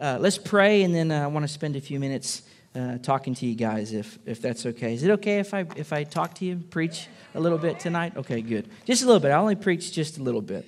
uh, 0.00 0.16
let's 0.18 0.38
pray, 0.38 0.82
and 0.82 0.94
then 0.94 1.10
uh, 1.10 1.22
I 1.22 1.26
want 1.26 1.44
to 1.44 1.48
spend 1.48 1.76
a 1.76 1.80
few 1.80 2.00
minutes 2.00 2.42
uh, 2.74 2.96
talking 2.98 3.34
to 3.34 3.46
you 3.46 3.54
guys, 3.54 3.92
if, 3.92 4.18
if 4.24 4.40
that's 4.40 4.64
okay. 4.64 4.94
Is 4.94 5.02
it 5.02 5.10
okay 5.10 5.40
if 5.40 5.52
I, 5.52 5.66
if 5.76 5.92
I 5.92 6.04
talk 6.04 6.34
to 6.36 6.46
you, 6.46 6.56
preach 6.56 7.06
a 7.34 7.40
little 7.40 7.58
bit 7.58 7.78
tonight? 7.78 8.16
Okay, 8.16 8.40
good. 8.40 8.68
Just 8.86 9.02
a 9.02 9.06
little 9.06 9.20
bit. 9.20 9.30
I 9.30 9.34
only 9.34 9.56
preach 9.56 9.92
just 9.92 10.16
a 10.16 10.22
little 10.22 10.40
bit. 10.40 10.66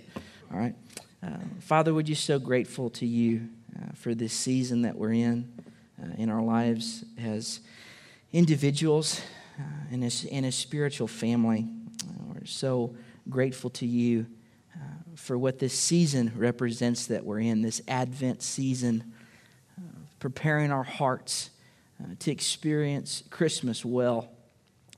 All 0.53 0.58
right. 0.58 0.74
Uh, 1.22 1.30
Father, 1.60 1.95
we're 1.95 2.03
just 2.03 2.24
so 2.24 2.38
grateful 2.38 2.90
to 2.90 3.06
you 3.06 3.48
uh, 3.74 3.92
for 3.95 4.14
this 4.14 4.34
season 4.34 4.82
that 4.82 4.96
we're 4.96 5.14
in 5.14 5.50
uh, 6.02 6.08
in 6.18 6.28
our 6.28 6.42
lives 6.42 7.04
as 7.16 7.60
individuals 8.32 9.22
and 9.90 10.04
as, 10.04 10.24
in 10.24 10.44
a 10.44 10.52
spiritual 10.52 11.06
family. 11.06 11.68
We're 12.26 12.44
so 12.44 12.96
grateful 13.30 13.70
to 13.70 13.86
you 13.86 14.26
for 15.14 15.36
what 15.38 15.58
this 15.58 15.78
season 15.78 16.32
represents 16.36 17.06
that 17.06 17.24
we're 17.24 17.40
in, 17.40 17.62
this 17.62 17.80
Advent 17.86 18.42
season, 18.42 19.11
preparing 20.23 20.70
our 20.70 20.84
hearts 20.84 21.51
to 22.20 22.30
experience 22.30 23.24
Christmas 23.28 23.84
well, 23.84 24.30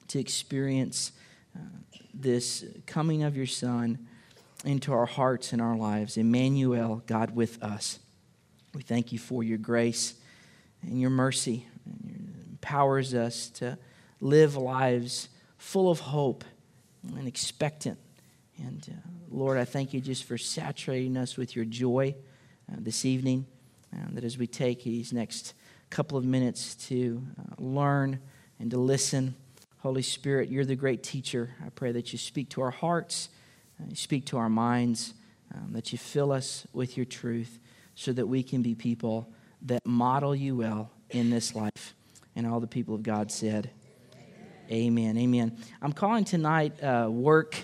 to 0.08 0.20
experience 0.20 1.12
this 2.12 2.62
coming 2.84 3.22
of 3.22 3.34
your 3.34 3.46
Son 3.46 4.06
into 4.66 4.92
our 4.92 5.06
hearts 5.06 5.54
and 5.54 5.62
our 5.62 5.76
lives. 5.78 6.18
Emmanuel, 6.18 7.02
God 7.06 7.34
with 7.34 7.62
us. 7.62 8.00
We 8.74 8.82
thank 8.82 9.12
you 9.12 9.18
for 9.18 9.42
your 9.42 9.56
grace 9.56 10.12
and 10.82 11.00
your 11.00 11.08
mercy. 11.08 11.66
And 11.86 12.34
empowers 12.50 13.14
us 13.14 13.48
to 13.48 13.78
live 14.20 14.56
lives 14.56 15.30
full 15.56 15.90
of 15.90 16.00
hope 16.00 16.44
and 17.16 17.26
expectant. 17.26 17.98
And 18.58 18.86
uh, 18.90 19.08
Lord, 19.30 19.56
I 19.56 19.64
thank 19.64 19.94
you 19.94 20.02
just 20.02 20.24
for 20.24 20.36
saturating 20.36 21.16
us 21.16 21.38
with 21.38 21.56
your 21.56 21.64
joy 21.64 22.14
uh, 22.70 22.76
this 22.78 23.06
evening. 23.06 23.46
That 24.12 24.24
as 24.24 24.38
we 24.38 24.46
take 24.46 24.84
these 24.84 25.12
next 25.12 25.54
couple 25.90 26.18
of 26.18 26.24
minutes 26.24 26.74
to 26.88 27.22
uh, 27.38 27.62
learn 27.62 28.18
and 28.58 28.70
to 28.70 28.78
listen, 28.78 29.34
Holy 29.78 30.02
Spirit, 30.02 30.48
you're 30.48 30.64
the 30.64 30.76
great 30.76 31.02
teacher. 31.02 31.50
I 31.64 31.68
pray 31.70 31.92
that 31.92 32.12
you 32.12 32.18
speak 32.18 32.48
to 32.50 32.62
our 32.62 32.70
hearts 32.70 33.28
uh, 33.80 33.86
you 33.88 33.96
speak 33.96 34.26
to 34.26 34.38
our 34.38 34.48
minds, 34.48 35.14
um, 35.54 35.72
that 35.72 35.92
you 35.92 35.98
fill 35.98 36.32
us 36.32 36.66
with 36.72 36.96
your 36.96 37.06
truth 37.06 37.58
so 37.94 38.12
that 38.12 38.26
we 38.26 38.42
can 38.42 38.62
be 38.62 38.74
people 38.74 39.28
that 39.62 39.84
model 39.86 40.34
you 40.34 40.56
well 40.56 40.90
in 41.10 41.30
this 41.30 41.54
life. 41.54 41.94
And 42.36 42.46
all 42.46 42.60
the 42.60 42.66
people 42.66 42.94
of 42.94 43.02
God 43.02 43.30
said, 43.30 43.70
Amen. 44.70 45.16
Amen. 45.16 45.18
Amen. 45.18 45.58
I'm 45.82 45.92
calling 45.92 46.24
tonight 46.24 46.82
uh, 46.82 47.08
work, 47.10 47.56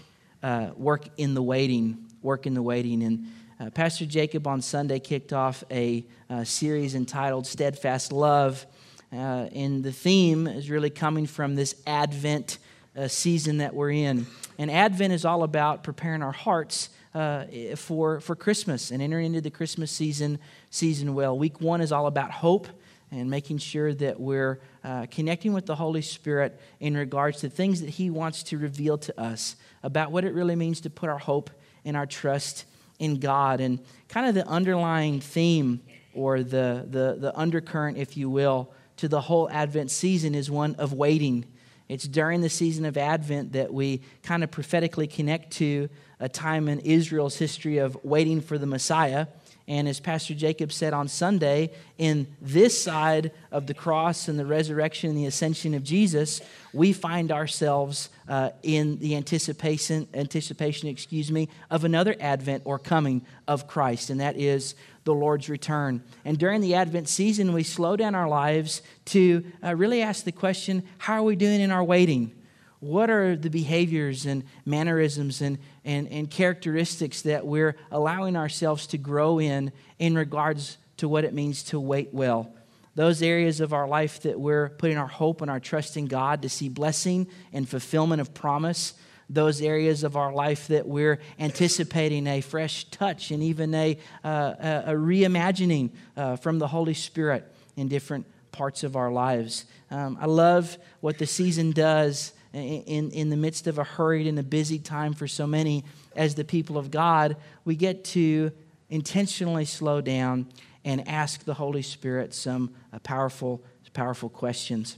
uh, 0.42 0.70
work 0.76 1.08
in 1.16 1.34
the 1.34 1.42
waiting, 1.42 2.06
work 2.22 2.46
in 2.46 2.54
the 2.54 2.62
waiting. 2.62 3.02
And 3.02 3.26
uh, 3.60 3.68
Pastor 3.68 4.06
Jacob 4.06 4.46
on 4.46 4.62
Sunday 4.62 4.98
kicked 4.98 5.34
off 5.34 5.62
a 5.70 6.06
uh, 6.30 6.44
series 6.44 6.94
entitled 6.94 7.46
Steadfast 7.46 8.10
Love. 8.10 8.64
Uh, 9.12 9.48
and 9.52 9.84
the 9.84 9.92
theme 9.92 10.46
is 10.46 10.70
really 10.70 10.88
coming 10.88 11.26
from 11.26 11.56
this 11.56 11.74
Advent 11.86 12.56
uh, 12.96 13.06
season 13.06 13.58
that 13.58 13.74
we're 13.74 13.90
in. 13.90 14.26
And 14.58 14.70
Advent 14.70 15.12
is 15.12 15.26
all 15.26 15.42
about 15.42 15.82
preparing 15.82 16.22
our 16.22 16.32
hearts 16.32 16.88
uh, 17.14 17.44
for, 17.76 18.20
for 18.20 18.34
Christmas 18.34 18.90
and 18.90 19.02
entering 19.02 19.26
into 19.26 19.42
the 19.42 19.50
Christmas 19.50 19.90
season, 19.90 20.38
season 20.70 21.14
well. 21.14 21.36
Week 21.36 21.60
one 21.60 21.82
is 21.82 21.92
all 21.92 22.06
about 22.06 22.30
hope 22.30 22.66
and 23.10 23.28
making 23.28 23.58
sure 23.58 23.92
that 23.92 24.18
we're 24.18 24.60
uh, 24.84 25.04
connecting 25.10 25.52
with 25.52 25.66
the 25.66 25.74
Holy 25.74 26.02
Spirit 26.02 26.58
in 26.78 26.96
regards 26.96 27.40
to 27.40 27.50
things 27.50 27.82
that 27.82 27.90
He 27.90 28.08
wants 28.08 28.42
to 28.44 28.56
reveal 28.56 28.96
to 28.98 29.20
us 29.20 29.56
about 29.82 30.12
what 30.12 30.24
it 30.24 30.32
really 30.32 30.56
means 30.56 30.80
to 30.82 30.88
put 30.88 31.10
our 31.10 31.18
hope 31.18 31.50
and 31.84 31.94
our 31.94 32.06
trust 32.06 32.64
in 33.00 33.18
God. 33.18 33.60
And 33.60 33.80
kind 34.08 34.28
of 34.28 34.36
the 34.36 34.46
underlying 34.46 35.20
theme 35.20 35.80
or 36.14 36.44
the, 36.44 36.86
the, 36.88 37.16
the 37.18 37.32
undercurrent, 37.36 37.98
if 37.98 38.16
you 38.16 38.30
will, 38.30 38.72
to 38.98 39.08
the 39.08 39.22
whole 39.22 39.50
Advent 39.50 39.90
season 39.90 40.36
is 40.36 40.48
one 40.48 40.76
of 40.76 40.92
waiting 40.92 41.44
it's 41.90 42.06
during 42.06 42.40
the 42.40 42.48
season 42.48 42.84
of 42.84 42.96
Advent 42.96 43.54
that 43.54 43.74
we 43.74 44.02
kind 44.22 44.44
of 44.44 44.52
prophetically 44.52 45.08
connect 45.08 45.54
to 45.54 45.88
a 46.20 46.28
time 46.28 46.68
in 46.68 46.78
Israel's 46.78 47.36
history 47.36 47.78
of 47.78 47.98
waiting 48.04 48.40
for 48.40 48.58
the 48.58 48.66
Messiah. 48.66 49.26
And 49.70 49.86
as 49.86 50.00
Pastor 50.00 50.34
Jacob 50.34 50.72
said 50.72 50.92
on 50.92 51.06
Sunday, 51.06 51.70
in 51.96 52.26
this 52.42 52.82
side 52.82 53.30
of 53.52 53.68
the 53.68 53.72
cross 53.72 54.26
and 54.26 54.36
the 54.36 54.44
resurrection 54.44 55.10
and 55.10 55.16
the 55.16 55.26
ascension 55.26 55.74
of 55.74 55.84
Jesus, 55.84 56.40
we 56.72 56.92
find 56.92 57.30
ourselves 57.30 58.08
uh, 58.28 58.50
in 58.64 58.98
the 58.98 59.14
anticipation, 59.14 60.08
anticipation, 60.12 60.88
excuse 60.88 61.30
me, 61.30 61.48
of 61.70 61.84
another 61.84 62.16
advent 62.18 62.64
or 62.66 62.80
coming 62.80 63.24
of 63.46 63.68
Christ, 63.68 64.10
and 64.10 64.20
that 64.20 64.36
is 64.36 64.74
the 65.04 65.14
Lord's 65.14 65.48
return. 65.48 66.02
And 66.24 66.36
during 66.36 66.62
the 66.62 66.74
Advent 66.74 67.08
season, 67.08 67.52
we 67.52 67.62
slow 67.62 67.94
down 67.94 68.16
our 68.16 68.28
lives 68.28 68.82
to 69.06 69.44
uh, 69.62 69.76
really 69.76 70.02
ask 70.02 70.24
the 70.24 70.32
question 70.32 70.82
how 70.98 71.14
are 71.14 71.22
we 71.22 71.36
doing 71.36 71.60
in 71.60 71.70
our 71.70 71.84
waiting? 71.84 72.32
What 72.80 73.10
are 73.10 73.36
the 73.36 73.50
behaviors 73.50 74.24
and 74.24 74.42
mannerisms 74.64 75.42
and, 75.42 75.58
and, 75.84 76.08
and 76.08 76.30
characteristics 76.30 77.22
that 77.22 77.46
we're 77.46 77.76
allowing 77.90 78.36
ourselves 78.36 78.86
to 78.88 78.98
grow 78.98 79.38
in 79.38 79.72
in 79.98 80.14
regards 80.14 80.78
to 80.96 81.08
what 81.08 81.24
it 81.24 81.34
means 81.34 81.62
to 81.64 81.78
wait 81.78 82.08
well? 82.12 82.54
Those 82.94 83.20
areas 83.22 83.60
of 83.60 83.74
our 83.74 83.86
life 83.86 84.22
that 84.22 84.40
we're 84.40 84.70
putting 84.70 84.96
our 84.96 85.06
hope 85.06 85.42
and 85.42 85.50
our 85.50 85.60
trust 85.60 85.98
in 85.98 86.06
God 86.06 86.42
to 86.42 86.48
see 86.48 86.70
blessing 86.70 87.28
and 87.52 87.68
fulfillment 87.68 88.22
of 88.22 88.32
promise, 88.32 88.94
those 89.28 89.60
areas 89.60 90.02
of 90.02 90.16
our 90.16 90.32
life 90.32 90.68
that 90.68 90.88
we're 90.88 91.20
anticipating 91.38 92.26
a 92.26 92.40
fresh 92.40 92.84
touch 92.84 93.30
and 93.30 93.42
even 93.42 93.74
a, 93.74 93.98
uh, 94.24 94.54
a, 94.86 94.92
reimagining 94.92 95.90
uh, 96.16 96.36
from 96.36 96.58
the 96.58 96.66
Holy 96.66 96.94
Spirit 96.94 97.46
in 97.76 97.88
different 97.88 98.26
parts 98.52 98.82
of 98.84 98.96
our 98.96 99.12
lives. 99.12 99.66
Um, 99.90 100.18
I 100.20 100.26
love 100.26 100.78
what 101.00 101.18
the 101.18 101.26
season 101.26 101.72
does 101.72 102.32
in, 102.52 103.10
in 103.10 103.30
the 103.30 103.36
midst 103.36 103.66
of 103.66 103.78
a 103.78 103.84
hurried 103.84 104.26
and 104.26 104.38
a 104.38 104.42
busy 104.42 104.78
time 104.78 105.12
for 105.12 105.28
so 105.28 105.46
many 105.46 105.84
as 106.16 106.34
the 106.34 106.44
people 106.44 106.76
of 106.76 106.90
God, 106.90 107.36
we 107.64 107.76
get 107.76 108.04
to 108.04 108.50
intentionally 108.88 109.64
slow 109.64 110.00
down 110.00 110.46
and 110.84 111.06
ask 111.06 111.44
the 111.44 111.54
Holy 111.54 111.82
Spirit 111.82 112.34
some 112.34 112.74
uh, 112.92 112.98
powerful, 113.00 113.62
powerful 113.92 114.28
questions. 114.28 114.96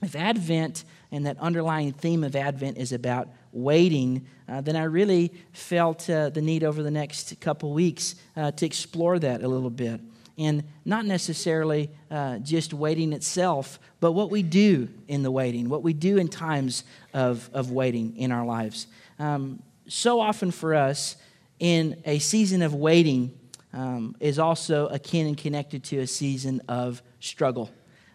If 0.00 0.14
Advent 0.14 0.84
and 1.10 1.26
that 1.26 1.38
underlying 1.38 1.92
theme 1.92 2.22
of 2.22 2.36
Advent 2.36 2.78
is 2.78 2.92
about 2.92 3.28
waiting, 3.52 4.26
uh, 4.48 4.60
then 4.60 4.76
I 4.76 4.84
really 4.84 5.32
felt 5.52 6.08
uh, 6.08 6.30
the 6.30 6.40
need 6.40 6.62
over 6.62 6.82
the 6.82 6.90
next 6.90 7.38
couple 7.40 7.72
weeks 7.72 8.14
uh, 8.36 8.52
to 8.52 8.64
explore 8.64 9.18
that 9.18 9.42
a 9.42 9.48
little 9.48 9.70
bit 9.70 10.00
and 10.38 10.62
not 10.84 11.04
necessarily 11.04 11.90
uh, 12.10 12.38
just 12.38 12.72
waiting 12.72 13.12
itself, 13.12 13.80
but 14.00 14.12
what 14.12 14.30
we 14.30 14.42
do 14.42 14.88
in 15.08 15.22
the 15.22 15.30
waiting, 15.30 15.68
what 15.68 15.82
we 15.82 15.92
do 15.92 16.16
in 16.16 16.28
times 16.28 16.84
of, 17.12 17.50
of 17.52 17.72
waiting 17.72 18.16
in 18.16 18.30
our 18.30 18.46
lives. 18.46 18.86
Um, 19.18 19.62
so 19.88 20.20
often 20.20 20.50
for 20.50 20.74
us, 20.74 21.16
in 21.58 22.00
a 22.04 22.20
season 22.20 22.62
of 22.62 22.72
waiting, 22.72 23.36
um, 23.72 24.14
is 24.20 24.38
also 24.38 24.86
akin 24.88 25.26
and 25.26 25.36
connected 25.36 25.82
to 25.84 25.98
a 25.98 26.06
season 26.06 26.62
of 26.68 27.02
struggle. 27.20 27.70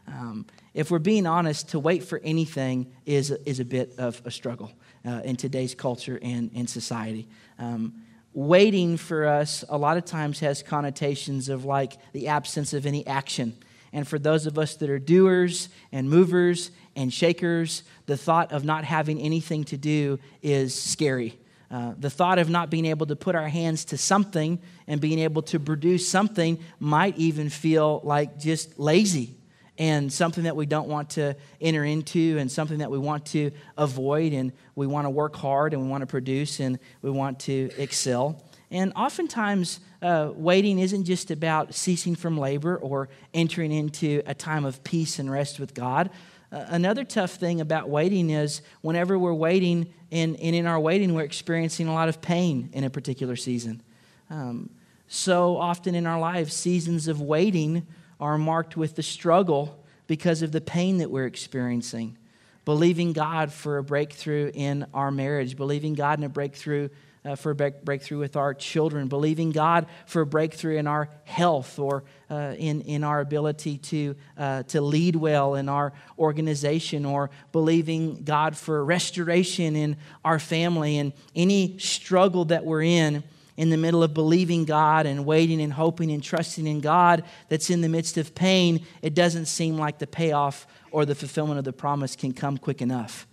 Um, 0.07 0.45
if 0.73 0.89
we're 0.89 0.99
being 0.99 1.27
honest, 1.27 1.69
to 1.69 1.79
wait 1.79 2.03
for 2.03 2.19
anything 2.23 2.91
is, 3.05 3.31
is 3.45 3.59
a 3.59 3.65
bit 3.65 3.93
of 3.97 4.21
a 4.25 4.31
struggle 4.31 4.71
uh, 5.05 5.21
in 5.23 5.35
today's 5.35 5.75
culture 5.75 6.19
and 6.21 6.51
in 6.53 6.67
society. 6.67 7.27
Um, 7.59 7.93
waiting 8.33 8.97
for 8.97 9.25
us 9.25 9.63
a 9.69 9.77
lot 9.77 9.97
of 9.97 10.05
times 10.05 10.39
has 10.39 10.63
connotations 10.63 11.49
of 11.49 11.65
like 11.65 11.93
the 12.13 12.27
absence 12.27 12.73
of 12.73 12.85
any 12.85 13.05
action. 13.05 13.55
And 13.91 14.07
for 14.07 14.17
those 14.17 14.47
of 14.47 14.57
us 14.57 14.75
that 14.77 14.89
are 14.89 14.99
doers 14.99 15.69
and 15.91 16.09
movers 16.09 16.71
and 16.95 17.13
shakers, 17.13 17.83
the 18.07 18.17
thought 18.17 18.51
of 18.51 18.65
not 18.65 18.83
having 18.83 19.19
anything 19.19 19.63
to 19.65 19.77
do 19.77 20.19
is 20.41 20.73
scary. 20.73 21.37
Uh, 21.69 21.93
the 21.97 22.09
thought 22.09 22.39
of 22.39 22.49
not 22.49 22.69
being 22.69 22.85
able 22.85 23.05
to 23.05 23.15
put 23.15 23.35
our 23.35 23.47
hands 23.47 23.85
to 23.85 23.97
something 23.97 24.59
and 24.87 24.99
being 24.99 25.19
able 25.19 25.41
to 25.41 25.59
produce 25.59 26.07
something 26.07 26.59
might 26.79 27.17
even 27.17 27.49
feel 27.49 28.01
like 28.03 28.39
just 28.39 28.79
lazy 28.79 29.35
and 29.77 30.11
something 30.13 30.43
that 30.43 30.55
we 30.55 30.65
don't 30.65 30.87
want 30.87 31.11
to 31.11 31.35
enter 31.59 31.83
into 31.83 32.37
and 32.39 32.51
something 32.51 32.77
that 32.77 32.91
we 32.91 32.99
want 32.99 33.25
to 33.25 33.51
avoid 33.77 34.33
and 34.33 34.51
we 34.75 34.85
want 34.85 35.05
to 35.05 35.09
work 35.09 35.35
hard 35.35 35.73
and 35.73 35.81
we 35.81 35.87
want 35.87 36.01
to 36.01 36.07
produce 36.07 36.59
and 36.59 36.77
we 37.01 37.09
want 37.09 37.39
to 37.39 37.71
excel. 37.77 38.43
And 38.69 38.93
oftentimes 38.95 39.79
uh, 40.01 40.31
waiting 40.35 40.79
isn't 40.79 41.05
just 41.05 41.31
about 41.31 41.73
ceasing 41.73 42.15
from 42.15 42.37
labor 42.37 42.77
or 42.77 43.09
entering 43.33 43.71
into 43.71 44.21
a 44.25 44.33
time 44.33 44.65
of 44.65 44.83
peace 44.83 45.19
and 45.19 45.31
rest 45.31 45.59
with 45.59 45.73
god. 45.73 46.11
Uh, 46.51 46.65
another 46.69 47.03
tough 47.03 47.31
thing 47.31 47.61
about 47.61 47.89
waiting 47.89 48.29
is 48.29 48.61
whenever 48.81 49.17
we're 49.17 49.33
waiting 49.33 49.91
and, 50.11 50.39
and 50.39 50.55
in 50.55 50.67
our 50.67 50.79
waiting 50.79 51.15
we're 51.15 51.23
experiencing 51.23 51.87
a 51.87 51.93
lot 51.93 52.09
of 52.09 52.21
pain 52.21 52.69
in 52.73 52.83
a 52.83 52.89
particular 52.89 53.35
season. 53.35 53.81
Um, 54.29 54.69
so 55.07 55.57
often 55.57 55.95
in 55.95 56.05
our 56.05 56.19
lives 56.19 56.53
seasons 56.53 57.07
of 57.07 57.21
waiting 57.21 57.87
are 58.23 58.37
marked 58.37 58.77
with 58.77 58.95
the 58.95 59.03
struggle 59.03 59.83
because 60.07 60.41
of 60.41 60.53
the 60.53 60.61
pain 60.61 60.99
that 60.99 61.11
we're 61.11 61.25
experiencing. 61.25 62.17
Believing 62.63 63.11
God 63.11 63.51
for 63.51 63.77
a 63.77 63.83
breakthrough 63.83 64.49
in 64.53 64.85
our 64.93 65.11
marriage, 65.11 65.57
believing 65.57 65.93
God 65.93 66.19
in 66.19 66.23
a 66.23 66.29
breakthrough 66.29 66.87
uh, 67.25 67.35
for 67.35 67.51
a 67.51 67.55
breakthrough 67.55 68.19
with 68.19 68.37
our 68.37 68.53
children, 68.53 69.09
believing 69.09 69.51
God 69.51 69.87
for 70.05 70.21
a 70.21 70.25
breakthrough 70.25 70.77
in 70.77 70.87
our 70.87 71.09
health 71.25 71.77
or 71.77 72.05
uh, 72.31 72.55
in, 72.57 72.79
in 72.83 73.03
our 73.03 73.19
ability 73.19 73.77
to, 73.79 74.15
uh, 74.37 74.63
to 74.63 74.79
lead 74.79 75.17
well 75.17 75.55
in 75.55 75.67
our 75.67 75.91
organization, 76.17 77.05
or 77.05 77.29
believing 77.51 78.23
God 78.23 78.55
for 78.55 78.85
restoration 78.85 79.75
in 79.75 79.97
our 80.23 80.39
family 80.39 80.97
and 80.97 81.11
any 81.35 81.77
struggle 81.77 82.45
that 82.45 82.63
we're 82.63 82.83
in 82.83 83.21
in 83.55 83.69
the 83.69 83.77
middle 83.77 84.03
of 84.03 84.13
believing 84.13 84.65
God 84.65 85.05
and 85.05 85.25
waiting 85.25 85.61
and 85.61 85.73
hoping 85.73 86.11
and 86.11 86.23
trusting 86.23 86.65
in 86.65 86.79
God 86.79 87.23
that's 87.49 87.69
in 87.69 87.81
the 87.81 87.89
midst 87.89 88.17
of 88.17 88.33
pain, 88.33 88.85
it 89.01 89.13
doesn't 89.13 89.45
seem 89.45 89.77
like 89.77 89.99
the 89.99 90.07
payoff 90.07 90.65
or 90.91 91.05
the 91.05 91.15
fulfillment 91.15 91.59
of 91.59 91.65
the 91.65 91.73
promise 91.73 92.15
can 92.15 92.33
come 92.33 92.57
quick 92.57 92.81
enough. 92.81 93.27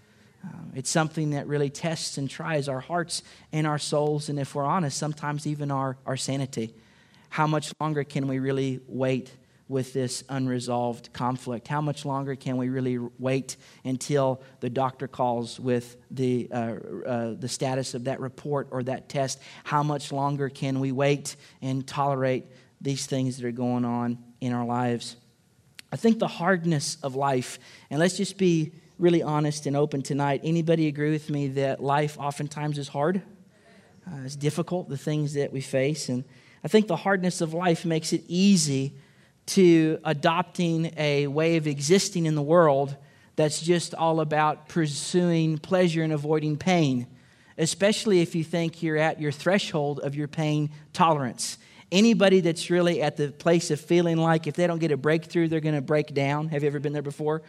Uh, 0.45 0.49
it's 0.75 0.91
something 0.91 1.31
that 1.31 1.47
really 1.47 1.71
tests 1.71 2.17
and 2.19 2.29
tries 2.29 2.69
our 2.69 2.81
hearts 2.81 3.23
and 3.53 3.67
our 3.67 3.79
souls, 3.79 4.29
and 4.29 4.39
if 4.39 4.55
we're 4.55 4.65
honest, 4.65 4.97
sometimes 4.97 5.47
even 5.47 5.71
our, 5.71 5.97
our 6.07 6.17
sanity. 6.17 6.75
How 7.29 7.47
much 7.47 7.73
longer 7.81 8.05
can 8.05 8.27
we 8.27 8.39
really 8.39 8.81
wait 8.89 9.33
with 9.71 9.93
this 9.93 10.25
unresolved 10.29 11.13
conflict? 11.13 11.69
How 11.69 11.81
much 11.81 12.05
longer 12.05 12.35
can 12.35 12.57
we 12.57 12.69
really 12.69 12.99
wait 13.19 13.57
until 13.85 14.43
the 14.59 14.69
doctor 14.69 15.07
calls 15.07 15.61
with 15.61 15.97
the, 16.11 16.49
uh, 16.51 16.75
uh, 17.07 17.35
the 17.39 17.49
status 17.49 17.95
of 17.95 18.05
that 18.05 18.21
report 18.21 18.67
or 18.73 18.83
that 18.83 19.09
test? 19.09 19.41
How 19.63 19.85
much 19.85 20.11
longer 20.11 20.49
can 20.49 20.81
we 20.81 20.91
wait 20.91 21.37
and 21.63 21.87
tolerate 21.87 22.47
these 22.81 23.07
things 23.07 23.37
that 23.37 23.47
are 23.47 23.53
going 23.53 23.85
on 23.85 24.19
in 24.41 24.53
our 24.53 24.67
lives? 24.67 25.15
I 25.93 25.97
think 25.97 26.19
the 26.19 26.29
hardness 26.29 26.99
of 27.03 27.15
life, 27.15 27.61
and 27.91 28.01
let's 28.01 28.17
just 28.17 28.39
be 28.39 28.73
really 28.99 29.23
honest 29.23 29.67
and 29.67 29.77
open 29.77 30.03
tonight. 30.03 30.41
Anybody 30.43 30.89
agree 30.89 31.13
with 31.13 31.31
me 31.31 31.47
that 31.49 31.81
life 31.81 32.19
oftentimes 32.19 32.77
is 32.77 32.89
hard? 32.89 33.23
Uh, 34.05 34.17
it's 34.25 34.35
difficult, 34.37 34.89
the 34.89 34.99
things 34.99 35.35
that 35.35 35.53
we 35.53 35.61
face. 35.61 36.09
And 36.09 36.25
I 36.65 36.69
think 36.69 36.89
the 36.89 36.97
hardness 36.97 37.41
of 37.41 37.55
life 37.55 37.85
makes 37.85 38.13
it 38.13 38.25
easy 38.27 38.95
to 39.51 39.99
adopting 40.05 40.93
a 40.97 41.27
way 41.27 41.57
of 41.57 41.67
existing 41.67 42.27
in 42.27 42.35
the 42.35 42.43
world 42.43 42.97
that's 43.35 43.61
just 43.61 43.95
all 43.95 44.21
about 44.21 44.69
pursuing 44.69 45.59
pleasure 45.59 46.03
and 46.03 46.13
avoiding 46.13 46.57
pain, 46.57 47.07
especially 47.59 48.21
if 48.21 48.35
you 48.35 48.45
think 48.45 48.83
you're 48.83 48.97
at 48.97 49.21
your 49.21 49.33
threshold 49.33 49.99
of 50.01 50.15
your 50.15 50.29
pain 50.29 50.71
tolerance. 50.93 51.59
Anybody 51.91 52.41
that's 52.41 52.71
really 52.71 53.03
at 53.03 53.17
the 53.17 53.33
place 53.33 53.73
of 53.73 53.81
feeling 53.81 54.17
like 54.17 54.47
if 54.47 54.55
they 54.55 54.69
don't 54.69 54.79
get 54.79 54.93
a 54.93 54.97
breakthrough, 54.97 55.49
they're 55.49 55.61
going 55.61 55.75
to 55.75 55.81
break 55.81 56.15
down. 56.15 56.49
Have 56.49 56.63
you 56.63 56.69
ever 56.69 56.79
been 56.79 56.93
there 56.93 57.03
before? 57.03 57.43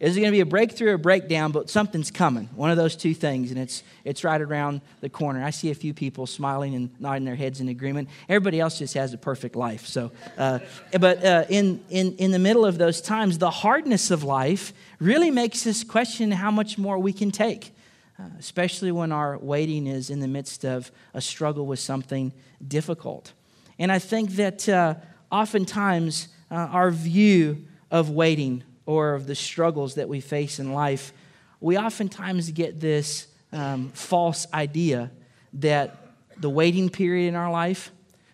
Is 0.00 0.16
it 0.16 0.20
going 0.20 0.32
to 0.32 0.36
be 0.36 0.40
a 0.40 0.46
breakthrough 0.46 0.92
or 0.92 0.94
a 0.94 0.98
breakdown? 0.98 1.52
But 1.52 1.68
something's 1.68 2.10
coming. 2.10 2.48
One 2.54 2.70
of 2.70 2.78
those 2.78 2.96
two 2.96 3.12
things, 3.12 3.50
and 3.50 3.60
it's 3.60 3.82
it's 4.02 4.24
right 4.24 4.40
around 4.40 4.80
the 5.02 5.10
corner. 5.10 5.44
I 5.44 5.50
see 5.50 5.70
a 5.70 5.74
few 5.74 5.92
people 5.92 6.26
smiling 6.26 6.74
and 6.74 6.90
nodding 6.98 7.26
their 7.26 7.36
heads 7.36 7.60
in 7.60 7.68
agreement. 7.68 8.08
Everybody 8.26 8.60
else 8.60 8.78
just 8.78 8.94
has 8.94 9.12
a 9.12 9.18
perfect 9.18 9.56
life. 9.56 9.86
So, 9.86 10.10
uh, 10.38 10.60
but 10.98 11.22
uh, 11.22 11.44
in 11.50 11.84
in 11.90 12.16
in 12.16 12.30
the 12.30 12.38
middle 12.38 12.64
of 12.64 12.78
those 12.78 13.02
times, 13.02 13.36
the 13.36 13.50
hardness 13.50 14.10
of 14.10 14.24
life 14.24 14.72
really 15.00 15.30
makes 15.30 15.66
us 15.66 15.84
question 15.84 16.30
how 16.30 16.50
much 16.50 16.78
more 16.78 16.98
we 16.98 17.12
can 17.12 17.30
take, 17.30 17.74
uh, 18.18 18.22
especially 18.38 18.92
when 18.92 19.12
our 19.12 19.36
waiting 19.36 19.86
is 19.86 20.08
in 20.08 20.20
the 20.20 20.28
midst 20.28 20.64
of 20.64 20.90
a 21.12 21.20
struggle 21.20 21.66
with 21.66 21.78
something 21.78 22.32
difficult. 22.66 23.34
And 23.78 23.92
I 23.92 23.98
think 23.98 24.30
that 24.36 24.66
uh, 24.66 24.94
oftentimes 25.30 26.28
uh, 26.50 26.54
our 26.54 26.90
view 26.90 27.66
of 27.90 28.08
waiting 28.08 28.64
or 28.86 29.14
of 29.14 29.26
the 29.26 29.34
struggles 29.34 29.94
that 29.94 30.08
we 30.08 30.20
face 30.20 30.58
in 30.58 30.72
life, 30.72 31.12
we 31.60 31.78
oftentimes 31.78 32.50
get 32.50 32.80
this 32.80 33.26
um, 33.52 33.90
false 33.90 34.46
idea 34.52 35.10
that 35.54 35.96
the 36.38 36.50
waiting 36.50 36.88
period 36.88 37.28
in 37.28 37.34
our 37.34 37.50
life, 37.50 37.92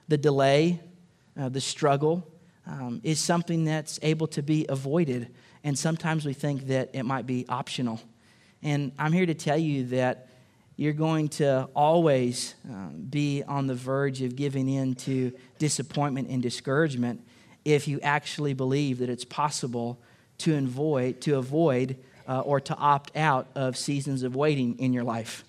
the 0.09 0.17
delay, 0.17 0.81
uh, 1.39 1.49
the 1.49 1.61
struggle, 1.61 2.27
um, 2.67 3.01
is 3.03 3.19
something 3.19 3.65
that's 3.65 3.99
able 4.03 4.27
to 4.29 4.43
be 4.43 4.67
avoided. 4.69 5.35
And 5.65 5.79
sometimes 5.79 6.25
we 6.25 6.33
think 6.33 6.67
that 6.69 6.91
it 6.93 7.05
might 7.05 7.27
be 7.27 7.47
optional. 7.49 8.01
And 8.63 8.93
I'm 8.99 9.13
here 9.13 9.27
to 9.27 9.35
tell 9.35 9.59
you 9.59 9.87
that 9.87 10.29
you're 10.77 10.93
going 10.93 11.29
to 11.29 11.69
always 11.75 12.55
uh, 12.71 12.89
be 12.89 13.43
on 13.43 13.67
the 13.67 13.75
verge 13.75 14.23
of 14.23 14.37
giving 14.37 14.69
in 14.69 14.95
to 14.95 15.33
disappointment 15.59 16.29
and 16.29 16.43
discouragement 16.43 17.27
if 17.65 17.89
you 17.89 17.99
actually 18.01 18.53
believe 18.53 18.99
that 18.99 19.09
it's 19.09 19.25
possible 19.25 19.99
to 20.39 20.57
avoid, 20.57 21.21
to 21.23 21.37
avoid 21.37 21.97
uh, 22.29 22.41
or 22.41 22.61
to 22.61 22.75
opt 22.77 23.17
out 23.17 23.49
of 23.55 23.77
seasons 23.77 24.23
of 24.23 24.35
waiting 24.35 24.79
in 24.79 24.93
your 24.93 25.05
life. 25.05 25.45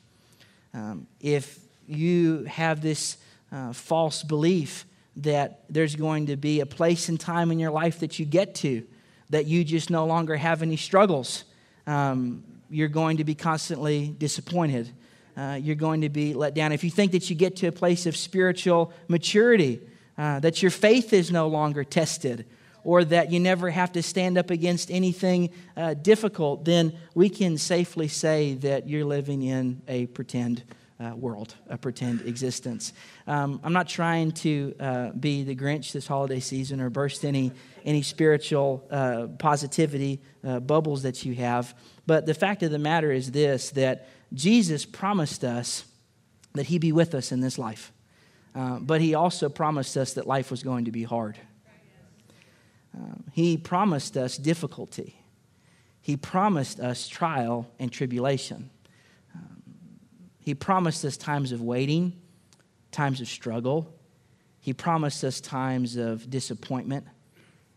Um, 0.74 1.08
if 1.20 1.60
you 1.88 2.44
have 2.44 2.82
this 2.82 3.18
uh, 3.52 3.74
false 3.74 4.24
belief 4.24 4.86
that 5.18 5.64
there's 5.70 5.96
going 5.96 6.28
to 6.28 6.36
be 6.36 6.60
a 6.60 6.66
place 6.66 7.10
and 7.10 7.20
time 7.20 7.52
in 7.52 7.60
your 7.60 7.72
life 7.72 8.00
that 8.00 8.20
you 8.20 8.26
get 8.26 8.54
to 8.56 8.86
that 9.30 9.46
you 9.46 9.64
just 9.64 9.90
no 9.90 10.06
longer 10.06 10.36
have 10.36 10.62
any 10.62 10.78
struggles, 10.78 11.44
um, 11.86 12.44
you're 12.70 12.88
going 12.88 13.18
to 13.18 13.24
be 13.24 13.36
constantly 13.36 14.08
disappointed. 14.08 14.90
Uh, 15.36 15.60
you're 15.62 15.76
going 15.76 16.02
to 16.02 16.10
be 16.10 16.34
let 16.34 16.54
down. 16.54 16.72
If 16.72 16.84
you 16.84 16.90
think 16.90 17.12
that 17.12 17.30
you 17.30 17.36
get 17.36 17.56
to 17.58 17.68
a 17.68 17.72
place 17.72 18.06
of 18.06 18.16
spiritual 18.16 18.94
maturity, 19.08 19.82
uh, 20.18 20.40
that 20.40 20.62
your 20.62 20.72
faith 20.72 21.14
is 21.14 21.32
no 21.32 21.48
longer 21.48 21.84
tested, 21.84 22.46
or 22.88 23.04
that 23.04 23.30
you 23.34 23.38
never 23.38 23.70
have 23.70 23.92
to 23.92 24.02
stand 24.02 24.38
up 24.38 24.50
against 24.50 24.90
anything 24.90 25.50
uh, 25.76 25.94
difficult, 25.94 26.64
then 26.64 26.98
we 27.14 27.28
can 27.28 27.58
safely 27.58 28.08
say 28.08 28.54
that 28.54 28.88
you're 28.88 29.04
living 29.04 29.42
in 29.42 29.82
a 29.90 30.06
pretend 30.06 30.64
uh, 30.98 31.14
world, 31.14 31.54
a 31.68 31.78
pretend 31.78 32.22
existence. 32.22 32.94
Um, 33.28 33.60
I'm 33.62 33.74
not 33.74 33.90
trying 33.90 34.32
to 34.32 34.74
uh, 34.80 35.10
be 35.10 35.44
the 35.44 35.54
Grinch 35.54 35.92
this 35.92 36.08
holiday 36.08 36.40
season 36.40 36.80
or 36.80 36.90
burst 36.90 37.26
any, 37.26 37.52
any 37.84 38.04
spiritual 38.04 38.88
uh, 38.90 39.28
positivity 39.38 40.22
uh, 40.46 40.62
bubbles 40.62 41.04
that 41.04 41.26
you 41.26 41.36
have, 41.36 41.76
but 42.06 42.26
the 42.26 42.34
fact 42.34 42.64
of 42.64 42.72
the 42.72 42.80
matter 42.80 43.12
is 43.12 43.32
this 43.32 43.72
that 43.72 44.08
Jesus 44.34 44.86
promised 44.86 45.44
us 45.44 45.84
that 46.54 46.68
He'd 46.68 46.80
be 46.80 46.94
with 46.94 47.14
us 47.14 47.34
in 47.34 47.42
this 47.42 47.58
life. 47.58 47.92
Uh, 48.56 48.80
but 48.80 49.02
he 49.02 49.14
also 49.14 49.50
promised 49.50 49.96
us 49.98 50.14
that 50.14 50.26
life 50.26 50.50
was 50.50 50.64
going 50.64 50.86
to 50.86 50.92
be 50.92 51.04
hard. 51.04 51.38
Um, 52.96 53.24
he 53.32 53.58
promised 53.58 54.18
us 54.18 54.38
difficulty. 54.38 55.22
He 56.02 56.16
promised 56.18 56.80
us 56.80 57.08
trial 57.08 57.70
and 57.80 57.92
tribulation. 57.92 58.70
Um, 59.36 59.62
he 60.40 60.56
promised 60.56 61.04
us 61.04 61.18
times 61.18 61.52
of 61.52 61.62
waiting, 61.62 62.14
times 62.92 63.22
of 63.22 63.28
struggle. 63.28 63.94
He 64.60 64.74
promised 64.74 65.24
us 65.24 65.42
times 65.42 65.96
of 65.96 66.30
disappointment 66.30 67.06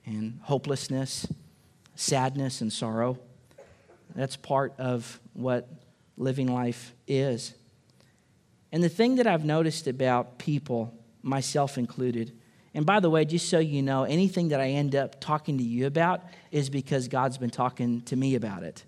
and 0.06 0.38
hopelessness, 0.42 1.26
sadness 1.94 2.60
and 2.60 2.72
sorrow. 2.72 3.18
That's 4.14 4.36
part 4.36 4.74
of 4.78 5.20
what 5.34 5.68
living 6.16 6.52
life 6.52 6.94
is. 7.06 7.54
And 8.72 8.82
the 8.82 8.88
thing 8.88 9.16
that 9.16 9.26
I've 9.26 9.44
noticed 9.44 9.86
about 9.86 10.38
people, 10.38 10.94
myself 11.22 11.76
included, 11.76 12.32
and 12.74 12.86
by 12.86 13.00
the 13.00 13.10
way, 13.10 13.24
just 13.24 13.48
so 13.48 13.58
you 13.58 13.82
know, 13.82 14.04
anything 14.04 14.48
that 14.48 14.60
I 14.60 14.68
end 14.68 14.94
up 14.94 15.20
talking 15.20 15.58
to 15.58 15.64
you 15.64 15.86
about 15.86 16.22
is 16.52 16.70
because 16.70 17.08
God's 17.08 17.36
been 17.36 17.50
talking 17.50 18.02
to 18.02 18.16
me 18.16 18.36
about 18.36 18.62
it. 18.62 18.84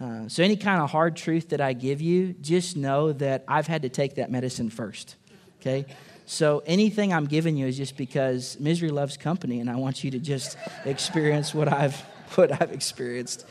Uh, 0.00 0.28
so, 0.28 0.42
any 0.42 0.56
kind 0.56 0.82
of 0.82 0.90
hard 0.90 1.16
truth 1.16 1.50
that 1.50 1.60
I 1.60 1.72
give 1.72 2.00
you, 2.00 2.34
just 2.34 2.76
know 2.76 3.12
that 3.12 3.44
I've 3.48 3.66
had 3.66 3.82
to 3.82 3.88
take 3.88 4.16
that 4.16 4.30
medicine 4.30 4.68
first. 4.68 5.16
Okay? 5.60 5.86
So, 6.26 6.62
anything 6.66 7.12
I'm 7.12 7.26
giving 7.26 7.56
you 7.56 7.66
is 7.66 7.76
just 7.76 7.96
because 7.96 8.58
misery 8.60 8.90
loves 8.90 9.16
company, 9.16 9.60
and 9.60 9.70
I 9.70 9.76
want 9.76 10.04
you 10.04 10.10
to 10.10 10.18
just 10.18 10.58
experience 10.84 11.54
what 11.54 11.72
I've, 11.72 11.98
what 12.34 12.60
I've 12.60 12.72
experienced. 12.72 13.46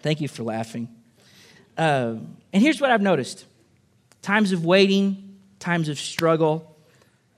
Thank 0.00 0.20
you 0.20 0.28
for 0.28 0.44
laughing. 0.44 0.88
Uh, 1.76 2.16
and 2.52 2.62
here's 2.62 2.80
what 2.80 2.92
I've 2.92 3.02
noticed 3.02 3.46
times 4.22 4.52
of 4.52 4.64
waiting, 4.64 5.38
times 5.58 5.88
of 5.88 5.98
struggle 5.98 6.73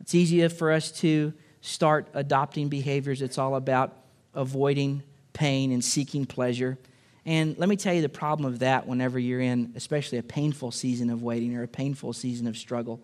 it's 0.07 0.15
easier 0.15 0.49
for 0.49 0.71
us 0.71 0.93
to 1.01 1.33
start 1.63 2.07
adopting 2.15 2.69
behaviors. 2.69 3.23
It's 3.23 3.39
all 3.39 3.57
about 3.57 3.93
avoiding 4.35 5.03
pain 5.33 5.73
and 5.73 5.85
seeking 5.85 6.27
pleasure. 6.27 6.79
And 7.25 7.59
let 7.59 7.69
me 7.69 7.75
tell 7.75 7.93
you 7.93 8.03
the 8.03 8.09
problem 8.09 8.47
of 8.47 8.61
that 8.61 8.87
whenever 8.87 9.19
you're 9.19 9.41
in, 9.41 9.73
especially 9.75 10.19
a 10.19 10.23
painful 10.23 10.71
season 10.71 11.11
of 11.11 11.25
waiting 11.25 11.57
or 11.57 11.65
a 11.65 11.67
painful 11.69 12.13
season 12.13 12.47
of 12.47 12.57
struggle, 12.57 13.03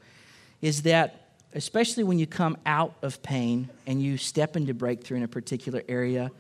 is 0.60 0.82
that 0.82 1.30
especially 1.54 2.04
when 2.04 2.20
you 2.20 2.26
come 2.28 2.56
out 2.66 2.94
of 3.02 3.20
pain 3.20 3.68
and 3.88 4.00
you 4.00 4.16
step 4.16 4.54
into 4.54 4.72
breakthrough 4.72 5.16
in 5.16 5.24
a 5.24 5.28
particular 5.28 5.82
area. 5.88 6.30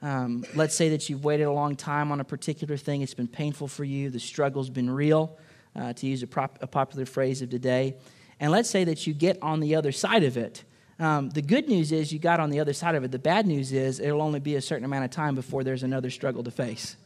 Um, 0.00 0.46
let's 0.54 0.74
say 0.74 0.88
that 0.88 1.10
you've 1.10 1.24
waited 1.24 1.44
a 1.44 1.52
long 1.52 1.76
time 1.76 2.10
on 2.10 2.20
a 2.20 2.24
particular 2.24 2.78
thing, 2.78 3.02
it's 3.02 3.12
been 3.12 3.28
painful 3.28 3.68
for 3.68 3.84
you, 3.84 4.08
the 4.08 4.18
struggle's 4.18 4.70
been 4.70 4.88
real, 4.88 5.36
uh, 5.78 5.92
to 5.92 6.06
use 6.06 6.22
a, 6.22 6.26
prop, 6.26 6.58
a 6.62 6.66
popular 6.66 7.04
phrase 7.04 7.42
of 7.42 7.50
today. 7.50 7.96
And 8.38 8.52
let's 8.52 8.68
say 8.68 8.84
that 8.84 9.06
you 9.06 9.14
get 9.14 9.38
on 9.42 9.60
the 9.60 9.74
other 9.74 9.92
side 9.92 10.24
of 10.24 10.36
it. 10.36 10.64
Um, 10.98 11.30
the 11.30 11.42
good 11.42 11.68
news 11.68 11.92
is 11.92 12.12
you 12.12 12.18
got 12.18 12.40
on 12.40 12.50
the 12.50 12.60
other 12.60 12.72
side 12.72 12.94
of 12.94 13.04
it. 13.04 13.10
The 13.10 13.18
bad 13.18 13.46
news 13.46 13.72
is 13.72 14.00
it'll 14.00 14.22
only 14.22 14.40
be 14.40 14.56
a 14.56 14.62
certain 14.62 14.84
amount 14.84 15.04
of 15.04 15.10
time 15.10 15.34
before 15.34 15.62
there's 15.62 15.82
another 15.82 16.10
struggle 16.10 16.42
to 16.44 16.50
face, 16.50 16.96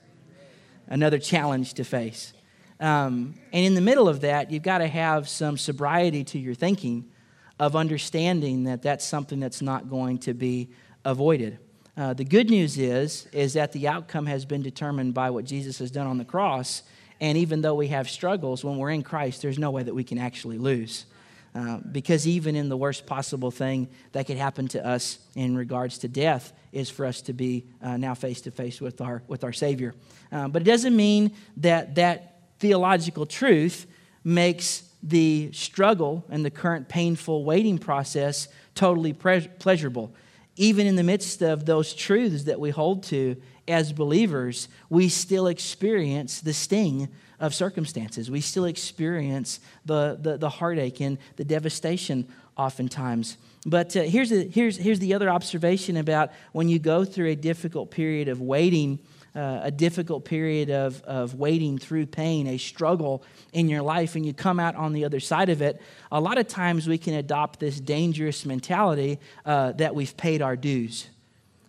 another 0.88 1.18
challenge 1.18 1.74
to 1.74 1.84
face. 1.84 2.32
Um, 2.78 3.34
and 3.52 3.66
in 3.66 3.74
the 3.74 3.80
middle 3.80 4.08
of 4.08 4.22
that, 4.22 4.50
you've 4.50 4.62
got 4.62 4.78
to 4.78 4.86
have 4.86 5.28
some 5.28 5.58
sobriety 5.58 6.24
to 6.24 6.38
your 6.38 6.54
thinking 6.54 7.10
of 7.58 7.76
understanding 7.76 8.64
that 8.64 8.82
that's 8.82 9.04
something 9.04 9.38
that's 9.38 9.60
not 9.60 9.90
going 9.90 10.18
to 10.18 10.34
be 10.34 10.70
avoided. 11.04 11.58
Uh, 11.96 12.14
the 12.14 12.24
good 12.24 12.48
news 12.48 12.78
is, 12.78 13.26
is 13.32 13.52
that 13.52 13.72
the 13.72 13.86
outcome 13.86 14.24
has 14.24 14.46
been 14.46 14.62
determined 14.62 15.12
by 15.12 15.28
what 15.28 15.44
Jesus 15.44 15.78
has 15.78 15.90
done 15.90 16.06
on 16.06 16.16
the 16.16 16.24
cross. 16.24 16.82
And 17.20 17.36
even 17.36 17.60
though 17.60 17.74
we 17.74 17.88
have 17.88 18.08
struggles, 18.08 18.64
when 18.64 18.78
we're 18.78 18.90
in 18.90 19.02
Christ, 19.02 19.42
there's 19.42 19.58
no 19.58 19.70
way 19.70 19.82
that 19.82 19.94
we 19.94 20.04
can 20.04 20.16
actually 20.16 20.56
lose. 20.56 21.04
Uh, 21.52 21.78
because 21.78 22.28
even 22.28 22.54
in 22.54 22.68
the 22.68 22.76
worst 22.76 23.06
possible 23.06 23.50
thing 23.50 23.88
that 24.12 24.24
could 24.26 24.36
happen 24.36 24.68
to 24.68 24.86
us 24.86 25.18
in 25.34 25.56
regards 25.56 25.98
to 25.98 26.06
death 26.06 26.52
is 26.70 26.88
for 26.88 27.04
us 27.04 27.22
to 27.22 27.32
be 27.32 27.64
uh, 27.82 27.96
now 27.96 28.14
face 28.14 28.40
to 28.40 28.52
face 28.52 28.80
with 28.80 29.00
our 29.00 29.22
with 29.26 29.42
our 29.42 29.52
Savior. 29.52 29.92
Uh, 30.30 30.46
but 30.46 30.62
it 30.62 30.64
doesn't 30.64 30.94
mean 30.94 31.32
that 31.56 31.96
that 31.96 32.42
theological 32.60 33.26
truth 33.26 33.86
makes 34.22 34.84
the 35.02 35.50
struggle 35.52 36.24
and 36.30 36.44
the 36.44 36.50
current 36.50 36.88
painful 36.88 37.44
waiting 37.44 37.78
process 37.78 38.46
totally 38.74 39.12
pre- 39.12 39.48
pleasurable. 39.58 40.14
Even 40.56 40.86
in 40.86 40.94
the 40.94 41.02
midst 41.02 41.42
of 41.42 41.66
those 41.66 41.94
truths 41.94 42.44
that 42.44 42.60
we 42.60 42.70
hold 42.70 43.02
to 43.04 43.36
as 43.66 43.92
believers, 43.92 44.68
we 44.88 45.08
still 45.08 45.46
experience 45.46 46.40
the 46.40 46.52
sting 46.52 47.08
of 47.40 47.54
circumstances. 47.54 48.30
We 48.30 48.40
still 48.40 48.66
experience 48.66 49.60
the, 49.84 50.18
the, 50.20 50.36
the 50.36 50.48
heartache 50.48 51.00
and 51.00 51.18
the 51.36 51.44
devastation 51.44 52.28
oftentimes. 52.56 53.38
But 53.66 53.96
uh, 53.96 54.02
here's, 54.02 54.30
the, 54.30 54.44
here's, 54.48 54.76
here's 54.76 54.98
the 54.98 55.14
other 55.14 55.28
observation 55.28 55.96
about 55.96 56.30
when 56.52 56.68
you 56.68 56.78
go 56.78 57.04
through 57.04 57.28
a 57.28 57.36
difficult 57.36 57.90
period 57.90 58.28
of 58.28 58.40
waiting 58.40 59.00
uh, 59.34 59.60
a 59.62 59.70
difficult 59.70 60.24
period 60.24 60.70
of, 60.70 61.00
of 61.02 61.34
waiting 61.34 61.78
through 61.78 62.06
pain, 62.06 62.46
a 62.46 62.58
struggle 62.58 63.22
in 63.52 63.68
your 63.68 63.82
life, 63.82 64.16
and 64.16 64.26
you 64.26 64.34
come 64.34 64.58
out 64.58 64.74
on 64.74 64.92
the 64.92 65.04
other 65.04 65.20
side 65.20 65.48
of 65.48 65.62
it, 65.62 65.80
a 66.10 66.20
lot 66.20 66.38
of 66.38 66.48
times 66.48 66.88
we 66.88 66.98
can 66.98 67.14
adopt 67.14 67.60
this 67.60 67.78
dangerous 67.78 68.44
mentality 68.44 69.18
uh, 69.46 69.72
that 69.72 69.94
we've 69.94 70.16
paid 70.16 70.42
our 70.42 70.56
dues. 70.56 71.08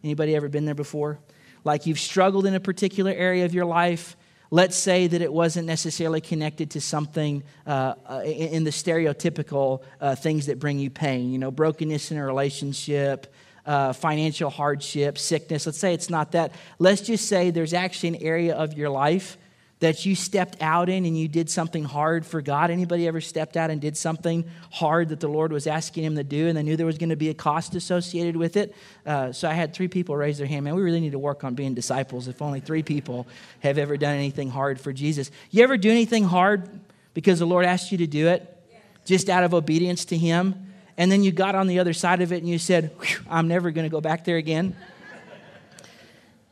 Anybody 0.03 0.35
ever 0.35 0.49
been 0.49 0.65
there 0.65 0.73
before? 0.73 1.19
Like 1.63 1.85
you've 1.85 1.99
struggled 1.99 2.47
in 2.47 2.55
a 2.55 2.59
particular 2.59 3.11
area 3.11 3.45
of 3.45 3.53
your 3.53 3.65
life. 3.65 4.15
Let's 4.53 4.75
say 4.75 5.07
that 5.07 5.21
it 5.21 5.31
wasn't 5.31 5.65
necessarily 5.65 6.19
connected 6.19 6.71
to 6.71 6.81
something 6.81 7.41
uh, 7.65 7.95
uh 8.07 8.21
in 8.25 8.65
the 8.65 8.71
stereotypical 8.71 9.81
uh, 10.01 10.15
things 10.15 10.47
that 10.47 10.59
bring 10.59 10.77
you 10.77 10.89
pain, 10.89 11.31
you 11.31 11.39
know, 11.39 11.51
brokenness 11.51 12.11
in 12.11 12.17
a 12.17 12.25
relationship, 12.25 13.33
uh, 13.65 13.93
financial 13.93 14.49
hardship, 14.49 15.17
sickness. 15.17 15.65
Let's 15.65 15.77
say 15.77 15.93
it's 15.93 16.09
not 16.09 16.33
that. 16.33 16.51
Let's 16.79 17.01
just 17.01 17.29
say 17.29 17.51
there's 17.51 17.73
actually 17.73 18.09
an 18.09 18.15
area 18.17 18.53
of 18.53 18.73
your 18.73 18.89
life 18.89 19.37
that 19.81 20.05
you 20.05 20.15
stepped 20.15 20.61
out 20.61 20.89
in 20.89 21.05
and 21.05 21.19
you 21.19 21.27
did 21.27 21.49
something 21.49 21.83
hard 21.83 22.23
for 22.25 22.41
God. 22.41 22.69
Anybody 22.69 23.07
ever 23.07 23.19
stepped 23.19 23.57
out 23.57 23.71
and 23.71 23.81
did 23.81 23.97
something 23.97 24.45
hard 24.71 25.09
that 25.09 25.19
the 25.19 25.27
Lord 25.27 25.51
was 25.51 25.65
asking 25.67 26.03
him 26.03 26.15
to 26.15 26.23
do 26.23 26.47
and 26.47 26.55
they 26.55 26.63
knew 26.63 26.77
there 26.77 26.85
was 26.85 26.99
going 26.99 27.09
to 27.09 27.15
be 27.15 27.29
a 27.29 27.33
cost 27.33 27.75
associated 27.75 28.37
with 28.37 28.57
it? 28.57 28.75
Uh, 29.05 29.31
so 29.31 29.49
I 29.49 29.53
had 29.53 29.73
three 29.73 29.87
people 29.87 30.15
raise 30.15 30.37
their 30.37 30.47
hand. 30.47 30.65
Man, 30.65 30.75
we 30.75 30.83
really 30.83 30.99
need 30.99 31.13
to 31.13 31.19
work 31.19 31.43
on 31.43 31.55
being 31.55 31.73
disciples 31.73 32.27
if 32.27 32.41
only 32.41 32.59
three 32.59 32.83
people 32.83 33.27
have 33.61 33.77
ever 33.77 33.97
done 33.97 34.15
anything 34.15 34.49
hard 34.49 34.79
for 34.79 34.93
Jesus. 34.93 35.31
You 35.49 35.63
ever 35.63 35.77
do 35.77 35.89
anything 35.89 36.23
hard 36.23 36.69
because 37.13 37.39
the 37.39 37.47
Lord 37.47 37.65
asked 37.65 37.91
you 37.91 37.97
to 37.97 38.07
do 38.07 38.27
it? 38.27 38.47
Just 39.03 39.29
out 39.29 39.43
of 39.43 39.53
obedience 39.53 40.05
to 40.05 40.17
Him? 40.17 40.67
and 40.97 41.11
then 41.11 41.23
you 41.23 41.31
got 41.31 41.55
on 41.55 41.65
the 41.65 41.79
other 41.79 41.93
side 41.93 42.21
of 42.21 42.31
it 42.31 42.37
and 42.37 42.47
you 42.47 42.59
said, 42.59 42.91
I'm 43.29 43.47
never 43.47 43.71
going 43.71 43.85
to 43.85 43.89
go 43.89 44.01
back 44.01 44.23
there 44.23 44.37
again. 44.37 44.75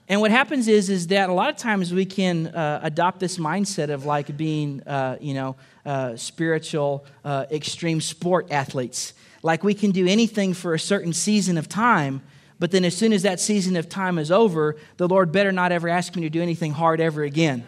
And 0.09 0.19
what 0.19 0.31
happens 0.31 0.67
is, 0.67 0.89
is 0.89 1.07
that 1.07 1.29
a 1.29 1.33
lot 1.33 1.49
of 1.49 1.55
times 1.55 1.93
we 1.93 2.05
can 2.05 2.47
uh, 2.47 2.79
adopt 2.83 3.19
this 3.19 3.37
mindset 3.37 3.89
of 3.89 4.05
like 4.05 4.35
being, 4.35 4.81
uh, 4.87 5.17
you 5.21 5.35
know, 5.35 5.55
uh, 5.85 6.15
spiritual, 6.15 7.05
uh, 7.23 7.45
extreme 7.51 8.01
sport 8.01 8.47
athletes. 8.51 9.13
Like 9.43 9.63
we 9.63 9.73
can 9.73 9.91
do 9.91 10.07
anything 10.07 10.53
for 10.53 10.73
a 10.73 10.79
certain 10.79 11.13
season 11.13 11.57
of 11.57 11.69
time, 11.69 12.21
but 12.57 12.71
then 12.71 12.83
as 12.83 12.97
soon 12.97 13.13
as 13.13 13.21
that 13.21 13.39
season 13.39 13.75
of 13.77 13.87
time 13.87 14.17
is 14.17 14.31
over, 14.31 14.75
the 14.97 15.07
Lord 15.07 15.31
better 15.31 15.51
not 15.51 15.71
ever 15.71 15.87
ask 15.87 16.15
me 16.15 16.23
to 16.23 16.29
do 16.29 16.41
anything 16.41 16.73
hard 16.73 16.99
ever 16.99 17.23
again 17.23 17.65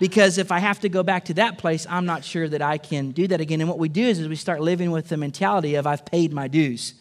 because 0.00 0.38
if 0.38 0.50
I 0.50 0.58
have 0.58 0.80
to 0.80 0.88
go 0.88 1.04
back 1.04 1.26
to 1.26 1.34
that 1.34 1.58
place, 1.58 1.86
I'm 1.88 2.06
not 2.06 2.24
sure 2.24 2.48
that 2.48 2.62
I 2.62 2.78
can 2.78 3.12
do 3.12 3.28
that 3.28 3.40
again. 3.40 3.60
And 3.60 3.68
what 3.68 3.78
we 3.78 3.88
do 3.88 4.02
is, 4.02 4.18
is 4.18 4.28
we 4.28 4.34
start 4.34 4.60
living 4.60 4.90
with 4.90 5.08
the 5.08 5.16
mentality 5.16 5.76
of 5.76 5.86
I've 5.86 6.04
paid 6.04 6.32
my 6.32 6.48
dues. 6.48 6.94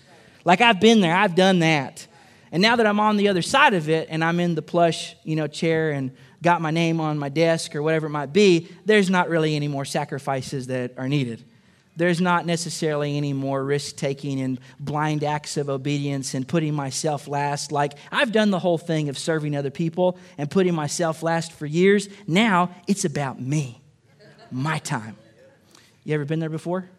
Like 0.45 0.61
I've 0.61 0.79
been 0.79 0.99
there, 0.99 1.15
I've 1.15 1.33
done 1.33 1.59
that. 1.59 2.05
And 2.51 2.61
now 2.61 2.75
that 2.75 2.87
I'm 2.87 2.99
on 2.99 3.17
the 3.17 3.27
other 3.27 3.41
side 3.41 3.73
of 3.73 3.89
it 3.89 4.07
and 4.09 4.23
I'm 4.23 4.39
in 4.39 4.55
the 4.55 4.61
plush, 4.61 5.15
you 5.23 5.35
know, 5.35 5.47
chair 5.47 5.91
and 5.91 6.11
got 6.41 6.61
my 6.61 6.71
name 6.71 6.99
on 6.99 7.19
my 7.19 7.29
desk 7.29 7.75
or 7.75 7.83
whatever 7.83 8.07
it 8.07 8.11
might 8.11 8.33
be, 8.33 8.69
there's 8.85 9.09
not 9.09 9.29
really 9.29 9.55
any 9.55 9.67
more 9.67 9.85
sacrifices 9.85 10.67
that 10.67 10.93
are 10.97 11.07
needed 11.07 11.43
there's 11.99 12.21
not 12.21 12.45
necessarily 12.45 13.17
any 13.17 13.33
more 13.33 13.61
risk 13.61 13.97
taking 13.97 14.39
and 14.39 14.57
blind 14.79 15.21
acts 15.21 15.57
of 15.57 15.69
obedience 15.69 16.33
and 16.33 16.47
putting 16.47 16.73
myself 16.73 17.27
last. 17.27 17.73
Like 17.73 17.93
I've 18.09 18.31
done 18.31 18.51
the 18.51 18.59
whole 18.59 18.77
thing 18.77 19.09
of 19.09 19.17
serving 19.17 19.55
other 19.55 19.69
people 19.69 20.17
and 20.37 20.49
putting 20.49 20.73
myself 20.73 21.21
last 21.21 21.51
for 21.51 21.65
years. 21.65 22.07
Now 22.25 22.73
it's 22.87 23.03
about 23.03 23.41
me, 23.41 23.81
my 24.49 24.79
time. 24.79 25.17
You 26.05 26.15
ever 26.15 26.23
been 26.23 26.39
there 26.39 26.49
before? 26.49 26.89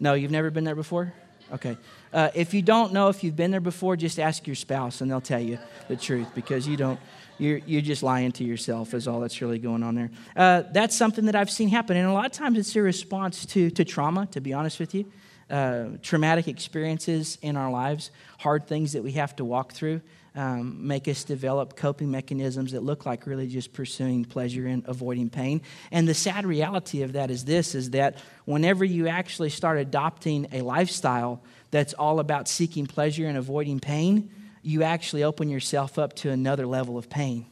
No, 0.00 0.14
you've 0.14 0.32
never 0.32 0.50
been 0.50 0.64
there 0.64 0.74
before? 0.74 1.14
Okay. 1.52 1.76
Uh, 2.12 2.30
if 2.34 2.54
you 2.54 2.62
don't 2.62 2.92
know 2.92 3.08
if 3.08 3.22
you've 3.22 3.36
been 3.36 3.50
there 3.50 3.60
before, 3.60 3.96
just 3.96 4.18
ask 4.18 4.46
your 4.46 4.56
spouse 4.56 5.00
and 5.00 5.10
they'll 5.10 5.20
tell 5.20 5.40
you 5.40 5.58
the 5.88 5.96
truth 5.96 6.28
because 6.34 6.66
you 6.66 6.76
don't 6.76 6.98
you're, 7.40 7.58
you're 7.66 7.80
just 7.80 8.02
lying 8.02 8.32
to 8.32 8.44
yourself, 8.44 8.92
is 8.94 9.08
all 9.08 9.20
that's 9.20 9.40
really 9.40 9.58
going 9.58 9.82
on 9.82 9.94
there. 9.94 10.10
Uh, 10.36 10.62
that's 10.72 10.94
something 10.94 11.24
that 11.24 11.34
I've 11.34 11.50
seen 11.50 11.68
happen. 11.68 11.96
And 11.96 12.06
a 12.06 12.12
lot 12.12 12.26
of 12.26 12.32
times 12.32 12.58
it's 12.58 12.76
a 12.76 12.82
response 12.82 13.46
to, 13.46 13.70
to 13.70 13.84
trauma, 13.84 14.26
to 14.32 14.40
be 14.40 14.52
honest 14.52 14.78
with 14.78 14.94
you. 14.94 15.10
Uh, 15.48 15.86
traumatic 16.02 16.46
experiences 16.46 17.36
in 17.42 17.56
our 17.56 17.70
lives, 17.70 18.12
hard 18.38 18.68
things 18.68 18.92
that 18.92 19.02
we 19.02 19.12
have 19.12 19.34
to 19.34 19.44
walk 19.44 19.72
through, 19.72 20.00
um, 20.36 20.86
make 20.86 21.08
us 21.08 21.24
develop 21.24 21.74
coping 21.74 22.08
mechanisms 22.08 22.70
that 22.70 22.84
look 22.84 23.04
like 23.04 23.26
really 23.26 23.48
just 23.48 23.72
pursuing 23.72 24.24
pleasure 24.24 24.66
and 24.68 24.84
avoiding 24.86 25.28
pain. 25.28 25.60
And 25.90 26.06
the 26.06 26.14
sad 26.14 26.46
reality 26.46 27.02
of 27.02 27.14
that 27.14 27.32
is 27.32 27.44
this: 27.44 27.74
is 27.74 27.90
that 27.90 28.18
whenever 28.44 28.84
you 28.84 29.08
actually 29.08 29.50
start 29.50 29.78
adopting 29.78 30.46
a 30.52 30.62
lifestyle 30.62 31.42
that's 31.70 31.94
all 31.94 32.20
about 32.20 32.48
seeking 32.48 32.86
pleasure 32.86 33.26
and 33.26 33.38
avoiding 33.38 33.80
pain, 33.80 34.30
you 34.62 34.82
actually 34.82 35.24
open 35.24 35.48
yourself 35.48 35.98
up 35.98 36.14
to 36.14 36.30
another 36.30 36.66
level 36.66 36.98
of 36.98 37.08
pain. 37.08 37.46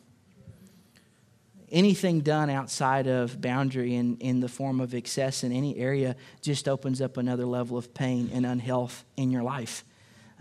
Anything 1.70 2.20
done 2.20 2.48
outside 2.48 3.06
of 3.06 3.40
boundary 3.40 3.94
in, 3.94 4.16
in 4.18 4.40
the 4.40 4.48
form 4.48 4.80
of 4.80 4.94
excess 4.94 5.44
in 5.44 5.52
any 5.52 5.76
area 5.76 6.16
just 6.40 6.66
opens 6.66 7.02
up 7.02 7.16
another 7.18 7.44
level 7.44 7.76
of 7.76 7.92
pain 7.92 8.30
and 8.32 8.46
unhealth 8.46 9.04
in 9.16 9.30
your 9.30 9.42
life. 9.42 9.84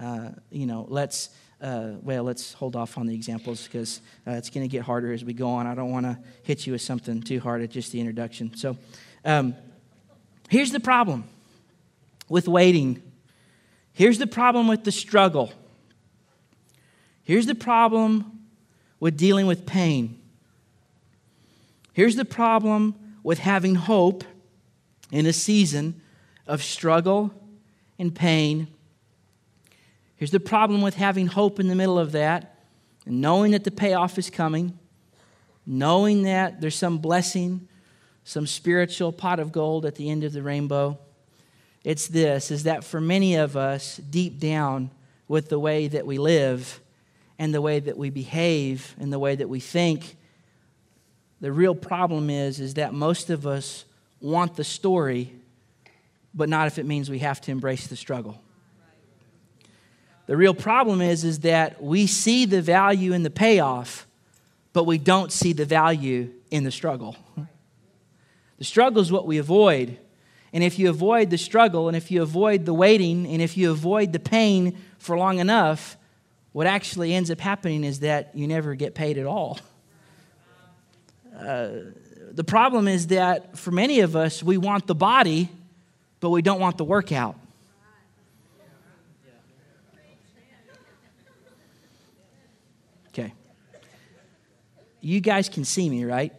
Uh, 0.02 0.30
you 0.52 0.66
know, 0.66 0.86
let's, 0.90 1.30
uh, 1.62 1.92
well, 2.02 2.24
let's 2.24 2.54
hold 2.54 2.76
off 2.78 2.98
on 2.98 3.08
the 3.08 3.14
examples 3.14 3.64
because 3.64 4.00
uh, 4.26 4.32
it's 4.32 4.50
going 4.50 4.64
to 4.64 4.72
get 4.72 4.84
harder 4.84 5.12
as 5.12 5.26
we 5.26 5.34
go 5.34 5.50
on. 5.50 5.68
I 5.68 5.76
don't 5.76 5.92
want 5.92 6.06
to 6.06 6.18
hit 6.44 6.66
you 6.66 6.74
with 6.74 6.82
something 6.82 7.22
too 7.22 7.42
hard 7.42 7.62
at 7.62 7.72
just 7.72 7.92
the 7.92 8.00
introduction. 8.00 8.56
So, 8.56 8.78
um, 9.26 9.56
here's 10.50 10.72
the 10.72 10.80
problem 10.80 11.26
with 12.30 12.48
waiting. 12.48 13.02
Here's 13.98 14.20
the 14.20 14.28
problem 14.28 14.68
with 14.68 14.84
the 14.84 14.92
struggle. 14.92 15.52
Here's 17.24 17.48
the 17.48 17.56
problem 17.56 18.46
with 19.00 19.18
dealing 19.18 19.48
with 19.48 19.66
pain. 19.66 20.22
Here's 21.94 22.16
the 22.16 22.24
problem 22.24 22.94
with 23.24 23.40
having 23.40 23.74
hope 23.74 24.24
in 25.12 25.26
a 25.26 25.34
season 25.34 26.00
of 26.46 26.62
struggle 26.62 27.34
and 27.98 28.14
pain. 28.14 28.68
Here's 30.18 30.30
the 30.30 30.40
problem 30.40 30.84
with 30.84 30.94
having 30.94 31.26
hope 31.26 31.60
in 31.60 31.68
the 31.68 31.74
middle 31.74 31.98
of 31.98 32.12
that 32.12 32.60
and 33.08 33.20
knowing 33.20 33.54
that 33.54 33.64
the 33.64 33.72
payoff 33.72 34.20
is 34.20 34.30
coming, 34.30 34.78
knowing 35.66 36.22
that 36.22 36.62
there's 36.62 36.76
some 36.76 37.00
blessing, 37.00 37.68
some 38.24 38.46
spiritual 38.46 39.12
pot 39.12 39.40
of 39.40 39.52
gold 39.52 39.88
at 39.88 39.96
the 39.96 40.08
end 40.08 40.24
of 40.24 40.34
the 40.34 40.44
rainbow. 40.44 41.00
It's 41.88 42.08
this 42.08 42.52
is 42.52 42.64
that 42.64 42.84
for 42.84 43.00
many 43.00 43.36
of 43.36 43.56
us, 43.56 43.96
deep 43.96 44.40
down 44.40 44.92
with 45.30 45.48
the 45.48 45.58
way 45.58 45.88
that 45.88 46.06
we 46.06 46.18
live, 46.18 46.82
and 47.40 47.54
the 47.54 47.62
way 47.62 47.80
that 47.80 47.98
we 47.98 48.10
behave 48.10 48.94
and 49.00 49.14
the 49.14 49.20
way 49.20 49.36
that 49.36 49.48
we 49.48 49.62
think. 49.62 50.18
The 51.40 51.52
real 51.52 51.76
problem 51.76 52.30
is, 52.30 52.60
is 52.60 52.74
that 52.74 52.94
most 52.94 53.30
of 53.30 53.48
us 53.48 53.86
want 54.20 54.58
the 54.58 54.66
story, 54.66 55.32
but 56.34 56.50
not 56.50 56.68
if 56.68 56.78
it 56.78 56.86
means 56.86 57.10
we 57.10 57.20
have 57.20 57.40
to 57.42 57.52
embrace 57.52 57.88
the 57.88 57.96
struggle. 57.96 58.42
The 60.26 60.36
real 60.36 60.54
problem 60.54 61.00
is, 61.00 61.24
is 61.24 61.40
that 61.40 61.82
we 61.82 62.06
see 62.06 62.44
the 62.44 62.62
value 62.62 63.14
in 63.14 63.24
the 63.24 63.30
payoff, 63.30 64.08
but 64.74 64.84
we 64.84 64.98
don't 64.98 65.32
see 65.32 65.54
the 65.54 65.64
value 65.64 66.34
in 66.52 66.66
the 66.66 66.72
struggle. 66.72 67.16
The 68.58 68.66
struggle 68.66 69.02
is 69.02 69.10
what 69.10 69.26
we 69.26 69.38
avoid. 69.38 70.00
And 70.54 70.64
if 70.64 70.80
you 70.80 70.90
avoid 70.90 71.30
the 71.30 71.38
struggle, 71.38 71.88
and 71.88 71.98
if 71.98 72.10
you 72.10 72.22
avoid 72.22 72.66
the 72.66 72.74
waiting, 72.74 73.28
and 73.28 73.42
if 73.42 73.58
you 73.58 73.72
avoid 73.72 74.14
the 74.14 74.20
pain 74.20 74.78
for 74.98 75.18
long 75.18 75.40
enough, 75.40 75.98
what 76.54 76.68
actually 76.68 77.14
ends 77.14 77.30
up 77.30 77.40
happening 77.40 77.84
is 77.84 78.00
that 78.00 78.32
you 78.34 78.48
never 78.48 78.74
get 78.76 78.96
paid 78.96 79.18
at 79.18 79.26
all. 79.26 79.60
uh, 81.38 81.70
the 82.32 82.44
problem 82.44 82.88
is 82.88 83.08
that 83.08 83.58
for 83.58 83.72
many 83.72 84.00
of 84.00 84.16
us, 84.16 84.42
we 84.42 84.58
want 84.58 84.88
the 84.88 84.96
body, 84.96 85.50
but 86.20 86.30
we 86.30 86.42
don't 86.42 86.60
want 86.60 86.78
the 86.78 86.84
workout. 86.84 87.36
Okay. 93.10 93.34
You 95.02 95.20
guys 95.20 95.50
can 95.50 95.66
see 95.66 95.90
me, 95.90 96.06
right? 96.06 96.34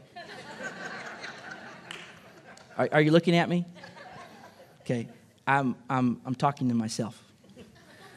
Are, 2.77 2.89
are 2.93 3.01
you 3.01 3.11
looking 3.11 3.35
at 3.35 3.49
me? 3.49 3.67
Okay. 4.91 5.07
I'm, 5.47 5.77
I'm, 5.91 6.19
I'm 6.25 6.35
talking 6.35 6.71
to 6.71 6.75
myself. 6.75 7.23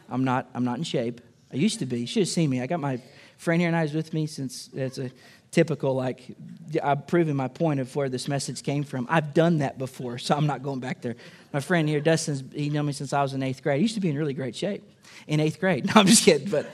I'm 0.09 0.23
not, 0.23 0.49
I'm 0.53 0.63
not 0.63 0.77
in 0.77 0.85
shape. 0.85 1.19
I 1.51 1.57
used 1.57 1.79
to 1.79 1.85
be. 1.85 1.99
You 1.99 2.07
should 2.07 2.21
have 2.21 2.29
seen 2.29 2.49
me. 2.49 2.61
I 2.61 2.67
got 2.67 2.79
my 2.79 3.01
friend 3.37 3.61
here 3.61 3.67
and 3.67 3.75
I 3.75 3.81
was 3.81 3.93
with 3.93 4.13
me 4.13 4.25
since 4.25 4.69
it's 4.73 4.97
a 4.97 5.11
typical, 5.51 5.93
like, 5.95 6.33
I'm 6.81 7.01
proving 7.01 7.35
my 7.35 7.49
point 7.49 7.81
of 7.81 7.93
where 7.93 8.07
this 8.07 8.29
message 8.29 8.63
came 8.63 8.85
from. 8.85 9.05
I've 9.09 9.33
done 9.33 9.57
that 9.57 9.77
before, 9.77 10.17
so 10.17 10.33
I'm 10.33 10.47
not 10.47 10.63
going 10.63 10.79
back 10.79 11.01
there. 11.01 11.17
My 11.51 11.59
friend 11.59 11.89
here, 11.89 11.99
Dustin's, 11.99 12.41
he 12.53 12.69
known 12.69 12.85
me 12.85 12.93
since 12.93 13.11
I 13.11 13.21
was 13.21 13.33
in 13.33 13.43
eighth 13.43 13.61
grade. 13.61 13.75
I 13.75 13.81
used 13.81 13.95
to 13.95 14.01
be 14.01 14.09
in 14.09 14.17
really 14.17 14.33
great 14.33 14.55
shape 14.55 14.81
in 15.27 15.41
eighth 15.41 15.59
grade. 15.59 15.85
No, 15.93 15.99
I'm 15.99 16.07
just 16.07 16.23
kidding, 16.23 16.49
but 16.49 16.67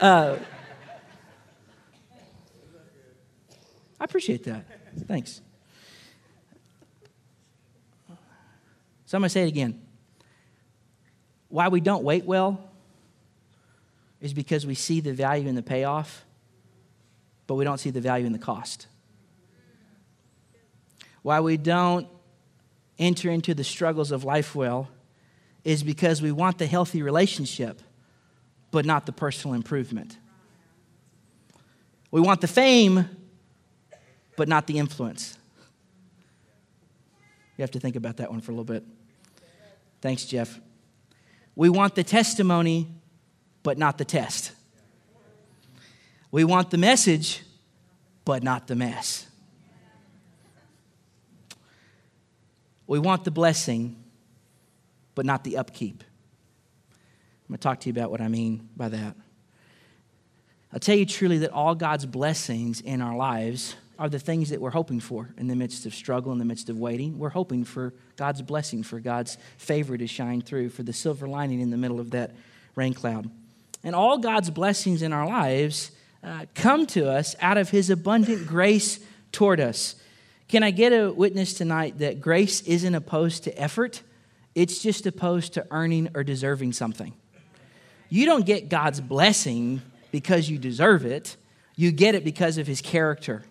uh, 0.00 0.38
I 4.00 4.04
appreciate 4.04 4.42
that. 4.42 4.64
Thanks. 5.06 5.40
So 9.06 9.16
I'm 9.16 9.22
going 9.22 9.28
to 9.28 9.32
say 9.32 9.44
it 9.44 9.48
again. 9.48 9.80
Why 11.48 11.68
we 11.68 11.80
don't 11.80 12.02
wait 12.02 12.24
well 12.24 12.60
is 14.20 14.34
because 14.34 14.66
we 14.66 14.74
see 14.74 15.00
the 15.00 15.12
value 15.12 15.48
in 15.48 15.54
the 15.54 15.62
payoff, 15.62 16.24
but 17.46 17.54
we 17.54 17.64
don't 17.64 17.78
see 17.78 17.90
the 17.90 18.00
value 18.00 18.26
in 18.26 18.32
the 18.32 18.38
cost. 18.38 18.88
Why 21.22 21.40
we 21.40 21.56
don't 21.56 22.08
enter 22.98 23.30
into 23.30 23.54
the 23.54 23.64
struggles 23.64 24.10
of 24.10 24.24
life 24.24 24.54
well 24.54 24.88
is 25.64 25.82
because 25.82 26.22
we 26.22 26.32
want 26.32 26.58
the 26.58 26.66
healthy 26.66 27.02
relationship, 27.02 27.82
but 28.70 28.84
not 28.84 29.06
the 29.06 29.12
personal 29.12 29.54
improvement. 29.54 30.18
We 32.10 32.20
want 32.20 32.40
the 32.40 32.48
fame, 32.48 33.08
but 34.36 34.48
not 34.48 34.66
the 34.66 34.78
influence. 34.78 35.36
You 37.56 37.62
have 37.62 37.72
to 37.72 37.80
think 37.80 37.96
about 37.96 38.18
that 38.18 38.30
one 38.30 38.40
for 38.40 38.52
a 38.52 38.54
little 38.54 38.64
bit. 38.64 38.84
Thanks, 40.06 40.24
Jeff. 40.24 40.60
We 41.56 41.68
want 41.68 41.96
the 41.96 42.04
testimony, 42.04 42.86
but 43.64 43.76
not 43.76 43.98
the 43.98 44.04
test. 44.04 44.52
We 46.30 46.44
want 46.44 46.70
the 46.70 46.78
message, 46.78 47.42
but 48.24 48.44
not 48.44 48.68
the 48.68 48.76
mess. 48.76 49.26
We 52.86 53.00
want 53.00 53.24
the 53.24 53.32
blessing, 53.32 53.96
but 55.16 55.26
not 55.26 55.42
the 55.42 55.56
upkeep. 55.56 56.04
I'm 56.92 57.48
going 57.48 57.58
to 57.58 57.62
talk 57.62 57.80
to 57.80 57.88
you 57.88 57.92
about 57.92 58.12
what 58.12 58.20
I 58.20 58.28
mean 58.28 58.68
by 58.76 58.88
that. 58.90 59.16
I'll 60.72 60.78
tell 60.78 60.96
you 60.96 61.04
truly 61.04 61.38
that 61.38 61.50
all 61.50 61.74
God's 61.74 62.06
blessings 62.06 62.80
in 62.80 63.02
our 63.02 63.16
lives 63.16 63.74
are 63.98 64.08
the 64.08 64.18
things 64.18 64.50
that 64.50 64.60
we're 64.60 64.70
hoping 64.70 65.00
for 65.00 65.30
in 65.38 65.46
the 65.46 65.56
midst 65.56 65.86
of 65.86 65.94
struggle, 65.94 66.32
in 66.32 66.38
the 66.38 66.44
midst 66.44 66.68
of 66.68 66.78
waiting. 66.78 67.18
We're 67.18 67.30
hoping 67.30 67.64
for 67.64 67.94
God's 68.16 68.42
blessing, 68.42 68.82
for 68.82 69.00
God's 69.00 69.38
favor 69.56 69.96
to 69.96 70.06
shine 70.06 70.42
through, 70.42 70.70
for 70.70 70.82
the 70.82 70.92
silver 70.92 71.26
lining 71.26 71.60
in 71.60 71.70
the 71.70 71.76
middle 71.76 72.00
of 72.00 72.10
that 72.10 72.32
rain 72.74 72.94
cloud. 72.94 73.30
And 73.82 73.94
all 73.94 74.18
God's 74.18 74.50
blessings 74.50 75.02
in 75.02 75.12
our 75.12 75.26
lives 75.26 75.92
uh, 76.22 76.46
come 76.54 76.86
to 76.86 77.10
us 77.10 77.36
out 77.40 77.56
of 77.56 77.70
His 77.70 77.88
abundant 77.88 78.46
grace 78.46 79.00
toward 79.32 79.60
us. 79.60 79.94
Can 80.48 80.62
I 80.62 80.70
get 80.70 80.92
a 80.92 81.10
witness 81.10 81.54
tonight 81.54 81.98
that 81.98 82.20
grace 82.20 82.60
isn't 82.62 82.94
opposed 82.94 83.44
to 83.44 83.60
effort? 83.60 84.02
It's 84.54 84.82
just 84.82 85.06
opposed 85.06 85.54
to 85.54 85.66
earning 85.70 86.10
or 86.14 86.24
deserving 86.24 86.72
something. 86.72 87.12
You 88.08 88.26
don't 88.26 88.46
get 88.46 88.68
God's 88.68 89.00
blessing 89.00 89.82
because 90.12 90.48
you 90.48 90.58
deserve 90.58 91.04
it, 91.04 91.36
you 91.76 91.92
get 91.92 92.14
it 92.14 92.24
because 92.24 92.58
of 92.58 92.66
His 92.66 92.80
character. 92.80 93.44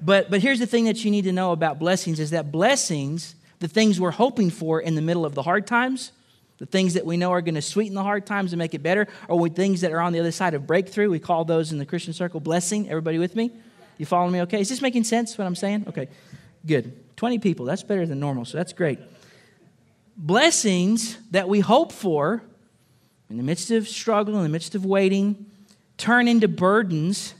But, 0.00 0.30
but 0.30 0.40
here's 0.40 0.58
the 0.58 0.66
thing 0.66 0.84
that 0.84 1.04
you 1.04 1.10
need 1.10 1.24
to 1.24 1.32
know 1.32 1.52
about 1.52 1.78
blessings 1.78 2.20
is 2.20 2.30
that 2.30 2.52
blessings, 2.52 3.34
the 3.60 3.68
things 3.68 4.00
we're 4.00 4.10
hoping 4.10 4.50
for 4.50 4.80
in 4.80 4.94
the 4.94 5.02
middle 5.02 5.24
of 5.24 5.34
the 5.34 5.42
hard 5.42 5.66
times, 5.66 6.12
the 6.58 6.66
things 6.66 6.94
that 6.94 7.04
we 7.04 7.16
know 7.16 7.32
are 7.32 7.40
going 7.40 7.54
to 7.54 7.62
sweeten 7.62 7.94
the 7.94 8.02
hard 8.02 8.26
times 8.26 8.52
and 8.52 8.58
make 8.58 8.74
it 8.74 8.82
better, 8.82 9.08
or 9.28 9.48
things 9.48 9.80
that 9.80 9.92
are 9.92 10.00
on 10.00 10.12
the 10.12 10.20
other 10.20 10.30
side 10.30 10.54
of 10.54 10.66
breakthrough. 10.66 11.10
We 11.10 11.18
call 11.18 11.44
those 11.44 11.72
in 11.72 11.78
the 11.78 11.86
Christian 11.86 12.12
circle 12.12 12.40
blessing. 12.40 12.88
Everybody 12.88 13.18
with 13.18 13.34
me? 13.34 13.52
You 13.98 14.06
following 14.06 14.32
me 14.32 14.40
okay? 14.42 14.60
Is 14.60 14.68
this 14.68 14.82
making 14.82 15.04
sense 15.04 15.36
what 15.38 15.46
I'm 15.46 15.54
saying? 15.54 15.86
Okay, 15.88 16.08
good. 16.66 17.16
20 17.16 17.38
people, 17.38 17.64
that's 17.64 17.82
better 17.82 18.06
than 18.06 18.20
normal, 18.20 18.44
so 18.44 18.58
that's 18.58 18.72
great. 18.72 18.98
Blessings 20.16 21.18
that 21.30 21.48
we 21.48 21.60
hope 21.60 21.92
for 21.92 22.42
in 23.30 23.36
the 23.36 23.42
midst 23.42 23.70
of 23.70 23.88
struggle, 23.88 24.36
in 24.36 24.42
the 24.42 24.48
midst 24.48 24.74
of 24.74 24.84
waiting, 24.84 25.46
turn 25.96 26.28
into 26.28 26.48
burdens 26.48 27.34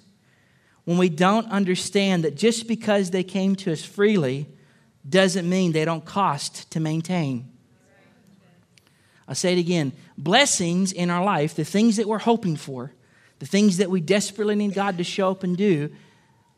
when 0.84 0.98
we 0.98 1.08
don't 1.08 1.50
understand 1.50 2.24
that 2.24 2.36
just 2.36 2.68
because 2.68 3.10
they 3.10 3.24
came 3.24 3.56
to 3.56 3.72
us 3.72 3.84
freely 3.84 4.46
doesn't 5.08 5.48
mean 5.48 5.72
they 5.72 5.84
don't 5.84 6.04
cost 6.04 6.70
to 6.72 6.80
maintain. 6.80 7.50
I'll 9.26 9.34
say 9.34 9.54
it 9.54 9.58
again 9.58 9.92
blessings 10.16 10.92
in 10.92 11.10
our 11.10 11.24
life, 11.24 11.54
the 11.54 11.64
things 11.64 11.96
that 11.96 12.06
we're 12.06 12.18
hoping 12.18 12.56
for, 12.56 12.92
the 13.38 13.46
things 13.46 13.78
that 13.78 13.90
we 13.90 14.00
desperately 14.00 14.54
need 14.54 14.74
God 14.74 14.98
to 14.98 15.04
show 15.04 15.30
up 15.30 15.42
and 15.42 15.56
do, 15.56 15.90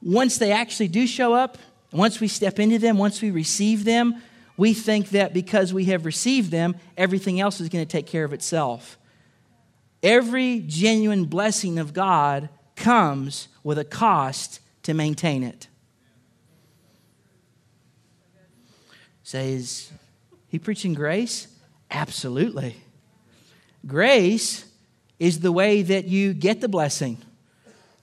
once 0.03 0.39
they 0.39 0.53
actually 0.53 0.89
do 0.89 1.07
show 1.07 1.33
up, 1.33 1.59
once 1.93 2.21
we 2.21 2.29
step 2.29 2.59
into 2.59 2.79
them, 2.79 2.99
once 2.99 3.23
we 3.23 3.31
receive 3.31 3.85
them, 3.85 4.21
we 4.57 4.75
think 4.75 5.11
that 5.11 5.33
because 5.33 5.73
we 5.73 5.87
have 5.87 6.05
received 6.05 6.51
them, 6.51 6.77
everything 6.97 7.41
else 7.41 7.61
is 7.61 7.69
going 7.69 7.85
to 7.85 7.91
take 7.91 8.07
care 8.07 8.25
of 8.25 8.33
itself. 8.33 8.99
Every 10.03 10.61
genuine 10.61 11.25
blessing 11.25 11.79
of 11.79 11.93
God 11.93 12.49
comes 12.77 13.49
with 13.65 13.79
a 13.79 13.85
cost 13.85 14.61
to 14.85 14.95
maintain 14.95 15.43
it. 15.43 15.67
Says, 19.25 19.91
he 20.49 20.59
preaching 20.59 20.95
grace? 20.95 21.49
Absolutely. 21.91 22.77
Grace 23.85 24.65
is 25.19 25.41
the 25.41 25.51
way 25.51 25.83
that 25.83 26.07
you 26.07 26.33
get 26.33 26.61
the 26.61 26.69
blessing. 26.69 27.19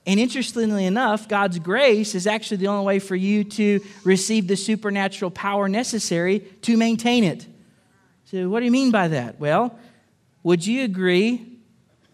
And 0.06 0.20
interestingly 0.20 0.84
enough, 0.84 1.28
God's 1.28 1.58
grace 1.58 2.14
is 2.14 2.26
actually 2.26 2.58
the 2.58 2.68
only 2.68 2.84
way 2.84 2.98
for 2.98 3.16
you 3.16 3.44
to 3.44 3.80
receive 4.04 4.48
the 4.48 4.56
supernatural 4.56 5.30
power 5.30 5.68
necessary 5.68 6.40
to 6.62 6.76
maintain 6.76 7.24
it. 7.24 7.46
So, 8.26 8.48
what 8.48 8.60
do 8.60 8.66
you 8.66 8.72
mean 8.72 8.90
by 8.90 9.08
that? 9.08 9.40
Well, 9.40 9.78
would 10.42 10.66
you 10.66 10.84
agree, 10.84 11.53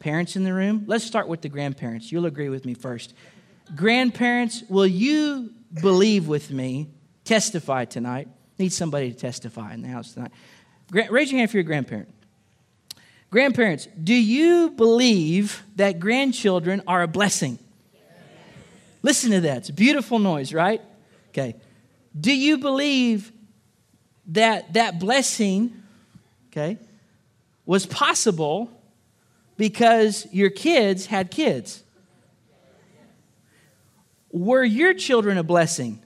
parents 0.00 0.34
in 0.34 0.42
the 0.42 0.52
room? 0.52 0.84
Let's 0.86 1.04
start 1.04 1.28
with 1.28 1.42
the 1.42 1.48
grandparents. 1.48 2.10
You'll 2.10 2.26
agree 2.26 2.48
with 2.48 2.64
me 2.64 2.74
first. 2.74 3.14
Grandparents, 3.76 4.64
will 4.68 4.86
you 4.86 5.52
believe 5.80 6.26
with 6.26 6.50
me, 6.50 6.88
testify 7.24 7.84
tonight? 7.84 8.26
Need 8.58 8.72
somebody 8.72 9.12
to 9.12 9.16
testify 9.16 9.72
in 9.72 9.82
the 9.82 9.88
house 9.88 10.14
tonight. 10.14 10.32
Raise 10.90 11.30
your 11.30 11.38
hand 11.38 11.54
you're 11.54 11.60
a 11.60 11.64
grandparent. 11.64 12.08
Grandparents, 13.30 13.86
do 14.02 14.14
you 14.14 14.70
believe 14.70 15.62
that 15.76 16.00
grandchildren 16.00 16.82
are 16.88 17.02
a 17.02 17.08
blessing? 17.08 17.60
Listen 19.02 19.30
to 19.30 19.40
that. 19.42 19.58
It's 19.58 19.68
a 19.68 19.72
beautiful 19.72 20.18
noise, 20.18 20.52
right? 20.52 20.82
Okay. 21.28 21.54
Do 22.18 22.34
you 22.34 22.58
believe 22.58 23.30
that 24.26 24.72
that 24.72 24.98
blessing, 24.98 25.82
okay, 26.48 26.76
was 27.64 27.86
possible 27.86 28.70
because 29.60 30.26
your 30.32 30.48
kids 30.48 31.04
had 31.04 31.30
kids? 31.30 31.82
Were 34.32 34.64
your 34.64 34.94
children 34.94 35.36
a 35.36 35.42
blessing? 35.42 36.00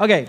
Okay. 0.00 0.26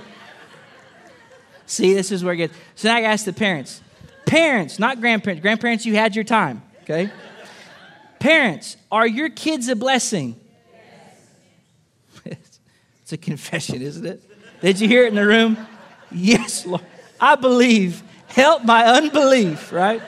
See, 1.66 1.96
this 1.96 2.12
is 2.12 2.24
where 2.24 2.36
it 2.36 2.38
gets. 2.38 2.58
So 2.76 2.90
now 2.90 2.98
I 2.98 3.02
ask 3.02 3.26
the 3.26 3.34
parents. 3.34 3.82
Parents, 4.28 4.78
not 4.78 5.02
grandparents. 5.02 5.42
Grandparents, 5.42 5.88
you 5.88 5.96
had 5.96 6.16
your 6.16 6.24
time, 6.24 6.62
okay? 6.84 7.10
Parents, 8.20 8.78
are 8.92 9.08
your 9.08 9.30
kids 9.30 9.68
a 9.70 9.76
blessing? 9.76 10.40
Yes. 12.24 12.60
it's 13.02 13.12
a 13.12 13.18
confession, 13.18 13.82
isn't 13.82 14.06
it? 14.06 14.22
Did 14.62 14.80
you 14.80 14.88
hear 14.88 15.06
it 15.06 15.08
in 15.08 15.16
the 15.16 15.26
room? 15.26 15.58
Yes, 16.12 16.64
Lord. 16.64 16.86
I 17.20 17.34
believe. 17.34 18.04
Help 18.28 18.64
my 18.64 18.86
unbelief, 18.86 19.72
right? 19.72 20.04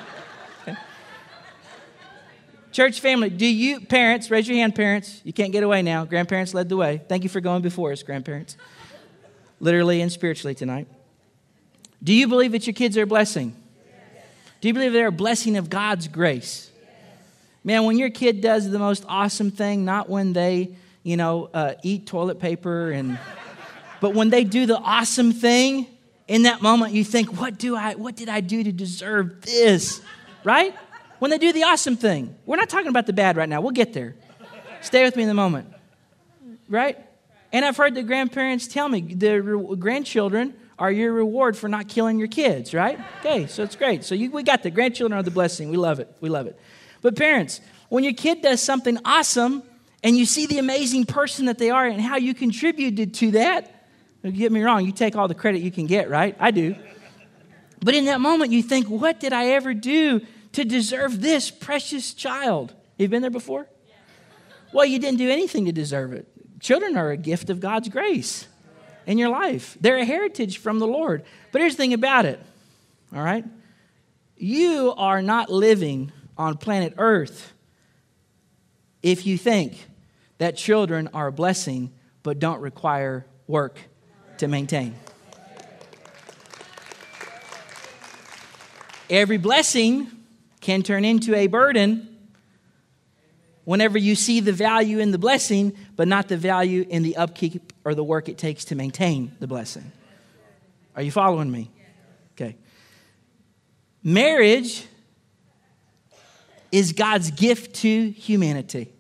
Church 2.78 3.00
family, 3.00 3.32
do 3.32 3.48
you, 3.48 3.82
parents, 3.82 4.30
raise 4.30 4.48
your 4.48 4.56
hand, 4.56 4.76
parents. 4.76 5.20
You 5.24 5.34
can't 5.34 5.52
get 5.52 5.63
away 5.63 5.82
now. 5.82 6.06
Grandparents 6.06 6.54
led 6.54 6.70
the 6.70 6.78
way. 6.78 7.02
Thank 7.08 7.24
you 7.24 7.30
for 7.30 7.42
going 7.42 7.63
before 7.63 7.92
us, 7.92 8.04
grandparents. 8.04 8.56
Literally 9.60 10.00
and 10.02 10.12
spiritually 10.12 10.54
tonight. 10.54 10.88
Do 12.04 12.13
you 12.13 12.28
believe 12.28 12.52
that 12.52 12.68
your 12.68 12.76
kids 12.76 12.96
are 12.96 13.02
a 13.02 13.08
blessing? 13.08 13.56
Yes. 14.13 14.26
Do 14.62 14.68
you 14.68 14.76
believe 14.76 14.94
they're 14.94 15.08
a 15.08 15.12
blessing 15.12 15.58
of 15.58 15.72
God's 15.72 16.08
grace? 16.08 16.70
Man, 17.63 17.84
when 17.86 17.98
your 17.98 18.12
kid 18.12 18.42
does 18.42 18.70
the 18.70 18.78
most 18.78 19.04
awesome 19.08 19.50
thing, 19.50 19.84
not 19.84 20.08
when 20.08 20.34
they, 20.34 20.76
you 21.02 21.18
know, 21.18 21.50
uh, 21.56 21.74
eat 21.82 22.06
toilet 22.06 22.40
paper 22.40 22.92
and. 22.92 23.18
But 24.02 24.13
when 24.13 24.30
they 24.30 24.44
do 24.44 24.68
the 24.68 24.78
awesome 24.78 25.32
thing, 25.32 25.88
in 26.28 26.44
that 26.44 26.62
moment 26.62 26.94
you 26.94 27.04
think, 27.04 27.42
what 27.42 27.58
do 27.58 27.76
I 27.76 27.96
what 27.96 28.16
did 28.16 28.30
I 28.30 28.42
do 28.42 28.63
to 28.63 28.72
deserve 28.72 29.42
this? 29.42 30.00
Right? 30.44 30.76
When 31.20 31.32
they 31.32 31.38
do 31.38 31.52
the 31.52 31.64
awesome 31.64 31.98
thing. 31.98 32.36
We're 32.46 32.58
not 32.58 32.70
talking 32.70 32.88
about 32.88 33.06
the 33.06 33.14
bad 33.14 33.38
right 33.38 33.50
now. 33.50 33.62
We'll 33.62 33.72
get 33.72 33.94
there. 33.94 34.16
Stay 34.82 35.04
with 35.04 35.16
me 35.16 35.24
in 35.24 35.28
the 35.28 35.34
moment. 35.34 35.74
Right? 36.70 36.98
And 37.52 37.66
I've 37.66 37.78
heard 37.78 37.96
the 37.96 38.04
grandparents 38.04 38.68
tell 38.68 38.90
me 38.90 39.02
the 39.02 39.40
re- 39.42 39.76
grandchildren 39.78 40.54
are 40.78 40.92
your 40.92 41.12
reward 41.12 41.58
for 41.58 41.68
not 41.68 41.88
killing 41.88 42.20
your 42.20 42.28
kids, 42.28 42.74
right? 42.74 43.00
Okay, 43.20 43.48
so 43.48 43.64
it's 43.64 43.76
great. 43.76 44.04
So 44.04 44.14
you, 44.14 44.30
we 44.30 44.44
got 44.44 44.64
the 44.64 44.70
grandchildren 44.70 45.18
are 45.18 45.24
the 45.24 45.32
blessing. 45.32 45.70
We 45.70 45.78
love 45.78 46.00
it. 46.00 46.14
We 46.22 46.30
love 46.30 46.46
it. 46.46 46.60
But 47.02 47.16
parents, 47.16 47.62
when 47.90 48.04
your 48.04 48.14
kid 48.14 48.42
does 48.42 48.62
something 48.62 49.00
awesome 49.04 49.64
and 50.04 50.16
you 50.16 50.26
see 50.26 50.46
the 50.46 50.60
amazing 50.60 51.06
person 51.06 51.46
that 51.46 51.58
they 51.58 51.72
are 51.72 51.86
and 51.86 52.00
how 52.00 52.18
you 52.18 52.34
contributed 52.34 53.16
to 53.16 53.32
that, 53.32 53.88
get 54.24 54.52
me 54.52 54.62
wrong, 54.62 54.86
you 54.86 54.92
take 54.92 55.16
all 55.16 55.28
the 55.28 55.36
credit 55.36 55.62
you 55.62 55.72
can 55.72 55.88
get, 55.88 56.10
right? 56.10 56.36
I 56.40 56.52
do. 56.52 56.76
But 57.80 57.96
in 57.96 58.06
that 58.06 58.22
moment, 58.22 58.52
you 58.52 58.62
think, 58.62 58.88
what 58.88 59.20
did 59.20 59.34
I 59.34 59.48
ever 59.48 59.74
do 59.74 60.22
to 60.58 60.65
deserve 60.65 61.22
this 61.22 61.52
precious 61.52 62.15
child? 62.15 62.74
You've 62.98 63.12
been 63.12 63.22
there 63.22 63.30
before? 63.30 63.67
Well, 64.74 64.86
you 64.86 64.98
didn't 64.98 65.20
do 65.20 65.30
anything 65.30 65.65
to 65.65 65.72
deserve 65.72 66.13
it. 66.13 66.28
Children 66.60 66.98
are 66.98 67.12
a 67.12 67.17
gift 67.17 67.52
of 67.52 67.60
God's 67.60 67.89
grace 67.89 68.48
in 69.06 69.20
your 69.20 69.30
life, 69.30 69.78
they're 69.80 70.00
a 70.00 70.04
heritage 70.04 70.58
from 70.58 70.80
the 70.80 70.88
Lord. 70.88 71.24
But 71.52 71.62
here's 71.62 71.76
the 71.76 71.78
thing 71.78 71.93
about 71.93 72.26
it, 72.26 72.41
all 73.15 73.22
right? 73.22 73.46
You 74.36 74.96
are 74.98 75.22
not 75.22 75.52
living 75.52 76.12
on 76.38 76.58
planet 76.58 76.96
Earth 76.98 77.54
if 79.04 79.28
you 79.28 79.38
think 79.38 79.88
that 80.39 80.58
children 80.58 81.08
are 81.13 81.28
a 81.28 81.32
blessing 81.32 81.93
but 82.24 82.39
don't 82.39 82.60
require 82.62 83.28
work 83.46 83.80
to 84.39 84.48
maintain. 84.48 84.96
Every 89.10 89.38
blessing 89.38 90.17
can 90.68 90.84
turn 90.84 91.06
into 91.06 91.34
a 91.34 91.48
burden 91.48 92.14
whenever 93.64 93.98
you 93.98 94.16
see 94.16 94.42
the 94.42 94.52
value 94.52 95.00
in 95.00 95.12
the 95.12 95.18
blessing, 95.18 95.74
but 95.96 96.10
not 96.10 96.28
the 96.28 96.36
value 96.36 96.86
in 96.90 97.04
the 97.04 97.16
upkeep 97.16 97.72
or 97.86 97.96
the 97.96 98.04
work 98.04 98.28
it 98.28 98.38
takes 98.38 98.66
to 98.66 98.76
maintain 98.76 99.32
the 99.40 99.48
blessing. 99.48 99.90
Are 100.94 101.02
you 101.02 101.10
following 101.10 101.50
me? 101.50 101.72
Okay. 102.34 102.58
Marriage 104.04 104.86
is 106.74 106.92
God's 106.92 107.32
gift 107.32 107.78
to 107.78 108.10
humanity. 108.10 108.92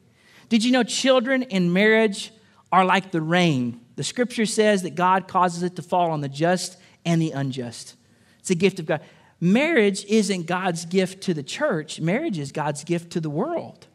Did 0.47 0.63
you 0.63 0.71
know 0.71 0.83
children 0.83 1.43
in 1.43 1.73
marriage 1.73 2.31
are 2.71 2.85
like 2.85 3.11
the 3.11 3.21
rain? 3.21 3.81
The 3.97 4.05
scripture 4.05 4.45
says 4.45 4.83
that 4.83 4.95
God 4.95 5.27
causes 5.27 5.63
it 5.63 5.75
to 5.75 5.81
fall 5.81 6.11
on 6.11 6.21
the 6.21 6.29
just 6.29 6.77
and 7.03 7.21
the 7.21 7.31
unjust. 7.31 7.97
It's 8.39 8.51
a 8.51 8.55
gift 8.55 8.79
of 8.79 8.85
God. 8.85 9.01
Marriage 9.39 10.03
isn't 10.05 10.47
God's 10.47 10.85
gift 10.85 11.21
to 11.23 11.33
the 11.33 11.43
church, 11.43 11.99
marriage 11.99 12.39
is 12.39 12.51
God's 12.51 12.83
gift 12.83 13.11
to 13.11 13.21
the 13.21 13.29
world. 13.29 13.87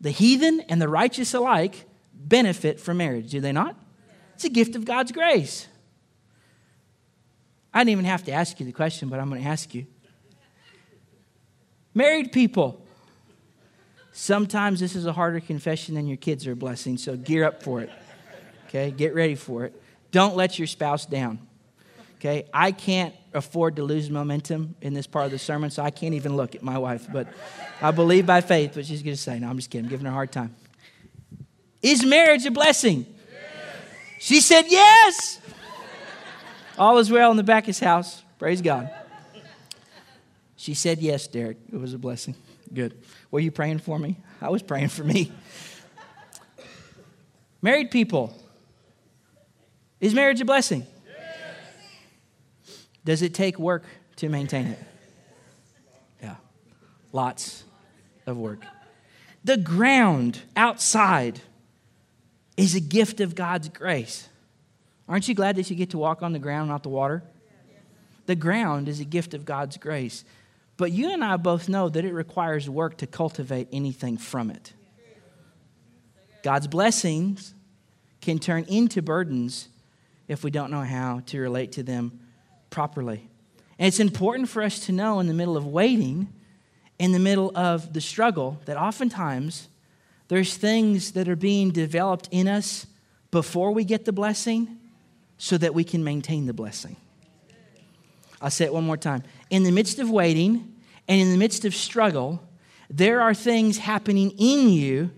The 0.00 0.10
heathen 0.10 0.60
and 0.68 0.80
the 0.80 0.88
righteous 0.88 1.32
alike 1.32 1.86
benefit 2.14 2.78
from 2.80 2.98
marriage, 2.98 3.30
do 3.30 3.40
they 3.40 3.52
not? 3.52 3.76
It's 4.34 4.44
a 4.44 4.50
gift 4.50 4.76
of 4.76 4.84
God's 4.84 5.10
grace. 5.10 5.66
I 7.72 7.80
didn't 7.80 7.92
even 7.92 8.04
have 8.04 8.24
to 8.24 8.32
ask 8.32 8.60
you 8.60 8.66
the 8.66 8.72
question, 8.72 9.08
but 9.08 9.18
I'm 9.20 9.30
going 9.30 9.42
to 9.42 9.48
ask 9.48 9.74
you. 9.74 9.86
Married 11.94 12.30
people, 12.30 12.84
sometimes 14.12 14.80
this 14.80 14.94
is 14.94 15.06
a 15.06 15.12
harder 15.12 15.40
confession 15.40 15.94
than 15.94 16.06
your 16.06 16.18
kids 16.18 16.46
are 16.46 16.52
a 16.52 16.56
blessing, 16.56 16.98
so 16.98 17.16
gear 17.16 17.44
up 17.44 17.62
for 17.62 17.80
it. 17.80 17.90
Okay, 18.68 18.90
get 18.90 19.14
ready 19.14 19.34
for 19.34 19.64
it. 19.64 19.82
Don't 20.10 20.36
let 20.36 20.58
your 20.58 20.66
spouse 20.66 21.06
down. 21.06 21.38
Okay, 22.16 22.46
I 22.52 22.72
can't 22.72 23.14
afford 23.36 23.76
to 23.76 23.82
lose 23.82 24.10
momentum 24.10 24.74
in 24.80 24.94
this 24.94 25.06
part 25.06 25.26
of 25.26 25.30
the 25.30 25.38
sermon, 25.38 25.70
so 25.70 25.82
I 25.82 25.90
can't 25.90 26.14
even 26.14 26.36
look 26.36 26.54
at 26.54 26.62
my 26.62 26.78
wife. 26.78 27.06
But 27.12 27.28
I 27.80 27.90
believe 27.90 28.26
by 28.26 28.40
faith 28.40 28.76
what 28.76 28.86
she's 28.86 29.02
going 29.02 29.14
to 29.14 29.20
say. 29.20 29.38
No, 29.38 29.48
I'm 29.48 29.56
just 29.56 29.70
kidding. 29.70 29.84
I'm 29.84 29.90
giving 29.90 30.06
her 30.06 30.10
a 30.10 30.14
hard 30.14 30.32
time. 30.32 30.54
Is 31.82 32.04
marriage 32.04 32.46
a 32.46 32.50
blessing? 32.50 33.06
Yes. 33.06 33.44
She 34.18 34.40
said 34.40 34.64
yes. 34.68 35.40
All 36.78 36.98
is 36.98 37.10
well 37.10 37.30
in 37.30 37.36
the 37.36 37.44
back 37.44 37.64
of 37.64 37.68
his 37.68 37.80
house. 37.80 38.22
Praise 38.38 38.60
God. 38.60 38.90
She 40.56 40.74
said 40.74 40.98
yes, 40.98 41.26
Derek. 41.26 41.58
It 41.72 41.78
was 41.78 41.94
a 41.94 41.98
blessing. 41.98 42.34
Good. 42.72 43.00
Were 43.30 43.40
you 43.40 43.50
praying 43.50 43.78
for 43.78 43.98
me? 43.98 44.16
I 44.40 44.48
was 44.48 44.62
praying 44.62 44.88
for 44.88 45.04
me. 45.04 45.30
Married 47.62 47.90
people, 47.90 48.36
is 50.00 50.14
marriage 50.14 50.40
a 50.40 50.44
blessing? 50.44 50.86
Does 53.06 53.22
it 53.22 53.34
take 53.34 53.56
work 53.56 53.84
to 54.16 54.28
maintain 54.28 54.66
it? 54.66 54.78
Yeah, 56.20 56.34
lots 57.12 57.62
of 58.26 58.36
work. 58.36 58.64
The 59.44 59.56
ground 59.56 60.40
outside 60.56 61.40
is 62.56 62.74
a 62.74 62.80
gift 62.80 63.20
of 63.20 63.36
God's 63.36 63.68
grace. 63.68 64.28
Aren't 65.08 65.28
you 65.28 65.36
glad 65.36 65.54
that 65.54 65.70
you 65.70 65.76
get 65.76 65.90
to 65.90 65.98
walk 65.98 66.20
on 66.20 66.32
the 66.32 66.40
ground, 66.40 66.68
not 66.68 66.82
the 66.82 66.88
water? 66.88 67.22
The 68.26 68.34
ground 68.34 68.88
is 68.88 68.98
a 68.98 69.04
gift 69.04 69.34
of 69.34 69.44
God's 69.44 69.76
grace. 69.76 70.24
But 70.76 70.90
you 70.90 71.12
and 71.12 71.22
I 71.22 71.36
both 71.36 71.68
know 71.68 71.88
that 71.88 72.04
it 72.04 72.12
requires 72.12 72.68
work 72.68 72.96
to 72.98 73.06
cultivate 73.06 73.68
anything 73.70 74.18
from 74.18 74.50
it. 74.50 74.72
God's 76.42 76.66
blessings 76.66 77.54
can 78.20 78.40
turn 78.40 78.64
into 78.64 79.00
burdens 79.00 79.68
if 80.26 80.42
we 80.42 80.50
don't 80.50 80.72
know 80.72 80.82
how 80.82 81.20
to 81.26 81.38
relate 81.38 81.70
to 81.72 81.84
them 81.84 82.25
properly. 82.70 83.28
And 83.78 83.88
it's 83.88 84.00
important 84.00 84.48
for 84.48 84.62
us 84.62 84.80
to 84.86 84.92
know 84.92 85.20
in 85.20 85.26
the 85.26 85.34
middle 85.34 85.56
of 85.56 85.66
waiting, 85.66 86.32
in 86.98 87.12
the 87.12 87.18
middle 87.18 87.52
of 87.54 87.92
the 87.92 88.00
struggle, 88.00 88.58
that 88.64 88.76
oftentimes 88.76 89.68
there's 90.28 90.56
things 90.56 91.12
that 91.12 91.28
are 91.28 91.36
being 91.36 91.70
developed 91.70 92.28
in 92.30 92.48
us 92.48 92.86
before 93.30 93.72
we 93.72 93.84
get 93.84 94.04
the 94.04 94.12
blessing 94.12 94.78
so 95.38 95.58
that 95.58 95.74
we 95.74 95.84
can 95.84 96.02
maintain 96.02 96.46
the 96.46 96.54
blessing. 96.54 96.96
I'll 98.40 98.50
say 98.50 98.64
it 98.64 98.72
one 98.72 98.84
more 98.84 98.96
time. 98.96 99.22
In 99.50 99.62
the 99.62 99.72
midst 99.72 99.98
of 99.98 100.10
waiting 100.10 100.74
and 101.08 101.20
in 101.20 101.30
the 101.30 101.38
midst 101.38 101.64
of 101.64 101.74
struggle, 101.74 102.42
there 102.88 103.20
are 103.20 103.34
things 103.34 103.78
happening 103.78 104.30
in 104.38 104.70
you 104.70 105.10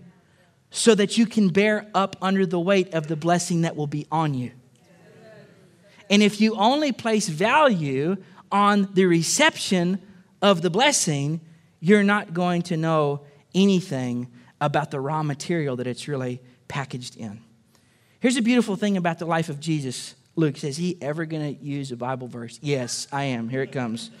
so 0.71 0.95
that 0.95 1.17
you 1.17 1.25
can 1.25 1.49
bear 1.49 1.87
up 1.95 2.15
under 2.21 2.45
the 2.45 2.59
weight 2.59 2.93
of 2.93 3.07
the 3.07 3.15
blessing 3.15 3.61
that 3.61 3.75
will 3.75 3.87
be 3.87 4.05
on 4.11 4.33
you. 4.33 4.51
And 6.09 6.23
if 6.23 6.41
you 6.41 6.55
only 6.55 6.91
place 6.91 7.27
value 7.27 8.17
on 8.51 8.89
the 8.93 9.05
reception 9.05 10.01
of 10.41 10.61
the 10.61 10.69
blessing, 10.69 11.41
you're 11.79 12.03
not 12.03 12.33
going 12.33 12.63
to 12.63 12.77
know 12.77 13.21
anything 13.53 14.27
about 14.61 14.91
the 14.91 14.99
raw 14.99 15.23
material 15.23 15.75
that 15.77 15.87
it's 15.87 16.07
really 16.07 16.41
packaged 16.67 17.15
in. 17.15 17.41
Here's 18.19 18.37
a 18.37 18.41
beautiful 18.41 18.75
thing 18.75 18.97
about 18.97 19.19
the 19.19 19.25
life 19.25 19.49
of 19.49 19.59
Jesus. 19.59 20.15
Luke 20.35 20.57
says, 20.57 20.77
he 20.77 20.97
ever 21.01 21.25
going 21.25 21.55
to 21.55 21.63
use 21.63 21.91
a 21.91 21.95
Bible 21.95 22.27
verse? 22.27 22.59
Yes, 22.61 23.07
I 23.11 23.25
am. 23.25 23.49
Here 23.49 23.61
it 23.61 23.71
comes. 23.71 24.11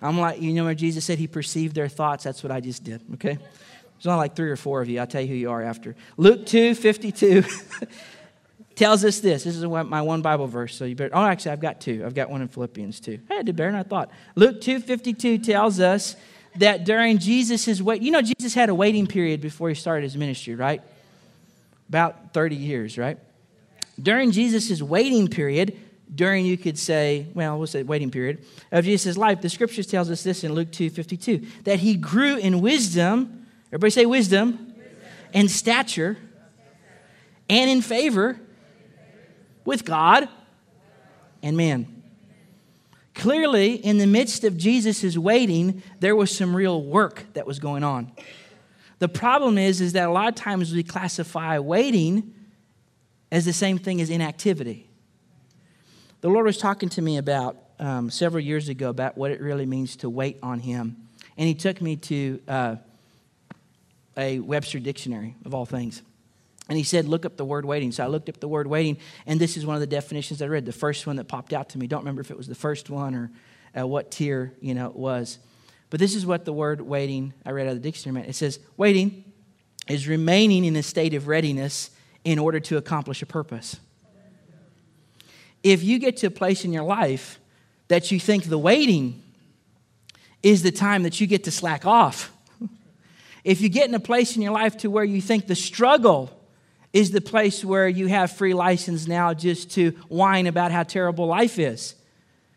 I'm 0.00 0.18
like, 0.18 0.40
you 0.40 0.52
know 0.52 0.64
where 0.64 0.74
Jesus 0.74 1.04
said 1.04 1.18
he 1.18 1.28
perceived 1.28 1.74
their 1.74 1.88
thoughts? 1.88 2.24
That's 2.24 2.42
what 2.42 2.50
I 2.50 2.60
just 2.60 2.82
did, 2.82 3.02
okay? 3.14 3.34
There's 3.36 4.06
only 4.06 4.18
like 4.18 4.34
three 4.34 4.50
or 4.50 4.56
four 4.56 4.82
of 4.82 4.88
you. 4.88 4.98
I'll 4.98 5.06
tell 5.06 5.20
you 5.20 5.28
who 5.28 5.34
you 5.34 5.50
are 5.50 5.62
after. 5.62 5.94
Luke 6.16 6.46
2 6.46 6.74
52. 6.74 7.44
tells 8.74 9.04
us 9.04 9.20
this. 9.20 9.44
This 9.44 9.56
is 9.56 9.64
my 9.64 10.02
one 10.02 10.22
Bible 10.22 10.46
verse. 10.46 10.74
So 10.74 10.84
you 10.84 10.94
better. 10.94 11.14
Oh, 11.14 11.24
actually, 11.24 11.52
I've 11.52 11.60
got 11.60 11.80
two. 11.80 12.02
I've 12.04 12.14
got 12.14 12.30
one 12.30 12.42
in 12.42 12.48
Philippians 12.48 13.00
too. 13.00 13.18
Hey, 13.28 13.38
I 13.38 13.42
did 13.42 13.56
better 13.56 13.70
than 13.70 13.80
I 13.80 13.82
thought. 13.82 14.10
Luke 14.34 14.60
two 14.60 14.80
fifty 14.80 15.12
two 15.12 15.38
tells 15.38 15.80
us 15.80 16.16
that 16.56 16.84
during 16.84 17.18
Jesus' 17.18 17.80
wait, 17.80 18.02
you 18.02 18.10
know, 18.10 18.22
Jesus 18.22 18.54
had 18.54 18.68
a 18.68 18.74
waiting 18.74 19.06
period 19.06 19.40
before 19.40 19.68
he 19.68 19.74
started 19.74 20.02
his 20.04 20.16
ministry, 20.16 20.54
right? 20.54 20.82
About 21.88 22.32
thirty 22.32 22.56
years, 22.56 22.98
right? 22.98 23.18
During 24.00 24.30
Jesus' 24.30 24.82
waiting 24.82 25.28
period, 25.28 25.78
during 26.14 26.46
you 26.46 26.56
could 26.56 26.78
say, 26.78 27.26
well, 27.34 27.58
we'll 27.58 27.66
say 27.66 27.82
waiting 27.82 28.10
period 28.10 28.44
of 28.70 28.84
Jesus' 28.84 29.16
life, 29.16 29.40
the 29.40 29.48
scriptures 29.48 29.86
tells 29.86 30.10
us 30.10 30.22
this 30.22 30.44
in 30.44 30.54
Luke 30.54 30.72
two 30.72 30.90
fifty 30.90 31.16
two 31.16 31.46
that 31.64 31.80
he 31.80 31.94
grew 31.94 32.36
in 32.36 32.60
wisdom. 32.60 33.46
Everybody 33.68 33.90
say 33.90 34.06
wisdom. 34.06 34.68
and 35.34 35.50
stature 35.50 36.16
and 37.48 37.70
in 37.70 37.82
favor 37.82 38.38
with 39.64 39.84
God 39.84 40.28
and 41.42 41.56
man. 41.56 42.02
Clearly, 43.14 43.74
in 43.74 43.98
the 43.98 44.06
midst 44.06 44.44
of 44.44 44.56
Jesus' 44.56 45.16
waiting, 45.18 45.82
there 46.00 46.16
was 46.16 46.34
some 46.34 46.56
real 46.56 46.82
work 46.82 47.24
that 47.34 47.46
was 47.46 47.58
going 47.58 47.84
on. 47.84 48.12
The 49.00 49.08
problem 49.08 49.58
is, 49.58 49.80
is 49.80 49.92
that 49.92 50.08
a 50.08 50.12
lot 50.12 50.28
of 50.28 50.34
times 50.34 50.72
we 50.72 50.82
classify 50.82 51.58
waiting 51.58 52.34
as 53.30 53.44
the 53.44 53.52
same 53.52 53.78
thing 53.78 54.00
as 54.00 54.10
inactivity. 54.10 54.88
The 56.20 56.28
Lord 56.28 56.46
was 56.46 56.56
talking 56.56 56.88
to 56.90 57.02
me 57.02 57.18
about 57.18 57.56
um, 57.78 58.10
several 58.10 58.42
years 58.42 58.68
ago 58.68 58.88
about 58.88 59.18
what 59.18 59.30
it 59.30 59.40
really 59.40 59.66
means 59.66 59.96
to 59.96 60.08
wait 60.08 60.38
on 60.42 60.60
Him. 60.60 61.08
And 61.36 61.48
He 61.48 61.54
took 61.54 61.80
me 61.80 61.96
to 61.96 62.40
uh, 62.46 62.76
a 64.16 64.38
Webster 64.38 64.78
dictionary, 64.78 65.34
of 65.44 65.54
all 65.54 65.66
things. 65.66 66.02
And 66.72 66.78
he 66.78 66.84
said, 66.84 67.06
Look 67.06 67.26
up 67.26 67.36
the 67.36 67.44
word 67.44 67.66
waiting. 67.66 67.92
So 67.92 68.02
I 68.02 68.06
looked 68.06 68.30
up 68.30 68.40
the 68.40 68.48
word 68.48 68.66
waiting, 68.66 68.96
and 69.26 69.38
this 69.38 69.58
is 69.58 69.66
one 69.66 69.76
of 69.76 69.80
the 69.80 69.86
definitions 69.86 70.40
I 70.40 70.46
read. 70.46 70.64
The 70.64 70.72
first 70.72 71.06
one 71.06 71.16
that 71.16 71.28
popped 71.28 71.52
out 71.52 71.68
to 71.68 71.78
me. 71.78 71.86
Don't 71.86 72.00
remember 72.00 72.22
if 72.22 72.30
it 72.30 72.36
was 72.38 72.46
the 72.46 72.54
first 72.54 72.88
one 72.88 73.14
or 73.14 73.30
uh, 73.78 73.86
what 73.86 74.10
tier 74.10 74.54
you 74.62 74.72
know 74.72 74.86
it 74.86 74.96
was. 74.96 75.38
But 75.90 76.00
this 76.00 76.14
is 76.14 76.24
what 76.24 76.46
the 76.46 76.52
word 76.54 76.80
waiting, 76.80 77.34
I 77.44 77.50
read 77.50 77.66
out 77.66 77.72
of 77.72 77.82
the 77.82 77.86
dictionary 77.86 78.14
meant. 78.14 78.30
It 78.30 78.36
says, 78.36 78.58
Waiting 78.78 79.22
is 79.86 80.08
remaining 80.08 80.64
in 80.64 80.74
a 80.74 80.82
state 80.82 81.12
of 81.12 81.28
readiness 81.28 81.90
in 82.24 82.38
order 82.38 82.58
to 82.58 82.78
accomplish 82.78 83.20
a 83.20 83.26
purpose. 83.26 83.78
If 85.62 85.84
you 85.84 85.98
get 85.98 86.16
to 86.18 86.28
a 86.28 86.30
place 86.30 86.64
in 86.64 86.72
your 86.72 86.84
life 86.84 87.38
that 87.88 88.10
you 88.10 88.18
think 88.18 88.44
the 88.44 88.56
waiting 88.56 89.22
is 90.42 90.62
the 90.62 90.72
time 90.72 91.02
that 91.02 91.20
you 91.20 91.26
get 91.26 91.44
to 91.44 91.50
slack 91.50 91.84
off, 91.84 92.32
if 93.44 93.60
you 93.60 93.68
get 93.68 93.90
in 93.90 93.94
a 93.94 94.00
place 94.00 94.36
in 94.36 94.40
your 94.40 94.52
life 94.52 94.78
to 94.78 94.88
where 94.88 95.04
you 95.04 95.20
think 95.20 95.48
the 95.48 95.54
struggle 95.54 96.38
is 96.92 97.10
the 97.10 97.20
place 97.20 97.64
where 97.64 97.88
you 97.88 98.06
have 98.06 98.30
free 98.30 98.54
license 98.54 99.06
now 99.06 99.32
just 99.32 99.70
to 99.72 99.92
whine 100.08 100.46
about 100.46 100.72
how 100.72 100.82
terrible 100.82 101.26
life 101.26 101.58
is 101.58 101.94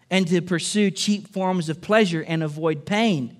and 0.09 0.27
to 0.27 0.41
pursue 0.41 0.91
cheap 0.91 1.27
forms 1.29 1.69
of 1.69 1.81
pleasure 1.81 2.21
and 2.21 2.43
avoid 2.43 2.85
pain, 2.85 3.37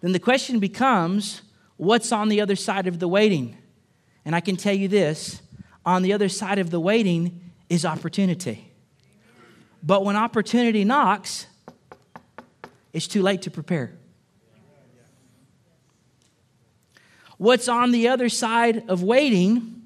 then 0.00 0.12
the 0.12 0.20
question 0.20 0.58
becomes 0.58 1.42
what's 1.76 2.12
on 2.12 2.28
the 2.28 2.40
other 2.40 2.56
side 2.56 2.86
of 2.86 2.98
the 2.98 3.08
waiting? 3.08 3.56
And 4.24 4.34
I 4.34 4.40
can 4.40 4.56
tell 4.56 4.74
you 4.74 4.88
this 4.88 5.42
on 5.84 6.02
the 6.02 6.12
other 6.12 6.28
side 6.28 6.58
of 6.58 6.70
the 6.70 6.80
waiting 6.80 7.40
is 7.68 7.84
opportunity. 7.84 8.72
But 9.82 10.04
when 10.04 10.16
opportunity 10.16 10.84
knocks, 10.84 11.46
it's 12.92 13.06
too 13.06 13.22
late 13.22 13.42
to 13.42 13.50
prepare. 13.50 13.92
What's 17.38 17.68
on 17.68 17.90
the 17.92 18.08
other 18.08 18.28
side 18.28 18.84
of 18.88 19.02
waiting 19.02 19.82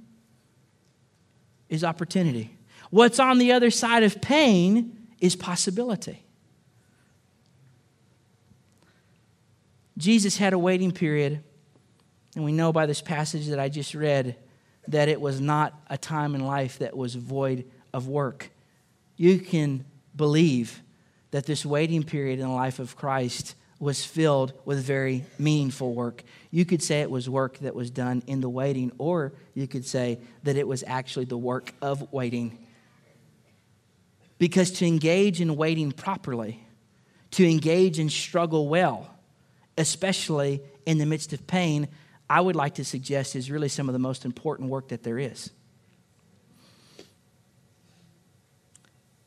is 1.69 1.85
opportunity. 1.85 2.57
What's 2.91 3.19
on 3.19 3.39
the 3.39 3.53
other 3.53 3.71
side 3.71 4.03
of 4.03 4.21
pain 4.21 5.09
is 5.21 5.37
possibility. 5.37 6.25
Jesus 9.97 10.37
had 10.37 10.53
a 10.53 10.59
waiting 10.59 10.93
period, 10.93 11.43
and 12.35 12.45
we 12.45 12.53
know 12.53 12.73
by 12.73 12.87
this 12.87 13.03
passage 13.03 13.49
that 13.49 13.61
I 13.61 13.69
just 13.69 13.95
read 13.95 14.37
that 14.89 15.09
it 15.09 15.21
was 15.21 15.41
not 15.41 15.79
a 15.89 15.99
time 15.99 16.35
in 16.35 16.45
life 16.45 16.79
that 16.79 16.97
was 16.97 17.15
void 17.15 17.65
of 17.93 18.09
work. 18.09 18.51
You 19.17 19.39
can 19.39 19.85
believe 20.17 20.81
that 21.33 21.47
this 21.47 21.67
waiting 21.67 22.03
period 22.03 22.41
in 22.41 22.49
the 22.49 22.55
life 22.55 22.79
of 22.79 22.97
Christ 22.97 23.55
was 23.81 24.05
filled 24.05 24.53
with 24.67 24.85
very 24.85 25.25
meaningful 25.39 25.95
work. 25.95 26.23
You 26.51 26.67
could 26.67 26.83
say 26.83 27.01
it 27.01 27.11
was 27.11 27.29
work 27.31 27.59
that 27.61 27.75
was 27.75 27.91
done 27.91 28.23
in 28.27 28.43
the 28.43 28.49
waiting, 28.49 28.93
or 28.99 29.33
you 29.55 29.67
could 29.67 29.87
say 29.87 30.21
that 30.43 30.57
it 30.57 30.69
was 30.69 30.85
actually 30.87 31.25
the 31.25 31.39
work 31.39 31.73
of 31.81 32.13
waiting. 32.13 32.59
Because 34.39 34.71
to 34.73 34.87
engage 34.87 35.41
in 35.41 35.57
waiting 35.57 35.93
properly, 35.93 36.63
to 37.33 37.49
engage 37.49 37.99
and 37.99 38.13
struggle 38.13 38.69
well, 38.69 39.15
especially 39.79 40.61
in 40.85 40.99
the 40.99 41.07
midst 41.07 41.33
of 41.33 41.47
pain, 41.47 41.89
I 42.29 42.41
would 42.41 42.57
like 42.57 42.75
to 42.75 42.85
suggest 42.85 43.35
is 43.35 43.51
really 43.51 43.69
some 43.69 43.89
of 43.89 43.95
the 43.95 43.99
most 43.99 44.27
important 44.27 44.69
work 44.69 44.89
that 44.89 45.03
there 45.03 45.19
is. 45.19 45.51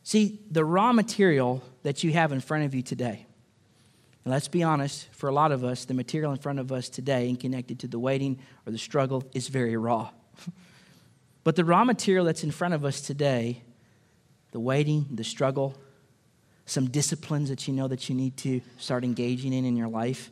See, 0.04 0.42
the 0.52 0.64
raw 0.64 0.94
material 0.94 1.64
that 1.82 2.04
you 2.04 2.14
have 2.14 2.32
in 2.32 2.40
front 2.40 2.66
of 2.66 2.76
you 2.76 2.84
today, 2.84 3.26
and 4.24 4.32
let's 4.32 4.48
be 4.48 4.64
honest, 4.64 5.10
for 5.12 5.28
a 5.28 5.34
lot 5.34 5.52
of 5.52 5.64
us, 5.64 5.86
the 5.86 5.94
material 5.94 6.32
in 6.32 6.38
front 6.38 6.60
of 6.60 6.72
us 6.72 6.88
today 6.88 7.28
and 7.28 7.40
connected 7.40 7.80
to 7.80 7.88
the 7.88 8.00
waiting 8.00 8.40
or 8.66 8.72
the 8.72 8.78
struggle 8.78 9.24
is 9.34 9.50
very 9.50 9.76
raw. 9.76 10.10
but 11.44 11.56
the 11.56 11.66
raw 11.66 11.84
material 11.84 12.26
that's 12.26 12.44
in 12.44 12.52
front 12.52 12.74
of 12.74 12.86
us 12.86 13.02
today, 13.02 13.62
the 14.52 14.60
waiting, 14.60 15.08
the 15.12 15.26
struggle, 15.26 15.76
some 16.66 16.90
disciplines 16.90 17.50
that 17.50 17.68
you 17.68 17.74
know 17.74 17.90
that 17.90 18.08
you 18.08 18.16
need 18.16 18.38
to 18.38 18.62
start 18.78 19.04
engaging 19.04 19.52
in 19.52 19.66
in 19.66 19.76
your 19.76 19.90
life, 19.90 20.32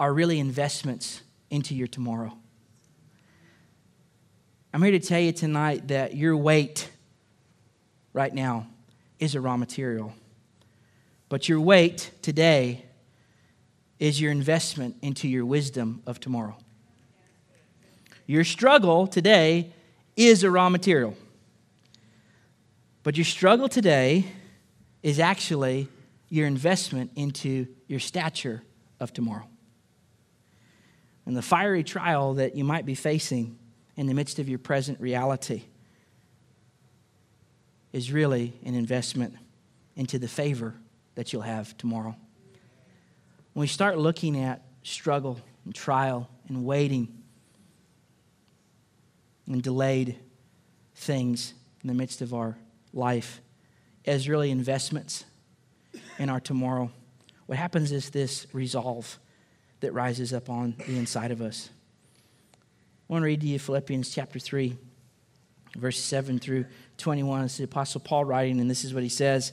are 0.00 0.12
really 0.12 0.40
investments 0.40 1.22
into 1.50 1.76
your 1.76 1.86
tomorrow. 1.86 2.36
I'm 4.74 4.82
here 4.82 4.92
to 4.92 5.00
tell 5.00 5.20
you 5.20 5.30
tonight 5.30 5.88
that 5.88 6.16
your 6.16 6.36
wait 6.36 6.90
right 8.12 8.34
now 8.34 8.66
is 9.20 9.36
a 9.36 9.40
raw 9.40 9.56
material. 9.56 10.14
But 11.32 11.48
your 11.48 11.62
weight 11.62 12.10
today 12.20 12.84
is 13.98 14.20
your 14.20 14.30
investment 14.30 14.96
into 15.00 15.26
your 15.26 15.46
wisdom 15.46 16.02
of 16.06 16.20
tomorrow. 16.20 16.58
Your 18.26 18.44
struggle 18.44 19.06
today 19.06 19.72
is 20.14 20.44
a 20.44 20.50
raw 20.50 20.68
material. 20.68 21.16
But 23.02 23.16
your 23.16 23.24
struggle 23.24 23.70
today 23.70 24.26
is 25.02 25.18
actually 25.18 25.88
your 26.28 26.46
investment 26.46 27.12
into 27.16 27.66
your 27.86 27.98
stature 27.98 28.62
of 29.00 29.14
tomorrow. 29.14 29.48
And 31.24 31.34
the 31.34 31.40
fiery 31.40 31.82
trial 31.82 32.34
that 32.34 32.56
you 32.56 32.64
might 32.64 32.84
be 32.84 32.94
facing 32.94 33.56
in 33.96 34.06
the 34.06 34.12
midst 34.12 34.38
of 34.38 34.50
your 34.50 34.58
present 34.58 35.00
reality 35.00 35.62
is 37.90 38.12
really 38.12 38.52
an 38.66 38.74
investment 38.74 39.34
into 39.96 40.18
the 40.18 40.28
favor 40.28 40.74
that 41.14 41.32
you'll 41.32 41.42
have 41.42 41.76
tomorrow. 41.76 42.16
When 43.52 43.60
we 43.60 43.66
start 43.66 43.98
looking 43.98 44.38
at 44.38 44.62
struggle 44.82 45.38
and 45.64 45.74
trial 45.74 46.28
and 46.48 46.64
waiting 46.64 47.22
and 49.46 49.62
delayed 49.62 50.16
things 50.94 51.54
in 51.82 51.88
the 51.88 51.94
midst 51.94 52.22
of 52.22 52.32
our 52.32 52.56
life 52.92 53.40
as 54.06 54.28
really 54.28 54.50
investments 54.50 55.24
in 56.18 56.28
our 56.30 56.40
tomorrow, 56.40 56.90
what 57.46 57.58
happens 57.58 57.92
is 57.92 58.10
this 58.10 58.46
resolve 58.52 59.18
that 59.80 59.92
rises 59.92 60.32
up 60.32 60.48
on 60.48 60.74
the 60.86 60.96
inside 60.96 61.30
of 61.30 61.42
us. 61.42 61.68
I 62.56 63.12
want 63.12 63.22
to 63.22 63.26
read 63.26 63.40
to 63.42 63.46
you 63.46 63.58
Philippians 63.58 64.14
chapter 64.14 64.38
3, 64.38 64.76
verses 65.76 66.04
7 66.04 66.38
through 66.38 66.64
21. 66.96 67.44
It's 67.44 67.58
the 67.58 67.64
Apostle 67.64 68.00
Paul 68.00 68.24
writing, 68.24 68.60
and 68.60 68.70
this 68.70 68.84
is 68.84 68.94
what 68.94 69.02
he 69.02 69.08
says. 69.08 69.52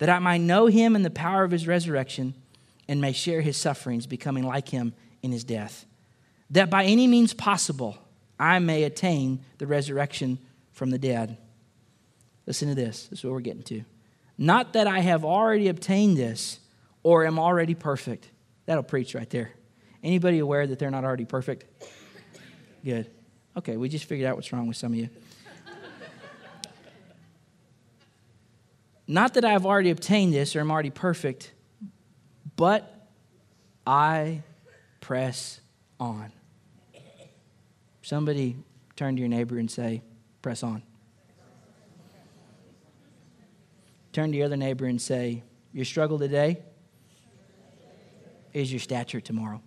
that 0.00 0.08
I 0.08 0.18
might 0.18 0.40
know 0.40 0.66
him 0.66 0.96
in 0.96 1.02
the 1.02 1.10
power 1.10 1.44
of 1.44 1.50
his 1.50 1.68
resurrection 1.68 2.32
and 2.88 3.02
may 3.02 3.12
share 3.12 3.42
his 3.42 3.58
sufferings, 3.58 4.06
becoming 4.06 4.44
like 4.44 4.70
him 4.70 4.94
in 5.22 5.30
his 5.30 5.44
death, 5.44 5.84
that 6.50 6.70
by 6.70 6.84
any 6.84 7.06
means 7.06 7.34
possible 7.34 7.98
I 8.38 8.58
may 8.60 8.84
attain 8.84 9.44
the 9.58 9.66
resurrection 9.66 10.38
from 10.72 10.90
the 10.90 10.98
dead. 10.98 11.36
Listen 12.46 12.68
to 12.68 12.74
this. 12.74 13.08
This 13.08 13.18
is 13.18 13.24
what 13.24 13.34
we're 13.34 13.40
getting 13.40 13.62
to. 13.64 13.84
Not 14.38 14.72
that 14.72 14.86
I 14.86 15.00
have 15.00 15.22
already 15.22 15.68
obtained 15.68 16.16
this 16.16 16.58
or 17.02 17.26
am 17.26 17.38
already 17.38 17.74
perfect. 17.74 18.30
That'll 18.64 18.82
preach 18.82 19.14
right 19.14 19.28
there. 19.28 19.52
Anybody 20.02 20.38
aware 20.38 20.66
that 20.66 20.78
they're 20.78 20.90
not 20.90 21.04
already 21.04 21.26
perfect? 21.26 21.66
Good. 22.82 23.10
Okay, 23.54 23.76
we 23.76 23.90
just 23.90 24.06
figured 24.06 24.26
out 24.26 24.36
what's 24.36 24.50
wrong 24.50 24.66
with 24.66 24.78
some 24.78 24.92
of 24.92 24.98
you. 24.98 25.10
Not 29.10 29.34
that 29.34 29.44
I 29.44 29.50
have 29.50 29.66
already 29.66 29.90
obtained 29.90 30.32
this 30.32 30.54
or 30.54 30.60
am 30.60 30.70
already 30.70 30.90
perfect, 30.90 31.52
but 32.54 33.08
I 33.84 34.44
press 35.00 35.60
on. 35.98 36.30
Somebody 38.02 38.56
turn 38.94 39.16
to 39.16 39.20
your 39.20 39.28
neighbor 39.28 39.58
and 39.58 39.68
say, 39.68 40.02
Press 40.42 40.62
on. 40.62 40.84
Turn 44.12 44.30
to 44.30 44.36
your 44.36 44.46
other 44.46 44.56
neighbor 44.56 44.86
and 44.86 45.02
say, 45.02 45.42
Your 45.72 45.84
struggle 45.84 46.16
today 46.16 46.62
is 48.52 48.70
your 48.70 48.78
stature 48.78 49.20
tomorrow. 49.20 49.60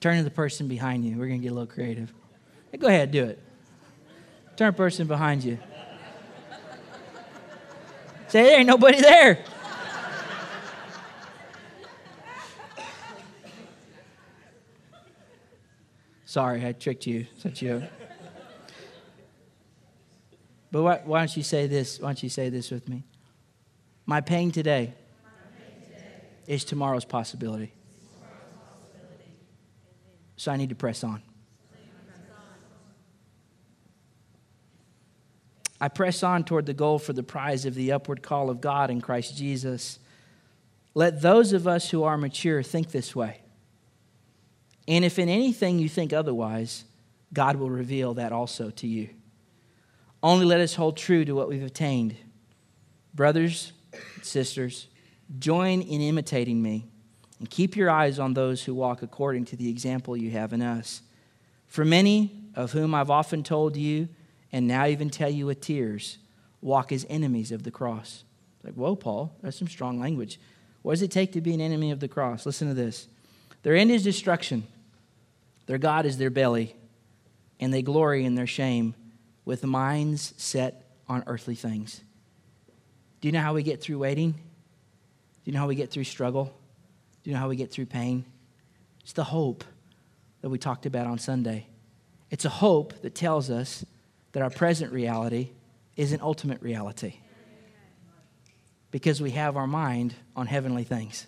Turn 0.00 0.16
to 0.16 0.24
the 0.24 0.30
person 0.30 0.66
behind 0.66 1.04
you. 1.04 1.18
We're 1.18 1.28
going 1.28 1.40
to 1.40 1.42
get 1.42 1.52
a 1.52 1.54
little 1.54 1.66
creative. 1.66 2.10
Go 2.78 2.86
ahead, 2.86 3.10
do 3.10 3.24
it. 3.24 3.38
Turn 4.56 4.72
person 4.72 5.06
behind 5.06 5.44
you. 5.44 5.58
Say, 8.36 8.42
there 8.42 8.58
ain't 8.58 8.66
nobody 8.66 9.00
there. 9.00 9.38
Sorry, 16.26 16.66
I 16.66 16.72
tricked 16.72 17.06
you. 17.06 17.26
Such 17.38 17.62
you. 17.62 17.82
But 20.70 20.82
why, 20.82 21.00
why, 21.06 21.20
don't 21.20 21.34
you 21.34 21.42
say 21.42 21.66
this? 21.66 21.98
Why 21.98 22.08
don't 22.08 22.22
you 22.22 22.28
say 22.28 22.50
this 22.50 22.70
with 22.70 22.86
me? 22.90 23.04
My 24.04 24.20
pain 24.20 24.50
today, 24.50 24.92
My 25.24 25.30
pain 25.58 25.80
today 25.88 26.20
is 26.46 26.62
tomorrow's 26.66 27.06
possibility. 27.06 27.72
So 30.36 30.52
I 30.52 30.58
need 30.58 30.68
to 30.68 30.74
press 30.74 31.02
on. 31.02 31.22
I 35.80 35.88
press 35.88 36.22
on 36.22 36.44
toward 36.44 36.66
the 36.66 36.74
goal 36.74 36.98
for 36.98 37.12
the 37.12 37.22
prize 37.22 37.66
of 37.66 37.74
the 37.74 37.92
upward 37.92 38.22
call 38.22 38.48
of 38.48 38.60
God 38.60 38.90
in 38.90 39.00
Christ 39.00 39.36
Jesus. 39.36 39.98
Let 40.94 41.20
those 41.20 41.52
of 41.52 41.66
us 41.66 41.90
who 41.90 42.04
are 42.04 42.16
mature 42.16 42.62
think 42.62 42.90
this 42.90 43.14
way. 43.14 43.40
And 44.88 45.04
if 45.04 45.18
in 45.18 45.28
anything 45.28 45.78
you 45.78 45.88
think 45.88 46.12
otherwise, 46.12 46.84
God 47.32 47.56
will 47.56 47.70
reveal 47.70 48.14
that 48.14 48.32
also 48.32 48.70
to 48.70 48.86
you. 48.86 49.10
Only 50.22 50.46
let 50.46 50.60
us 50.60 50.74
hold 50.74 50.96
true 50.96 51.24
to 51.24 51.34
what 51.34 51.48
we've 51.48 51.62
attained. 51.62 52.16
Brothers, 53.14 53.72
sisters, 54.22 54.88
join 55.38 55.82
in 55.82 56.00
imitating 56.00 56.62
me 56.62 56.86
and 57.38 57.50
keep 57.50 57.76
your 57.76 57.90
eyes 57.90 58.18
on 58.18 58.34
those 58.34 58.64
who 58.64 58.74
walk 58.74 59.02
according 59.02 59.44
to 59.46 59.56
the 59.56 59.68
example 59.68 60.16
you 60.16 60.30
have 60.30 60.52
in 60.52 60.62
us. 60.62 61.02
For 61.66 61.84
many, 61.84 62.44
of 62.54 62.72
whom 62.72 62.94
I've 62.94 63.10
often 63.10 63.42
told 63.42 63.76
you, 63.76 64.08
and 64.52 64.66
now 64.66 64.86
even 64.86 65.10
tell 65.10 65.30
you 65.30 65.46
with 65.46 65.60
tears, 65.60 66.18
walk 66.60 66.92
as 66.92 67.06
enemies 67.08 67.52
of 67.52 67.62
the 67.62 67.70
cross. 67.70 68.24
Like, 68.62 68.74
whoa, 68.74 68.96
Paul, 68.96 69.34
that's 69.42 69.58
some 69.58 69.68
strong 69.68 70.00
language. 70.00 70.40
What 70.82 70.92
does 70.92 71.02
it 71.02 71.10
take 71.10 71.32
to 71.32 71.40
be 71.40 71.54
an 71.54 71.60
enemy 71.60 71.90
of 71.90 72.00
the 72.00 72.08
cross? 72.08 72.46
Listen 72.46 72.68
to 72.68 72.74
this. 72.74 73.08
Their 73.62 73.74
end 73.74 73.90
is 73.90 74.04
destruction, 74.04 74.64
their 75.66 75.78
God 75.78 76.06
is 76.06 76.18
their 76.18 76.30
belly, 76.30 76.76
and 77.58 77.72
they 77.72 77.82
glory 77.82 78.24
in 78.24 78.34
their 78.34 78.46
shame 78.46 78.94
with 79.44 79.64
minds 79.64 80.34
set 80.36 80.84
on 81.08 81.24
earthly 81.26 81.54
things. 81.54 82.00
Do 83.20 83.28
you 83.28 83.32
know 83.32 83.40
how 83.40 83.54
we 83.54 83.62
get 83.62 83.80
through 83.80 83.98
waiting? 83.98 84.32
Do 84.32 84.38
you 85.44 85.52
know 85.52 85.60
how 85.60 85.66
we 85.66 85.74
get 85.74 85.90
through 85.90 86.04
struggle? 86.04 86.52
Do 87.22 87.30
you 87.30 87.34
know 87.34 87.40
how 87.40 87.48
we 87.48 87.56
get 87.56 87.70
through 87.70 87.86
pain? 87.86 88.24
It's 89.02 89.12
the 89.12 89.24
hope 89.24 89.64
that 90.42 90.48
we 90.48 90.58
talked 90.58 90.86
about 90.86 91.06
on 91.06 91.18
Sunday. 91.18 91.66
It's 92.30 92.44
a 92.44 92.50
hope 92.50 93.00
that 93.02 93.14
tells 93.14 93.50
us 93.50 93.84
that 94.36 94.42
our 94.42 94.50
present 94.50 94.92
reality 94.92 95.48
is 95.96 96.12
an 96.12 96.20
ultimate 96.20 96.60
reality 96.60 97.14
because 98.90 99.18
we 99.18 99.30
have 99.30 99.56
our 99.56 99.66
mind 99.66 100.14
on 100.36 100.46
heavenly 100.46 100.84
things. 100.84 101.26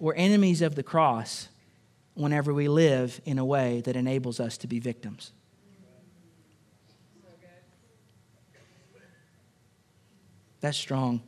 We're 0.00 0.14
enemies 0.14 0.60
of 0.60 0.74
the 0.74 0.82
cross 0.82 1.46
whenever 2.14 2.52
we 2.52 2.66
live 2.66 3.20
in 3.24 3.38
a 3.38 3.44
way 3.44 3.80
that 3.82 3.94
enables 3.94 4.40
us 4.40 4.58
to 4.58 4.66
be 4.66 4.80
victims. 4.80 5.30
That's 10.60 10.76
strong. 10.76 11.22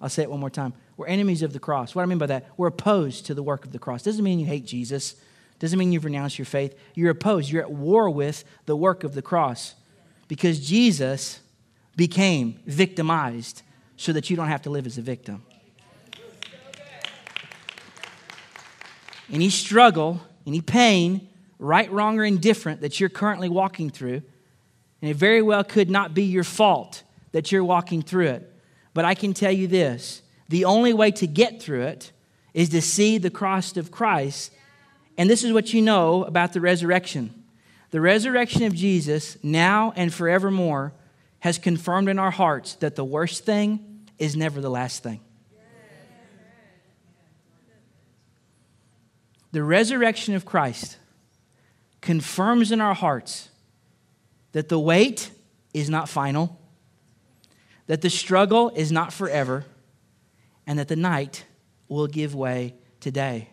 I'll 0.00 0.08
say 0.08 0.22
it 0.22 0.30
one 0.30 0.40
more 0.40 0.48
time. 0.48 0.72
We're 0.96 1.08
enemies 1.08 1.42
of 1.42 1.52
the 1.52 1.60
cross. 1.60 1.94
What 1.94 2.04
I 2.04 2.06
mean 2.06 2.16
by 2.16 2.24
that, 2.28 2.46
we're 2.56 2.68
opposed 2.68 3.26
to 3.26 3.34
the 3.34 3.42
work 3.42 3.66
of 3.66 3.72
the 3.72 3.78
cross. 3.78 4.02
Doesn't 4.02 4.24
mean 4.24 4.38
you 4.38 4.46
hate 4.46 4.64
Jesus. 4.64 5.16
Doesn't 5.58 5.78
mean 5.78 5.92
you've 5.92 6.04
renounced 6.04 6.38
your 6.38 6.46
faith. 6.46 6.78
You're 6.94 7.10
opposed. 7.10 7.50
You're 7.50 7.62
at 7.62 7.70
war 7.70 8.10
with 8.10 8.44
the 8.66 8.76
work 8.76 9.04
of 9.04 9.14
the 9.14 9.22
cross 9.22 9.74
because 10.28 10.60
Jesus 10.60 11.40
became 11.96 12.60
victimized 12.64 13.62
so 13.96 14.12
that 14.12 14.30
you 14.30 14.36
don't 14.36 14.48
have 14.48 14.62
to 14.62 14.70
live 14.70 14.86
as 14.86 14.98
a 14.98 15.02
victim. 15.02 15.42
Any 19.30 19.50
struggle, 19.50 20.22
any 20.46 20.60
pain, 20.60 21.28
right, 21.58 21.90
wrong, 21.90 22.18
or 22.18 22.24
indifferent 22.24 22.80
that 22.80 23.00
you're 23.00 23.08
currently 23.08 23.48
walking 23.48 23.90
through, 23.90 24.22
and 25.02 25.10
it 25.10 25.16
very 25.16 25.42
well 25.42 25.64
could 25.64 25.90
not 25.90 26.14
be 26.14 26.22
your 26.22 26.44
fault 26.44 27.02
that 27.32 27.52
you're 27.52 27.64
walking 27.64 28.00
through 28.00 28.28
it. 28.28 28.52
But 28.94 29.04
I 29.04 29.14
can 29.14 29.34
tell 29.34 29.52
you 29.52 29.66
this 29.66 30.22
the 30.48 30.64
only 30.64 30.94
way 30.94 31.10
to 31.10 31.26
get 31.26 31.60
through 31.60 31.82
it 31.82 32.12
is 32.54 32.70
to 32.70 32.80
see 32.80 33.18
the 33.18 33.30
cross 33.30 33.76
of 33.76 33.90
Christ 33.90 34.52
and 35.18 35.28
this 35.28 35.44
is 35.44 35.52
what 35.52 35.74
you 35.74 35.82
know 35.82 36.24
about 36.24 36.54
the 36.54 36.60
resurrection 36.62 37.38
the 37.90 38.00
resurrection 38.00 38.64
of 38.64 38.74
Jesus, 38.74 39.38
now 39.42 39.92
and 39.96 40.12
forevermore, 40.12 40.92
has 41.40 41.58
confirmed 41.58 42.08
in 42.08 42.18
our 42.18 42.30
hearts 42.30 42.74
that 42.76 42.96
the 42.96 43.04
worst 43.04 43.44
thing 43.44 44.06
is 44.18 44.36
never 44.36 44.60
the 44.60 44.68
last 44.68 45.02
thing. 45.02 45.20
The 49.52 49.62
resurrection 49.62 50.34
of 50.34 50.44
Christ 50.44 50.98
confirms 52.02 52.70
in 52.70 52.82
our 52.82 52.92
hearts 52.92 53.48
that 54.52 54.68
the 54.68 54.78
wait 54.78 55.30
is 55.72 55.88
not 55.88 56.08
final, 56.08 56.58
that 57.86 58.02
the 58.02 58.10
struggle 58.10 58.68
is 58.70 58.92
not 58.92 59.12
forever, 59.14 59.64
and 60.66 60.78
that 60.78 60.88
the 60.88 60.96
night 60.96 61.46
will 61.88 62.06
give 62.06 62.34
way 62.34 62.74
today. 63.00 63.48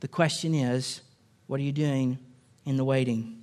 The 0.00 0.08
question 0.08 0.54
is, 0.54 1.02
what 1.46 1.60
are 1.60 1.62
you 1.62 1.72
doing 1.72 2.18
in 2.64 2.76
the 2.76 2.84
waiting? 2.84 3.40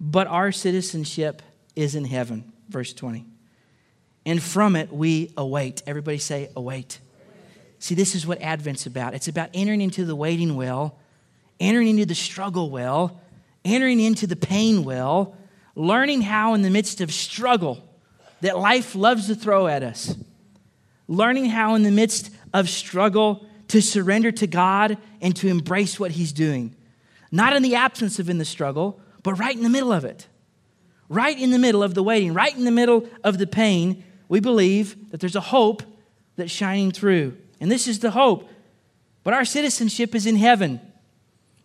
But 0.00 0.26
our 0.26 0.52
citizenship 0.52 1.42
is 1.74 1.94
in 1.94 2.04
heaven, 2.04 2.52
verse 2.68 2.92
20. 2.92 3.26
And 4.26 4.42
from 4.42 4.76
it 4.76 4.92
we 4.92 5.32
await. 5.36 5.82
Everybody 5.86 6.18
say, 6.18 6.50
await. 6.56 7.00
See, 7.78 7.94
this 7.94 8.14
is 8.14 8.26
what 8.26 8.40
Advent's 8.40 8.86
about. 8.86 9.14
It's 9.14 9.28
about 9.28 9.50
entering 9.52 9.80
into 9.80 10.04
the 10.04 10.16
waiting 10.16 10.56
well, 10.56 10.98
entering 11.60 11.88
into 11.88 12.06
the 12.06 12.14
struggle 12.14 12.70
well, 12.70 13.20
entering 13.64 14.00
into 14.00 14.26
the 14.26 14.36
pain 14.36 14.84
well, 14.84 15.36
learning 15.74 16.22
how, 16.22 16.54
in 16.54 16.62
the 16.62 16.70
midst 16.70 17.00
of 17.00 17.12
struggle 17.12 17.82
that 18.40 18.58
life 18.58 18.94
loves 18.94 19.26
to 19.26 19.34
throw 19.34 19.66
at 19.66 19.82
us, 19.82 20.14
learning 21.08 21.46
how, 21.46 21.74
in 21.74 21.82
the 21.82 21.90
midst 21.90 22.30
of 22.54 22.70
struggle 22.70 23.44
to 23.68 23.82
surrender 23.82 24.30
to 24.32 24.46
God 24.46 24.96
and 25.20 25.34
to 25.36 25.48
embrace 25.48 25.98
what 25.98 26.12
He's 26.12 26.32
doing. 26.32 26.74
Not 27.32 27.54
in 27.54 27.62
the 27.62 27.74
absence 27.74 28.18
of 28.20 28.30
in 28.30 28.38
the 28.38 28.44
struggle, 28.44 29.00
but 29.22 29.34
right 29.34 29.54
in 29.54 29.64
the 29.64 29.68
middle 29.68 29.92
of 29.92 30.04
it. 30.04 30.28
Right 31.08 31.38
in 31.38 31.50
the 31.50 31.58
middle 31.58 31.82
of 31.82 31.94
the 31.94 32.02
waiting, 32.02 32.32
right 32.32 32.56
in 32.56 32.64
the 32.64 32.70
middle 32.70 33.08
of 33.24 33.36
the 33.36 33.46
pain, 33.46 34.04
we 34.28 34.40
believe 34.40 35.10
that 35.10 35.20
there's 35.20 35.36
a 35.36 35.40
hope 35.40 35.82
that's 36.36 36.52
shining 36.52 36.92
through. 36.92 37.36
And 37.60 37.70
this 37.70 37.88
is 37.88 37.98
the 37.98 38.12
hope. 38.12 38.48
But 39.24 39.34
our 39.34 39.44
citizenship 39.44 40.14
is 40.14 40.26
in 40.26 40.36
heaven. 40.36 40.80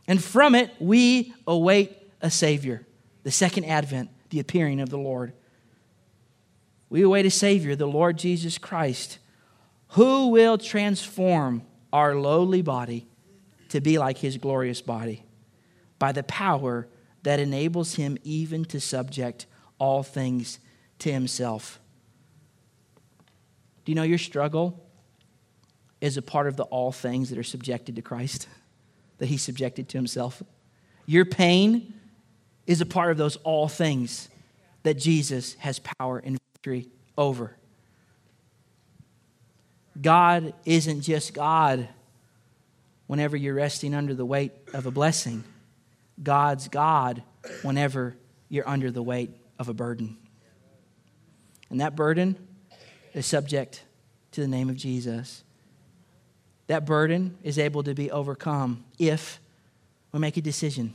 And 0.07 0.21
from 0.21 0.55
it, 0.55 0.71
we 0.79 1.33
await 1.45 1.95
a 2.21 2.31
Savior, 2.31 2.85
the 3.23 3.31
second 3.31 3.65
advent, 3.65 4.09
the 4.29 4.39
appearing 4.39 4.81
of 4.81 4.89
the 4.89 4.97
Lord. 4.97 5.33
We 6.89 7.03
await 7.03 7.25
a 7.25 7.31
Savior, 7.31 7.75
the 7.75 7.87
Lord 7.87 8.17
Jesus 8.17 8.57
Christ 8.57 9.19
who 9.89 10.27
will 10.27 10.57
transform 10.57 11.63
our 11.91 12.15
lowly 12.15 12.61
body 12.61 13.07
to 13.69 13.81
be 13.81 13.97
like 13.97 14.17
his 14.17 14.37
glorious 14.37 14.81
body 14.81 15.23
by 15.97 16.11
the 16.11 16.23
power 16.23 16.87
that 17.23 17.39
enables 17.39 17.95
him 17.95 18.17
even 18.23 18.65
to 18.65 18.79
subject 18.79 19.45
all 19.77 20.03
things 20.03 20.59
to 20.99 21.11
himself. 21.11 21.79
Do 23.83 23.91
you 23.91 23.95
know 23.95 24.03
your 24.03 24.17
struggle 24.17 24.85
is 26.01 26.17
a 26.17 26.21
part 26.21 26.47
of 26.47 26.55
the 26.55 26.63
all 26.65 26.91
things 26.91 27.29
that 27.29 27.37
are 27.37 27.43
subjected 27.43 27.95
to 27.95 28.01
Christ, 28.01 28.47
that 29.17 29.27
he 29.27 29.37
subjected 29.37 29.89
to 29.89 29.97
himself? 29.97 30.41
Your 31.05 31.25
pain 31.25 31.93
is 32.67 32.81
a 32.81 32.85
part 32.85 33.11
of 33.11 33.17
those 33.17 33.35
all 33.37 33.67
things 33.67 34.29
that 34.83 34.93
Jesus 34.93 35.55
has 35.55 35.79
power 35.79 36.19
and 36.19 36.37
victory 36.53 36.89
over. 37.17 37.55
God 40.01 40.53
isn't 40.65 41.01
just 41.01 41.33
God 41.33 41.87
whenever 43.07 43.35
you're 43.35 43.55
resting 43.55 43.93
under 43.93 44.13
the 44.13 44.25
weight 44.25 44.51
of 44.73 44.85
a 44.85 44.91
blessing. 44.91 45.43
God's 46.21 46.67
God 46.67 47.23
whenever 47.63 48.15
you're 48.49 48.67
under 48.67 48.91
the 48.91 49.03
weight 49.03 49.31
of 49.57 49.69
a 49.69 49.73
burden. 49.73 50.17
And 51.69 51.81
that 51.81 51.95
burden 51.95 52.35
is 53.13 53.25
subject 53.25 53.83
to 54.31 54.41
the 54.41 54.47
name 54.47 54.69
of 54.69 54.75
Jesus. 54.75 55.43
That 56.67 56.85
burden 56.85 57.37
is 57.43 57.57
able 57.57 57.83
to 57.83 57.93
be 57.93 58.11
overcome 58.11 58.83
if 58.97 59.39
we 60.11 60.19
make 60.19 60.37
a 60.37 60.41
decision. 60.41 60.93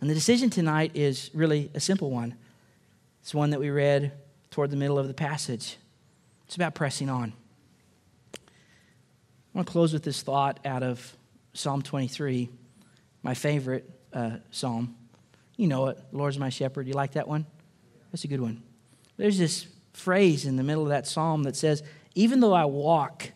And 0.00 0.10
the 0.10 0.14
decision 0.14 0.50
tonight 0.50 0.92
is 0.94 1.30
really 1.32 1.70
a 1.74 1.80
simple 1.80 2.10
one. 2.10 2.34
It's 3.20 3.34
one 3.34 3.50
that 3.50 3.60
we 3.60 3.70
read 3.70 4.12
toward 4.50 4.70
the 4.70 4.76
middle 4.76 4.98
of 4.98 5.06
the 5.06 5.14
passage. 5.14 5.76
It's 6.46 6.56
about 6.56 6.74
pressing 6.74 7.08
on. 7.08 7.34
I 9.54 9.58
want 9.58 9.68
to 9.68 9.72
close 9.72 9.92
with 9.92 10.02
this 10.02 10.22
thought 10.22 10.60
out 10.64 10.82
of 10.82 11.14
Psalm 11.52 11.82
23, 11.82 12.48
my 13.22 13.34
favorite 13.34 13.88
uh, 14.14 14.36
psalm. 14.50 14.96
You 15.56 15.66
know 15.66 15.88
it. 15.88 15.98
The 16.10 16.16
Lord's 16.16 16.38
my 16.38 16.48
shepherd. 16.48 16.88
You 16.88 16.94
like 16.94 17.12
that 17.12 17.28
one? 17.28 17.44
That's 18.10 18.24
a 18.24 18.28
good 18.28 18.40
one. 18.40 18.62
There's 19.18 19.36
this 19.36 19.66
phrase 19.92 20.46
in 20.46 20.56
the 20.56 20.62
middle 20.62 20.84
of 20.84 20.88
that 20.88 21.06
psalm 21.06 21.42
that 21.42 21.54
says, 21.54 21.82
Even 22.14 22.40
though 22.40 22.54
I 22.54 22.64
walk 22.64 23.30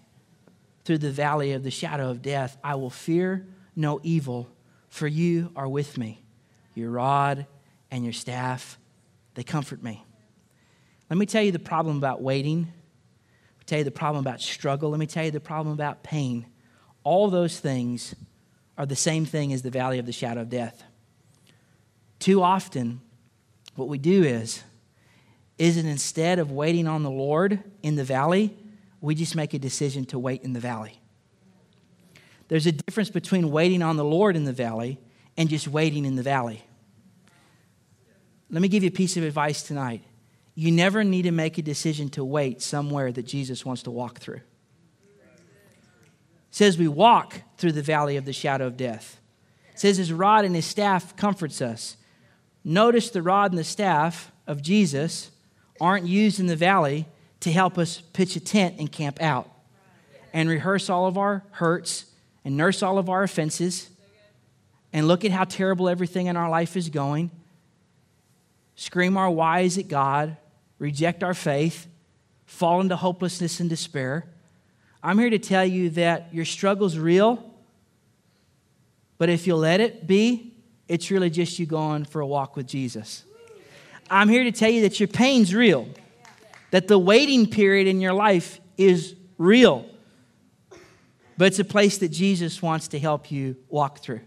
through 0.87 0.99
the 0.99 1.11
valley 1.11 1.53
of 1.53 1.63
the 1.63 1.71
shadow 1.71 2.11
of 2.11 2.23
death, 2.23 2.57
I 2.65 2.77
will 2.77 2.89
fear 2.89 3.47
no 3.75 4.01
evil, 4.03 4.49
for 4.89 5.07
you 5.07 5.53
are 5.55 5.69
with 5.69 5.99
me. 5.99 6.23
Your 6.75 6.91
rod 6.91 7.47
and 7.91 8.05
your 8.05 8.15
staff, 8.15 8.79
they 9.35 9.43
comfort 9.43 9.83
me. 9.83 10.03
Let 11.11 11.19
me 11.19 11.27
tell 11.27 11.43
you 11.43 11.53
the 11.53 11.59
problem 11.59 11.99
about 11.99 12.23
waiting. 12.23 12.73
Tell 13.67 13.79
you 13.79 13.85
the 13.85 13.91
problem 13.91 14.25
about 14.25 14.41
struggle. 14.41 14.91
Let 14.91 15.01
me 15.01 15.07
tell 15.07 15.25
you 15.25 15.31
the 15.31 15.41
problem 15.41 15.75
about 15.75 16.03
pain. 16.03 16.47
All 17.03 17.29
those 17.29 17.59
things 17.59 18.15
are 18.79 18.87
the 18.87 18.97
same 18.97 19.25
thing 19.25 19.53
as 19.53 19.63
the 19.63 19.71
valley 19.71 19.99
of 19.99 20.07
the 20.07 20.13
shadow 20.13 20.43
of 20.43 20.51
death. 20.51 20.85
Too 22.19 22.43
often, 22.43 23.01
what 23.75 23.89
we 23.89 23.99
do 23.99 24.23
is, 24.23 24.63
is 25.59 25.77
it 25.77 25.87
instead 25.87 26.39
of 26.39 26.51
waiting 26.51 26.87
on 26.87 27.03
the 27.03 27.11
Lord 27.11 27.63
in 27.83 27.97
the 27.97 28.05
valley, 28.05 28.57
we 29.01 29.15
just 29.15 29.35
make 29.37 29.55
a 29.55 29.59
decision 29.59 30.05
to 30.07 30.19
wait 30.19 30.43
in 30.43 30.53
the 30.53 30.61
valley. 30.61 31.01
There's 32.49 32.67
a 32.67 32.73
difference 32.73 33.11
between 33.11 33.51
waiting 33.51 33.83
on 33.83 33.97
the 33.97 34.05
Lord 34.05 34.37
in 34.37 34.45
the 34.45 34.53
valley 34.53 34.99
and 35.37 35.49
just 35.49 35.67
waiting 35.67 36.05
in 36.05 36.17
the 36.17 36.23
valley. 36.23 36.63
Let 38.51 38.63
me 38.63 38.69
give 38.69 38.83
you 38.83 38.89
a 38.89 38.93
piece 38.93 39.17
of 39.17 39.25
advice 39.25 39.63
tonight. 39.63 40.03
You 40.59 40.73
never 40.73 41.05
need 41.05 41.23
to 41.23 41.33
make 41.33 41.59
a 41.59 41.63
decision 41.63 42.09
to 42.11 42.25
wait 42.25 42.63
somewhere 42.63 43.13
that 43.13 43.27
Jesus 43.27 43.65
wants 43.65 43.83
to 43.83 43.91
walk 43.91 44.19
through. 44.19 44.41
It 45.07 46.03
says 46.51 46.79
we 46.79 46.89
walk 46.89 47.43
through 47.59 47.73
the 47.73 47.83
valley 47.83 48.17
of 48.17 48.25
the 48.25 48.33
shadow 48.33 48.67
of 48.67 48.79
death. 48.79 49.21
It 49.75 49.79
says 49.79 49.99
his 49.99 50.11
rod 50.11 50.47
and 50.47 50.55
his 50.55 50.65
staff 50.65 51.15
comforts 51.15 51.61
us. 51.61 51.99
Notice 52.65 53.11
the 53.11 53.23
rod 53.23 53.53
and 53.53 53.59
the 53.59 53.65
staff 53.65 54.33
of 54.47 54.63
Jesus 54.63 55.31
aren't 55.79 56.07
used 56.07 56.41
in 56.41 56.47
the 56.47 56.57
valley 56.57 57.07
to 57.41 57.53
help 57.53 57.77
us 57.77 58.01
pitch 58.15 58.35
a 58.35 58.41
tent 58.41 58.77
and 58.79 58.91
camp 58.91 59.21
out 59.21 59.51
and 60.33 60.49
rehearse 60.49 60.89
all 60.89 61.07
of 61.07 61.19
our 61.19 61.45
hurts 61.51 62.07
and 62.47 62.57
nurse 62.57 62.83
all 62.83 62.97
of 62.97 63.11
our 63.11 63.23
offenses 63.23 63.91
and 64.91 65.07
look 65.07 65.27
at 65.27 65.33
how 65.33 65.45
terrible 65.45 65.89
everything 65.89 66.27
in 66.27 66.37
our 66.39 66.49
life 66.49 66.79
is 66.79 66.89
going, 66.89 67.31
scream 68.75 69.19
our 69.19 69.31
whys 69.31 69.77
at 69.77 69.89
God, 69.89 70.39
reject 70.79 71.23
our 71.23 71.35
faith, 71.35 71.87
fall 72.45 72.81
into 72.81 72.97
hopelessness 72.97 73.61
and 73.61 73.69
despair. 73.69 74.27
I'm 75.03 75.19
here 75.19 75.31
to 75.31 75.39
tell 75.39 75.65
you 75.65 75.91
that 75.91 76.33
your 76.33 76.45
struggle's 76.45 76.99
real, 76.99 77.55
but 79.19 79.29
if 79.29 79.47
you'll 79.47 79.59
let 79.59 79.81
it 79.81 80.07
be, 80.07 80.55
it's 80.89 81.11
really 81.11 81.31
just 81.31 81.59
you 81.59 81.67
going 81.67 82.05
for 82.05 82.21
a 82.21 82.27
walk 82.27 82.57
with 82.57 82.67
Jesus. 82.67 83.25
I'm 84.11 84.29
here 84.29 84.45
to 84.45 84.53
tell 84.53 84.71
you 84.71 84.83
that 84.83 85.01
your 85.01 85.09
pain's 85.09 85.55
real, 85.55 85.89
that 86.71 86.89
the 86.89 86.99
waiting 86.99 87.49
period 87.49 87.87
in 87.87 88.01
your 88.01 88.13
life 88.13 88.61
is 88.77 89.15
real 89.39 89.87
but 91.37 91.47
it's 91.47 91.59
a 91.59 91.65
place 91.65 91.99
that 91.99 92.09
Jesus 92.09 92.63
wants 92.63 92.89
to 92.89 92.99
help 92.99 93.31
you 93.31 93.57
walk 93.69 93.99
through. 93.99 94.21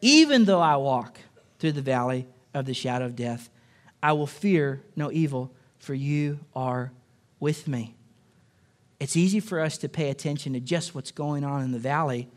Even 0.00 0.44
though 0.44 0.60
I 0.60 0.76
walk 0.76 1.18
through 1.58 1.72
the 1.72 1.82
valley 1.82 2.26
of 2.54 2.66
the 2.66 2.74
shadow 2.74 3.06
of 3.06 3.16
death, 3.16 3.50
I 4.02 4.12
will 4.12 4.26
fear 4.26 4.82
no 4.96 5.10
evil, 5.10 5.52
for 5.78 5.94
you 5.94 6.40
are 6.54 6.92
with 7.40 7.66
me. 7.68 7.94
It's 9.00 9.16
easy 9.16 9.40
for 9.40 9.60
us 9.60 9.78
to 9.78 9.88
pay 9.88 10.10
attention 10.10 10.52
to 10.54 10.60
just 10.60 10.94
what's 10.94 11.10
going 11.10 11.44
on 11.44 11.62
in 11.62 11.72
the 11.72 11.78
valley 11.78 12.28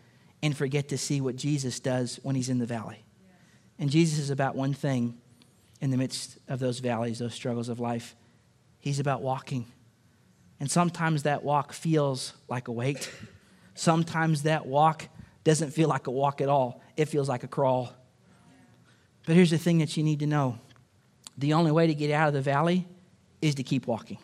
and 0.43 0.55
forget 0.55 0.89
to 0.89 0.97
see 0.97 1.22
what 1.22 1.36
Jesus 1.36 1.80
does 1.80 2.20
when 2.24 2.36
he's 2.36 2.49
in 2.49 2.59
the 2.59 2.66
valley. 2.66 3.03
And 3.80 3.89
Jesus 3.89 4.20
is 4.20 4.30
about 4.30 4.55
one 4.55 4.74
thing 4.74 5.18
in 5.80 5.89
the 5.89 5.97
midst 5.97 6.38
of 6.47 6.59
those 6.59 6.80
valleys, 6.80 7.20
those 7.20 7.34
struggles 7.34 7.70
of 7.70 7.80
life. 7.80 8.16
He's 8.80 8.99
about 8.99 9.22
walking. 9.22 9.66
And 10.59 10.70
sometimes 10.70 11.24
that 11.24 11.43
walk 11.43 11.74
feels 11.74 12.34
like 12.47 12.68
a 12.68 12.72
weight. 12.72 13.12
Sometimes 13.74 14.43
that 14.43 14.68
walk 14.68 15.07
doesn't 15.43 15.72
feel 15.72 15.89
like 15.89 16.05
a 16.05 16.12
walk 16.12 16.41
at 16.41 16.49
all, 16.49 16.84
it 16.95 17.05
feels 17.05 17.28
like 17.28 17.43
a 17.43 17.47
crawl. 17.47 17.91
But 19.26 19.36
here's 19.36 19.49
the 19.49 19.57
thing 19.57 19.80
that 19.80 19.97
you 19.97 20.03
need 20.03 20.20
to 20.20 20.28
know 20.28 20.59
the 21.42 21.54
only 21.54 21.72
way 21.72 21.88
to 21.88 21.94
get 21.94 22.12
out 22.12 22.28
of 22.28 22.34
the 22.34 22.42
valley 22.42 22.88
is 23.42 23.56
to 23.56 23.64
keep 23.64 23.88
walking. 23.88 24.18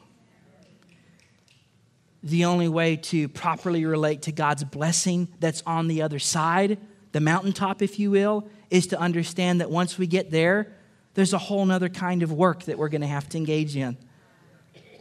The 2.24 2.46
only 2.46 2.68
way 2.68 2.96
to 2.96 3.28
properly 3.30 3.86
relate 3.86 4.24
to 4.24 4.32
God's 4.32 4.64
blessing 4.64 5.28
that's 5.40 5.62
on 5.66 5.88
the 5.88 6.02
other 6.02 6.20
side, 6.20 6.78
the 7.12 7.20
mountaintop, 7.20 7.82
if 7.82 8.00
you 8.00 8.12
will, 8.12 8.48
is 8.70 8.88
to 8.88 9.00
understand 9.00 9.62
that 9.62 9.70
once 9.70 9.98
we 9.98 10.08
get 10.08 10.32
there, 10.32 10.74
there's 11.14 11.34
a 11.34 11.38
whole 11.38 11.70
other 11.72 11.90
kind 11.90 12.24
of 12.24 12.32
work 12.32 12.64
that 12.64 12.78
we're 12.78 12.90
going 12.90 13.02
to 13.02 13.08
have 13.08 13.28
to 13.30 13.38
engage 13.38 13.76
in. 13.76 13.98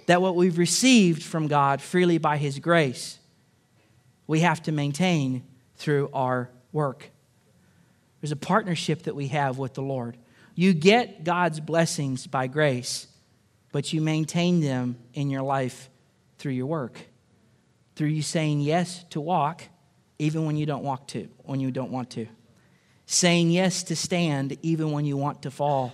That 0.07 0.23
what 0.23 0.37
we've 0.37 0.59
received 0.59 1.23
from 1.23 1.49
God 1.49 1.81
freely 1.81 2.19
by 2.19 2.37
His 2.37 2.59
grace 2.59 3.19
we 4.27 4.41
have 4.41 4.62
to 4.64 4.73
maintain 4.73 5.45
through 5.77 6.11
our 6.12 6.51
work. 6.73 7.11
There's 8.21 8.33
a 8.33 8.37
partnership 8.37 9.05
that 9.05 9.14
we 9.14 9.29
have 9.29 9.59
with 9.59 9.75
the 9.75 9.83
Lord. 9.83 10.17
You 10.57 10.73
get 10.73 11.23
God's 11.23 11.61
blessings 11.61 12.27
by 12.27 12.47
grace, 12.47 13.07
but 13.73 13.93
you 13.93 14.01
maintain 14.01 14.63
them 14.63 14.97
in 15.13 15.29
your 15.29 15.43
life 15.43 15.91
through 16.39 16.53
your 16.53 16.67
work. 16.67 16.99
Through 17.95 18.09
you 18.09 18.23
saying 18.23 18.63
yes 18.63 19.05
to 19.11 19.21
walk 19.21 19.63
even 20.19 20.47
when 20.47 20.57
you 20.57 20.65
don't 20.65 20.83
walk 20.83 21.09
to, 21.09 21.29
when 21.45 21.61
you 21.61 21.71
don't 21.71 21.91
want 21.91 22.11
to. 22.13 22.27
Saying 23.05 23.51
yes 23.51 23.83
to 23.85 23.97
stand 23.97 24.57
even 24.63 24.93
when 24.93 25.05
you 25.05 25.19
want 25.19 25.43
to 25.43 25.51
fall. 25.51 25.93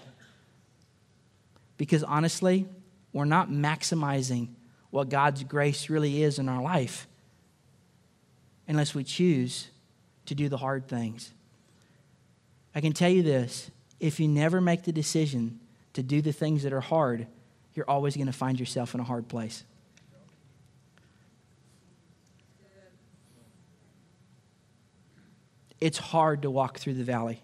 Because 1.77 2.05
honestly, 2.05 2.69
we're 3.13 3.25
not 3.25 3.51
maximizing 3.51 4.49
what 4.91 5.09
God's 5.09 5.43
grace 5.43 5.91
really 5.91 6.23
is 6.23 6.39
in 6.39 6.49
our 6.49 6.63
life 6.63 7.09
unless 8.69 8.95
we 8.95 9.03
choose 9.03 9.69
to 10.27 10.37
do 10.37 10.49
the 10.49 10.57
hard 10.57 10.87
things. 10.87 11.33
I 12.77 12.81
can 12.81 12.93
tell 12.93 13.11
you 13.11 13.25
this 13.25 13.73
if 14.03 14.19
you 14.19 14.27
never 14.27 14.61
make 14.61 14.83
the 14.83 14.93
decision 14.93 15.61
to 15.93 16.03
do 16.03 16.21
the 16.21 16.33
things 16.33 16.65
that 16.65 16.73
are 16.73 16.81
hard, 16.81 17.29
you're 17.73 17.89
always 17.89 18.17
going 18.17 18.27
to 18.27 18.33
find 18.33 18.59
yourself 18.59 18.95
in 18.95 19.01
a 19.01 19.05
hard 19.05 19.29
place. 19.29 19.63
It's 25.81 25.99
hard 25.99 26.43
to 26.43 26.51
walk 26.51 26.79
through 26.79 26.95
the 26.95 27.05
valley. 27.05 27.41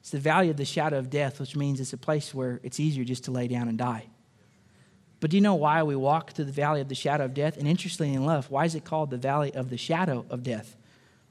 It's 0.00 0.10
the 0.10 0.20
valley 0.20 0.50
of 0.50 0.56
the 0.56 0.64
shadow 0.64 0.98
of 0.98 1.10
death, 1.10 1.40
which 1.40 1.56
means 1.56 1.80
it's 1.80 1.92
a 1.92 1.98
place 1.98 2.32
where 2.32 2.60
it's 2.62 2.78
easier 2.78 3.04
just 3.04 3.24
to 3.24 3.32
lay 3.32 3.48
down 3.48 3.68
and 3.68 3.76
die. 3.76 4.06
But 5.18 5.30
do 5.30 5.36
you 5.36 5.40
know 5.40 5.54
why 5.56 5.82
we 5.82 5.96
walk 5.96 6.32
through 6.32 6.44
the 6.44 6.52
valley 6.52 6.80
of 6.80 6.88
the 6.88 6.94
shadow 6.94 7.24
of 7.24 7.34
death? 7.34 7.56
And 7.56 7.66
interestingly 7.66 8.14
enough, 8.14 8.50
why 8.50 8.66
is 8.66 8.76
it 8.76 8.84
called 8.84 9.10
the 9.10 9.16
valley 9.16 9.52
of 9.54 9.70
the 9.70 9.78
shadow 9.78 10.26
of 10.30 10.44
death? 10.44 10.76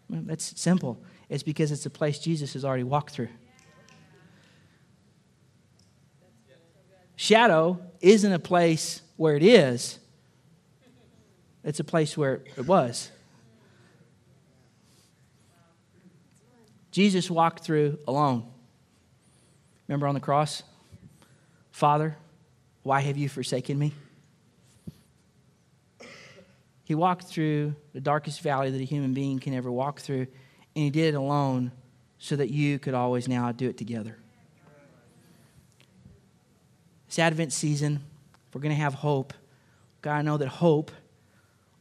Well, 0.09 0.21
that's 0.25 0.59
simple. 0.59 1.01
It's 1.29 1.43
because 1.43 1.71
it's 1.71 1.85
a 1.85 1.89
place 1.89 2.19
Jesus 2.19 2.53
has 2.53 2.65
already 2.65 2.83
walked 2.83 3.13
through. 3.13 3.29
Shadow 7.16 7.80
isn't 8.01 8.32
a 8.32 8.39
place 8.39 9.01
where 9.18 9.36
it 9.36 9.43
is, 9.43 9.99
it's 11.64 11.80
a 11.80 11.84
place 11.84 12.18
where 12.18 12.41
it 12.57 12.66
was. 12.66 13.09
Jesus 16.91 17.32
walked 17.32 17.64
through 17.64 17.97
alone. 18.07 18.45
Remember 19.88 20.07
on 20.07 20.14
the 20.14 20.20
cross? 20.20 20.61
Father, 21.72 22.16
why 22.84 23.01
have 23.01 23.18
you 23.18 23.28
forsaken 23.28 23.80
me? 23.80 23.93
He 26.84 26.95
walked 26.95 27.26
through 27.26 27.76
the 27.93 28.01
darkest 28.01 28.41
valley 28.41 28.70
that 28.70 28.80
a 28.80 28.86
human 28.86 29.14
being 29.14 29.39
can 29.39 29.53
ever 29.53 29.72
walk 29.72 30.01
through, 30.01 30.28
and 30.76 30.84
he 30.84 30.89
did 30.89 31.14
it 31.14 31.18
alone 31.18 31.72
so 32.20 32.36
that 32.36 32.49
you 32.49 32.78
could 32.78 32.93
always 32.93 33.28
now 33.28 33.51
do 33.51 33.70
it 33.70 33.78
together. 33.78 34.18
This 37.14 37.20
Advent 37.20 37.53
season, 37.53 37.99
we're 38.51 38.61
going 38.61 38.74
to 38.74 38.82
have 38.82 38.95
hope. 38.95 39.36
God, 40.01 40.16
I 40.16 40.22
know 40.24 40.38
that 40.38 40.47
hope 40.47 40.89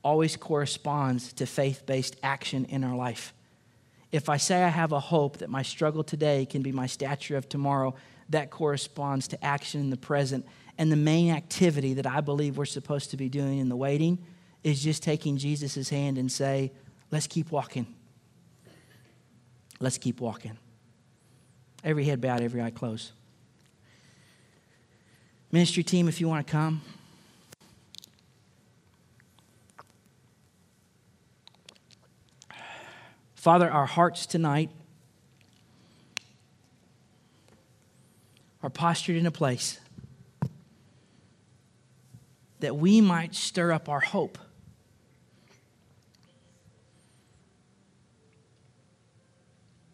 always 0.04 0.36
corresponds 0.36 1.32
to 1.32 1.46
faith 1.46 1.86
based 1.86 2.16
action 2.22 2.66
in 2.66 2.84
our 2.84 2.94
life. 2.94 3.32
If 4.10 4.28
I 4.28 4.36
say 4.36 4.62
I 4.62 4.68
have 4.68 4.92
a 4.92 5.00
hope 5.00 5.38
that 5.38 5.48
my 5.48 5.62
struggle 5.62 6.04
today 6.04 6.44
can 6.44 6.60
be 6.60 6.70
my 6.70 6.84
stature 6.86 7.38
of 7.38 7.48
tomorrow, 7.48 7.94
that 8.28 8.50
corresponds 8.50 9.26
to 9.28 9.42
action 9.42 9.80
in 9.80 9.88
the 9.88 9.96
present 9.96 10.44
and 10.76 10.92
the 10.92 10.96
main 10.96 11.30
activity 11.30 11.94
that 11.94 12.06
I 12.06 12.20
believe 12.20 12.58
we're 12.58 12.66
supposed 12.66 13.10
to 13.12 13.16
be 13.16 13.30
doing 13.30 13.58
in 13.58 13.70
the 13.70 13.76
waiting 13.76 14.18
is 14.62 14.82
just 14.82 15.02
taking 15.02 15.38
Jesus' 15.38 15.88
hand 15.88 16.18
and 16.18 16.30
say, 16.30 16.72
let's 17.10 17.26
keep 17.26 17.50
walking. 17.50 17.86
Let's 19.80 19.96
keep 19.96 20.20
walking. 20.20 20.58
Every 21.82 22.04
head 22.04 22.20
bowed, 22.20 22.42
every 22.42 22.60
eye 22.60 22.70
closed. 22.70 23.12
Ministry 25.52 25.82
team, 25.82 26.08
if 26.08 26.20
you 26.20 26.28
want 26.28 26.46
to 26.46 26.50
come. 26.50 26.80
Father, 33.34 33.70
our 33.70 33.86
hearts 33.86 34.24
tonight 34.24 34.70
are 38.62 38.70
postured 38.70 39.16
in 39.16 39.26
a 39.26 39.30
place 39.30 39.78
that 42.60 42.76
we 42.76 43.00
might 43.00 43.34
stir 43.34 43.72
up 43.72 43.88
our 43.88 44.00
hope. 44.00 44.38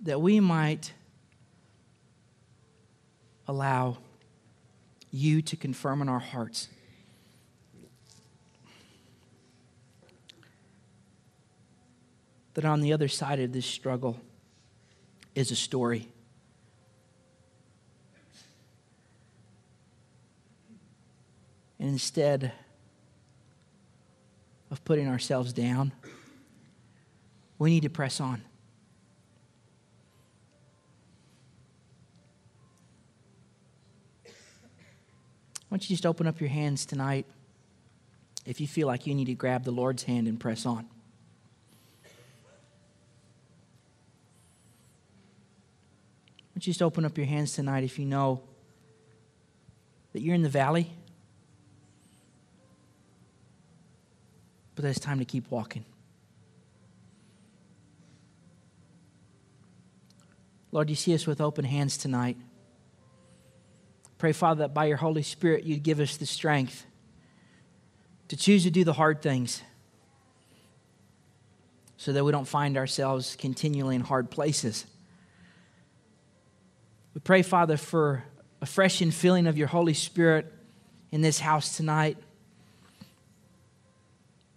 that 0.01 0.23
we 0.23 0.41
might 0.41 0.93
allow 3.47 3.99
you 5.11 5.43
to 5.43 5.57
confirm 5.57 6.03
in 6.03 6.09
our 6.09 6.19
hearts 6.19 6.69
that 12.55 12.65
on 12.65 12.81
the 12.81 12.93
other 12.93 13.09
side 13.09 13.39
of 13.39 13.53
this 13.53 13.67
struggle 13.67 14.21
is 15.35 15.53
a 15.53 15.57
story. 15.57 16.09
And 21.79 21.91
instead 21.91 22.53
of 24.71 24.85
putting 24.85 25.07
ourselves 25.07 25.53
down, 25.53 25.93
we 27.59 27.71
need 27.71 27.85
to 27.85 27.91
press 27.91 28.21
on. 28.21 28.43
Why 35.69 35.77
don't 35.77 35.89
you 35.91 35.95
just 35.95 36.07
open 36.07 36.27
up 36.27 36.41
your 36.41 36.49
hands 36.49 36.87
tonight 36.87 37.27
if 38.47 38.59
you 38.61 38.67
feel 38.67 38.87
like 38.87 39.07
you 39.07 39.15
need 39.15 39.27
to 39.27 39.35
grab 39.35 39.65
the 39.65 39.71
Lord's 39.71 40.05
hand 40.05 40.27
and 40.27 40.41
press 40.41 40.65
on? 40.65 40.87
Why 46.47 46.55
don't 46.55 46.67
you 46.67 46.73
just 46.73 46.83
open 46.83 47.05
up 47.05 47.19
your 47.19 47.27
hands 47.27 47.53
tonight 47.53 47.85
if 47.85 47.99
you 47.99 48.07
know 48.07 48.41
that 50.15 50.23
you're 50.23 50.35
in 50.35 50.43
the 50.43 50.49
valley, 50.49 50.91
but 54.75 54.85
that 54.85 54.89
it's 54.89 54.99
time 54.99 55.19
to 55.19 55.27
keep 55.27 55.51
walking? 55.51 55.85
Lord, 60.73 60.89
you 60.89 60.97
see 60.97 61.15
us 61.15 61.27
with 61.27 61.41
open 61.43 61.65
hands 61.67 61.99
tonight. 61.99 62.37
Pray, 64.19 64.33
Father, 64.33 64.61
that 64.61 64.75
by 64.75 64.87
your 64.87 64.97
Holy 64.97 65.23
Spirit, 65.23 65.65
you'd 65.65 65.85
give 65.85 66.01
us 66.01 66.17
the 66.17 66.27
strength 66.27 66.85
to 68.27 68.37
choose 68.37 68.65
to 68.65 68.71
do 68.71 68.83
the 68.83 68.93
hard 68.93 69.23
things 69.23 69.63
so 71.97 72.13
that 72.13 72.25
we 72.25 72.33
don't 72.33 72.47
find 72.47 72.77
ourselves 72.77 73.37
continually 73.37 73.95
in 73.95 74.01
hard 74.01 74.29
places. 74.31 74.87
We 77.15 77.21
pray, 77.21 77.43
Father, 77.43 77.77
for 77.77 78.25
a 78.61 78.67
fresh 78.67 78.99
infilling 78.99 79.49
of 79.49 79.57
your 79.57 79.69
Holy 79.69 79.95
Spirit 79.95 80.53
in 81.13 81.23
this 81.23 81.39
house 81.39 81.77
tonight. 81.77 82.17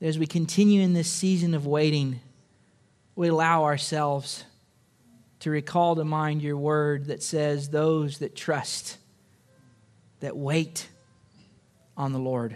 As 0.01 0.17
we 0.17 0.25
continue 0.25 0.81
in 0.81 0.93
this 0.93 1.11
season 1.11 1.53
of 1.53 1.67
waiting, 1.67 2.19
we 3.15 3.27
allow 3.27 3.63
ourselves 3.63 4.43
to 5.39 5.51
recall 5.51 5.95
to 5.95 6.03
mind 6.03 6.41
your 6.41 6.57
word 6.57 7.05
that 7.07 7.21
says, 7.21 7.69
Those 7.69 8.17
that 8.19 8.35
trust 8.35 8.97
that 10.21 10.35
wait 10.37 10.87
on 11.97 12.13
the 12.13 12.19
Lord 12.19 12.55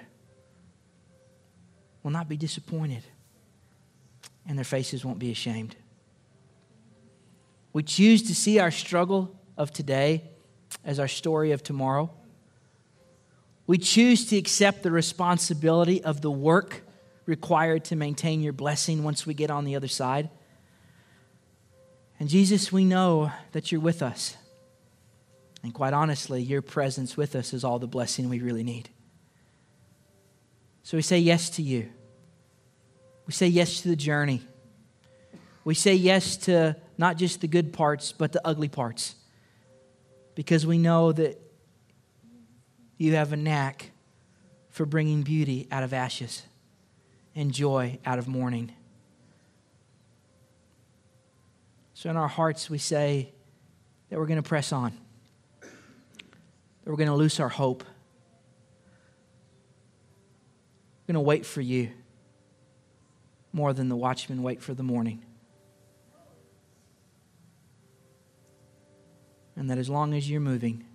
will 2.02 2.12
not 2.12 2.30
be 2.30 2.38
disappointed, 2.38 3.04
and 4.48 4.58
their 4.58 4.66
faces 4.66 5.04
won't 5.04 5.20
be 5.20 5.32
ashamed. 5.32 5.76
We 7.74 7.84
choose 7.84 8.24
to 8.24 8.36
see 8.36 8.60
our 8.60 8.72
struggle 8.72 9.36
of 9.58 9.72
today 9.74 10.24
as 10.84 11.00
our 11.00 11.08
story 11.08 11.52
of 11.52 11.62
tomorrow. 11.62 12.10
We 13.68 13.80
choose 13.80 14.28
to 14.30 14.38
accept 14.38 14.84
the 14.84 14.92
responsibility 14.92 16.04
of 16.04 16.22
the 16.22 16.32
work 16.32 16.84
required 17.26 17.86
to 17.86 17.96
maintain 17.96 18.42
your 18.42 18.54
blessing 18.54 19.04
once 19.04 19.26
we 19.26 19.34
get 19.34 19.50
on 19.50 19.66
the 19.66 19.76
other 19.76 19.88
side. 19.88 20.30
And 22.20 22.30
Jesus, 22.30 22.72
we 22.72 22.86
know 22.86 23.32
that 23.52 23.72
you're 23.72 23.82
with 23.82 24.02
us. 24.02 24.38
And 25.66 25.74
quite 25.74 25.94
honestly, 25.94 26.44
your 26.44 26.62
presence 26.62 27.18
with 27.18 27.36
us 27.36 27.52
is 27.52 27.64
all 27.64 27.80
the 27.80 27.88
blessing 27.88 28.30
we 28.30 28.40
really 28.40 28.62
need. 28.62 28.88
So 30.84 30.96
we 30.96 31.02
say 31.02 31.18
yes 31.18 31.50
to 31.50 31.64
you. 31.64 31.90
We 33.26 33.34
say 33.34 33.48
yes 33.48 33.82
to 33.82 33.88
the 33.88 33.96
journey. 33.96 34.44
We 35.64 35.74
say 35.74 35.96
yes 35.96 36.38
to 36.38 36.76
not 37.00 37.18
just 37.18 37.42
the 37.42 37.48
good 37.48 37.74
parts, 37.74 38.12
but 38.12 38.32
the 38.32 38.42
ugly 38.46 38.68
parts. 38.68 39.16
Because 40.36 40.68
we 40.68 40.78
know 40.78 41.12
that 41.12 41.42
you 43.00 43.16
have 43.16 43.34
a 43.34 43.38
knack 43.38 43.90
for 44.70 44.86
bringing 44.86 45.24
beauty 45.24 45.68
out 45.72 45.82
of 45.82 45.94
ashes 45.94 46.44
and 47.34 47.52
joy 47.52 47.98
out 48.06 48.20
of 48.20 48.28
mourning. 48.28 48.72
So 51.96 52.12
in 52.12 52.18
our 52.18 52.28
hearts, 52.28 52.70
we 52.70 52.78
say 52.78 53.34
that 54.12 54.20
we're 54.20 54.28
going 54.28 54.44
to 54.44 54.48
press 54.48 54.72
on 54.72 54.96
that 56.86 56.92
we're 56.92 56.98
going 56.98 57.10
to 57.10 57.16
lose 57.16 57.40
our 57.40 57.50
hope. 57.50 57.84
We're 61.02 61.14
going 61.14 61.24
to 61.24 61.28
wait 61.28 61.46
for 61.46 61.62
you 61.62 61.90
more 63.52 63.74
than 63.74 63.90
the 63.90 63.96
watchmen 63.96 64.44
wait 64.44 64.62
for 64.62 64.74
the 64.74 64.84
morning. 64.84 65.24
And 69.56 69.70
that 69.70 69.78
as 69.78 69.90
long 69.90 70.14
as 70.14 70.30
you're 70.30 70.42
moving, 70.42 70.86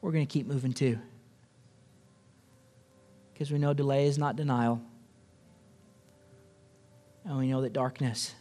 we're 0.00 0.12
going 0.12 0.26
to 0.26 0.32
keep 0.32 0.46
moving 0.46 0.72
too. 0.72 0.98
Because 3.32 3.50
we 3.50 3.58
know 3.58 3.72
delay 3.72 4.06
is 4.06 4.18
not 4.18 4.36
denial. 4.36 4.82
And 7.24 7.38
we 7.38 7.48
know 7.48 7.62
that 7.62 7.72
darkness 7.72 8.34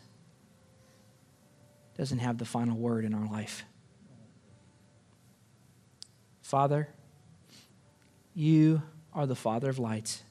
doesn't 1.98 2.20
have 2.20 2.38
the 2.38 2.46
final 2.46 2.78
word 2.78 3.06
in 3.06 3.14
our 3.14 3.28
life. 3.28 3.64
Father, 6.50 6.88
you 8.34 8.82
are 9.14 9.28
the 9.28 9.36
Father 9.36 9.70
of 9.70 9.78
lights, 9.78 10.24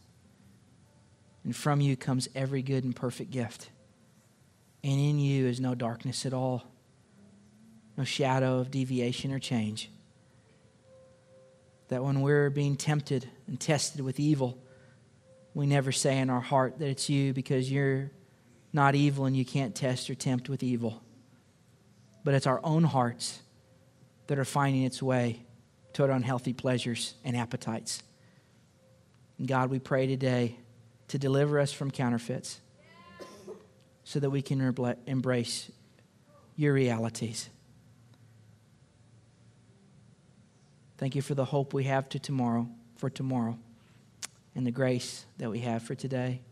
and 1.44 1.54
from 1.54 1.80
you 1.80 1.96
comes 1.96 2.28
every 2.34 2.60
good 2.60 2.82
and 2.82 2.96
perfect 2.96 3.30
gift. 3.30 3.70
And 4.82 4.98
in 4.98 5.20
you 5.20 5.46
is 5.46 5.60
no 5.60 5.76
darkness 5.76 6.26
at 6.26 6.34
all, 6.34 6.64
no 7.96 8.02
shadow 8.02 8.58
of 8.58 8.72
deviation 8.72 9.32
or 9.32 9.38
change. 9.38 9.92
That 11.86 12.02
when 12.02 12.20
we're 12.20 12.50
being 12.50 12.74
tempted 12.74 13.30
and 13.46 13.60
tested 13.60 14.00
with 14.00 14.18
evil, 14.18 14.58
we 15.54 15.66
never 15.66 15.92
say 15.92 16.18
in 16.18 16.30
our 16.30 16.40
heart 16.40 16.80
that 16.80 16.88
it's 16.88 17.08
you 17.08 17.32
because 17.32 17.70
you're 17.70 18.10
not 18.72 18.96
evil 18.96 19.26
and 19.26 19.36
you 19.36 19.44
can't 19.44 19.72
test 19.72 20.10
or 20.10 20.16
tempt 20.16 20.48
with 20.48 20.64
evil. 20.64 21.00
But 22.24 22.34
it's 22.34 22.48
our 22.48 22.60
own 22.64 22.82
hearts 22.82 23.40
that 24.26 24.36
are 24.36 24.44
finding 24.44 24.82
its 24.82 25.00
way 25.00 25.44
toward 25.98 26.10
unhealthy 26.10 26.52
pleasures 26.52 27.14
and 27.24 27.36
appetites. 27.36 28.04
And 29.36 29.48
God, 29.48 29.68
we 29.68 29.80
pray 29.80 30.06
today 30.06 30.56
to 31.08 31.18
deliver 31.18 31.58
us 31.58 31.72
from 31.72 31.90
counterfeits 31.90 32.60
so 34.04 34.20
that 34.20 34.30
we 34.30 34.40
can 34.40 34.60
embrace 35.08 35.72
your 36.54 36.72
realities. 36.72 37.50
Thank 40.98 41.16
you 41.16 41.22
for 41.22 41.34
the 41.34 41.44
hope 41.44 41.74
we 41.74 41.82
have 41.82 42.08
to 42.10 42.20
tomorrow, 42.20 42.68
for 42.94 43.10
tomorrow, 43.10 43.58
and 44.54 44.64
the 44.64 44.70
grace 44.70 45.26
that 45.38 45.50
we 45.50 45.58
have 45.60 45.82
for 45.82 45.96
today. 45.96 46.42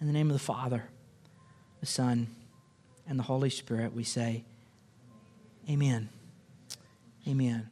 In 0.00 0.08
the 0.08 0.12
name 0.12 0.26
of 0.26 0.32
the 0.32 0.40
Father, 0.40 0.82
the 1.78 1.86
Son, 1.86 2.26
and 3.08 3.16
the 3.16 3.22
Holy 3.22 3.50
Spirit, 3.50 3.94
we 3.94 4.02
say, 4.02 4.42
Amen. 5.70 6.08
Amen. 7.28 7.70